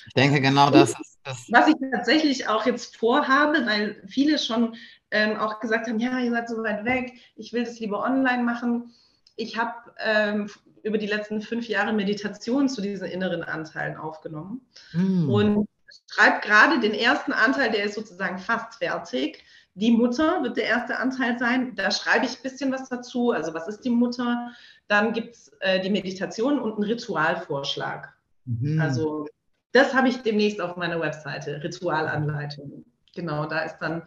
Ich 0.06 0.14
denke, 0.14 0.40
genau 0.40 0.70
das 0.70 0.98
ist 0.98 1.18
das. 1.22 1.46
Was 1.50 1.68
ich 1.68 1.74
tatsächlich 1.92 2.48
auch 2.48 2.64
jetzt 2.64 2.96
vorhabe, 2.96 3.66
weil 3.66 4.02
viele 4.08 4.38
schon 4.38 4.74
ähm, 5.10 5.36
auch 5.36 5.60
gesagt 5.60 5.88
haben, 5.88 5.98
ja, 5.98 6.18
ihr 6.18 6.30
seid 6.30 6.48
so 6.48 6.62
weit 6.62 6.84
weg, 6.84 7.14
ich 7.36 7.52
will 7.52 7.64
das 7.64 7.78
lieber 7.80 8.04
online 8.04 8.42
machen. 8.42 8.92
Ich 9.36 9.58
habe 9.58 9.74
ähm, 9.98 10.48
über 10.82 10.98
die 10.98 11.06
letzten 11.06 11.40
fünf 11.40 11.68
Jahre 11.68 11.92
Meditation 11.92 12.68
zu 12.68 12.80
diesen 12.80 13.08
inneren 13.08 13.42
Anteilen 13.42 13.96
aufgenommen 13.96 14.60
mm. 14.92 15.30
und 15.30 15.68
schreibe 16.06 16.40
gerade 16.40 16.80
den 16.80 16.94
ersten 16.94 17.32
Anteil, 17.32 17.70
der 17.70 17.84
ist 17.84 17.94
sozusagen 17.94 18.38
fast 18.38 18.74
fertig. 18.76 19.42
Die 19.74 19.92
Mutter 19.92 20.42
wird 20.42 20.56
der 20.56 20.64
erste 20.64 20.98
Anteil 20.98 21.38
sein. 21.38 21.74
Da 21.74 21.90
schreibe 21.90 22.26
ich 22.26 22.38
ein 22.38 22.42
bisschen 22.42 22.72
was 22.72 22.88
dazu. 22.88 23.30
Also 23.30 23.54
was 23.54 23.68
ist 23.68 23.84
die 23.84 23.90
Mutter? 23.90 24.50
Dann 24.88 25.12
gibt 25.12 25.34
es 25.34 25.52
äh, 25.60 25.80
die 25.80 25.90
Meditation 25.90 26.58
und 26.58 26.74
einen 26.74 26.84
Ritualvorschlag. 26.84 28.12
Mhm. 28.46 28.80
Also 28.80 29.26
das 29.72 29.94
habe 29.94 30.08
ich 30.08 30.22
demnächst 30.22 30.60
auf 30.60 30.76
meiner 30.76 31.00
Webseite, 31.00 31.62
Ritualanleitung. 31.62 32.84
Genau, 33.14 33.46
da 33.46 33.60
ist 33.60 33.78
dann 33.78 34.02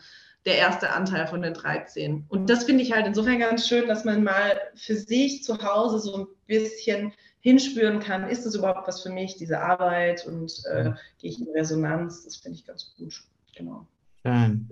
der 0.45 0.57
erste 0.57 0.91
Anteil 0.91 1.27
von 1.27 1.41
den 1.41 1.53
13. 1.53 2.25
Und 2.27 2.49
das 2.49 2.65
finde 2.65 2.83
ich 2.83 2.91
halt 2.91 3.07
insofern 3.07 3.39
ganz 3.39 3.67
schön, 3.67 3.87
dass 3.87 4.03
man 4.03 4.23
mal 4.23 4.59
für 4.75 4.95
sich 4.95 5.43
zu 5.43 5.63
Hause 5.63 5.99
so 5.99 6.17
ein 6.17 6.27
bisschen 6.47 7.13
hinspüren 7.39 7.99
kann, 7.99 8.29
ist 8.29 8.45
es 8.45 8.55
überhaupt 8.55 8.87
was 8.87 9.03
für 9.03 9.09
mich, 9.09 9.35
diese 9.35 9.59
Arbeit 9.59 10.25
und 10.25 10.51
äh, 10.71 10.91
gehe 11.19 11.29
ich 11.29 11.39
in 11.39 11.47
Resonanz? 11.53 12.23
Das 12.23 12.37
finde 12.37 12.57
ich 12.57 12.65
ganz 12.65 12.93
gut. 12.97 13.21
Genau. 13.55 13.85
Schön. 14.25 14.69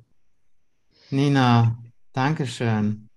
Nina, 1.09 1.77
danke 2.13 2.47
schön. 2.47 3.09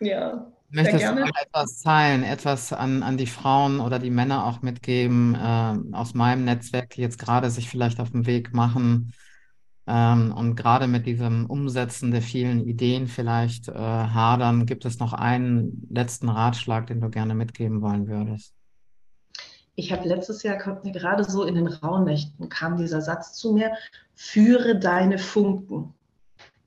Ja. 0.00 0.50
Möchtest 0.70 1.04
du 1.04 1.22
etwas 1.22 1.82
teilen, 1.82 2.24
etwas 2.24 2.72
an, 2.72 3.02
an 3.02 3.16
die 3.16 3.26
Frauen 3.26 3.78
oder 3.78 3.98
die 3.98 4.10
Männer 4.10 4.46
auch 4.46 4.62
mitgeben, 4.62 5.34
äh, 5.34 5.94
aus 5.94 6.14
meinem 6.14 6.44
Netzwerk, 6.44 6.90
die 6.90 7.02
jetzt 7.02 7.18
gerade 7.18 7.50
sich 7.50 7.68
vielleicht 7.68 8.00
auf 8.00 8.10
den 8.10 8.26
Weg 8.26 8.54
machen 8.54 9.12
ähm, 9.86 10.32
und 10.32 10.56
gerade 10.56 10.86
mit 10.86 11.06
diesem 11.06 11.46
Umsetzen 11.46 12.10
der 12.10 12.22
vielen 12.22 12.66
Ideen 12.66 13.06
vielleicht 13.06 13.68
äh, 13.68 13.72
hadern? 13.72 14.66
Gibt 14.66 14.84
es 14.84 14.98
noch 14.98 15.12
einen 15.12 15.86
letzten 15.90 16.28
Ratschlag, 16.28 16.86
den 16.86 17.00
du 17.00 17.10
gerne 17.10 17.34
mitgeben 17.34 17.82
wollen 17.82 18.08
würdest? 18.08 18.54
Ich 19.76 19.92
habe 19.92 20.08
letztes 20.08 20.42
Jahr, 20.42 20.58
kommt 20.58 20.84
mir 20.84 20.92
gerade 20.92 21.24
so 21.24 21.44
in 21.44 21.56
den 21.56 21.66
Rauhnächten, 21.66 22.48
kam 22.48 22.76
dieser 22.76 23.00
Satz 23.00 23.34
zu 23.34 23.52
mir, 23.52 23.72
führe 24.14 24.78
deine 24.78 25.18
Funken. 25.18 25.94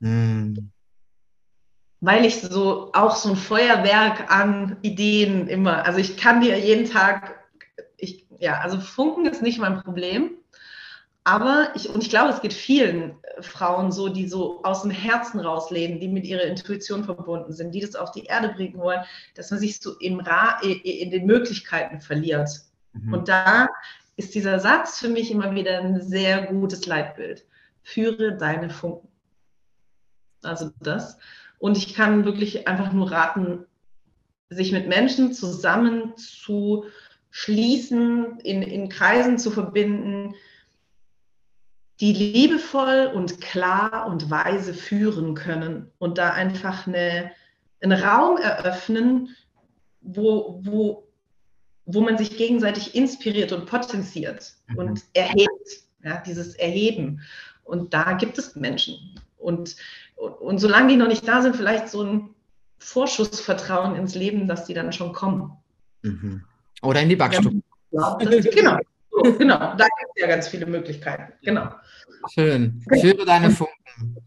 Mm 0.00 0.54
weil 2.00 2.24
ich 2.24 2.40
so 2.40 2.90
auch 2.92 3.16
so 3.16 3.30
ein 3.30 3.36
Feuerwerk 3.36 4.30
an 4.30 4.76
Ideen 4.82 5.48
immer, 5.48 5.84
also 5.84 5.98
ich 5.98 6.16
kann 6.16 6.40
dir 6.40 6.58
jeden 6.58 6.88
Tag, 6.88 7.34
ich, 7.96 8.26
ja, 8.38 8.60
also 8.60 8.78
Funken 8.78 9.26
ist 9.26 9.42
nicht 9.42 9.58
mein 9.58 9.80
Problem, 9.80 10.37
aber 11.28 11.72
ich, 11.74 11.90
und 11.90 12.02
ich 12.02 12.08
glaube, 12.08 12.32
es 12.32 12.40
geht 12.40 12.54
vielen 12.54 13.10
äh, 13.22 13.42
Frauen 13.42 13.92
so, 13.92 14.08
die 14.08 14.26
so 14.26 14.62
aus 14.62 14.80
dem 14.80 14.90
Herzen 14.90 15.40
rausleben, 15.40 16.00
die 16.00 16.08
mit 16.08 16.24
ihrer 16.24 16.44
Intuition 16.44 17.04
verbunden 17.04 17.52
sind, 17.52 17.74
die 17.74 17.80
das 17.80 17.96
auf 17.96 18.12
die 18.12 18.24
Erde 18.24 18.48
bringen 18.48 18.78
wollen, 18.78 19.04
dass 19.34 19.50
man 19.50 19.60
sich 19.60 19.78
so 19.78 19.98
im 19.98 20.20
Ra 20.20 20.58
in 20.62 21.10
den 21.10 21.26
Möglichkeiten 21.26 22.00
verliert. 22.00 22.48
Mhm. 22.94 23.12
Und 23.12 23.28
da 23.28 23.68
ist 24.16 24.34
dieser 24.34 24.58
Satz 24.58 25.00
für 25.00 25.10
mich 25.10 25.30
immer 25.30 25.54
wieder 25.54 25.78
ein 25.80 26.00
sehr 26.00 26.46
gutes 26.46 26.86
Leitbild. 26.86 27.44
Führe 27.82 28.34
deine 28.34 28.70
Funken. 28.70 29.08
Also 30.42 30.70
das. 30.80 31.18
Und 31.58 31.76
ich 31.76 31.94
kann 31.94 32.24
wirklich 32.24 32.66
einfach 32.68 32.92
nur 32.92 33.10
raten, 33.10 33.66
sich 34.48 34.72
mit 34.72 34.88
Menschen 34.88 35.34
zusammen 35.34 36.16
zu 36.16 36.86
schließen, 37.30 38.40
in, 38.40 38.62
in 38.62 38.88
Kreisen 38.88 39.38
zu 39.38 39.50
verbinden, 39.50 40.34
die 42.00 42.12
liebevoll 42.12 43.10
und 43.14 43.40
klar 43.40 44.06
und 44.06 44.30
weise 44.30 44.72
führen 44.74 45.34
können 45.34 45.90
und 45.98 46.18
da 46.18 46.30
einfach 46.30 46.86
eine, 46.86 47.32
einen 47.80 48.00
Raum 48.00 48.36
eröffnen, 48.38 49.36
wo, 50.00 50.60
wo, 50.62 51.08
wo 51.86 52.00
man 52.00 52.16
sich 52.18 52.36
gegenseitig 52.36 52.94
inspiriert 52.94 53.52
und 53.52 53.66
potenziert 53.66 54.54
mhm. 54.68 54.78
und 54.78 55.04
erhebt, 55.12 55.82
ja, 56.04 56.22
dieses 56.24 56.54
Erheben. 56.54 57.20
Und 57.64 57.92
da 57.92 58.12
gibt 58.12 58.38
es 58.38 58.54
Menschen. 58.54 59.20
Und 59.36 59.76
und, 60.18 60.32
und 60.40 60.58
solange 60.58 60.88
die 60.88 60.96
noch 60.96 61.08
nicht 61.08 61.26
da 61.26 61.42
sind, 61.42 61.56
vielleicht 61.56 61.88
so 61.88 62.02
ein 62.02 62.30
Vorschussvertrauen 62.78 63.94
ins 63.96 64.14
Leben, 64.14 64.48
dass 64.48 64.64
die 64.64 64.74
dann 64.74 64.92
schon 64.92 65.12
kommen. 65.12 65.52
Mhm. 66.02 66.44
Oder 66.82 67.02
in 67.02 67.08
die 67.08 67.16
Backstube. 67.16 67.62
Ja, 67.90 68.16
genau. 68.16 68.78
So, 69.24 69.32
genau, 69.38 69.58
da 69.58 69.84
gibt 69.84 70.12
es 70.14 70.22
ja 70.22 70.28
ganz 70.28 70.48
viele 70.48 70.66
Möglichkeiten. 70.66 71.32
Genau. 71.42 71.70
Schön. 72.32 72.82
Führe 73.00 73.24
deine 73.24 73.50
Funken. 73.50 73.74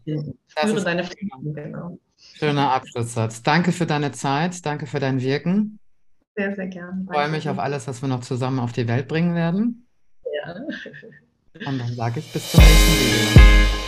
Führe 0.04 0.84
deine 0.84 1.04
Funken, 1.04 1.54
genau. 1.54 1.98
Schöner 2.16 2.72
Abschlusssatz. 2.72 3.42
Danke 3.42 3.72
für 3.72 3.86
deine 3.86 4.12
Zeit, 4.12 4.64
danke 4.64 4.86
für 4.86 5.00
dein 5.00 5.20
Wirken. 5.20 5.78
Sehr, 6.36 6.54
sehr 6.54 6.66
gerne. 6.66 7.04
Ich 7.04 7.14
freue 7.14 7.28
mich 7.28 7.48
auf 7.48 7.58
alles, 7.58 7.86
was 7.86 8.00
wir 8.02 8.08
noch 8.08 8.20
zusammen 8.20 8.58
auf 8.58 8.72
die 8.72 8.88
Welt 8.88 9.08
bringen 9.08 9.34
werden. 9.34 9.86
Ja. 10.44 10.54
Und 11.66 11.78
dann 11.78 11.94
sage 11.94 12.20
ich 12.20 12.32
bis 12.32 12.52
zum 12.52 12.60
nächsten 12.60 13.34
Video. 13.34 13.81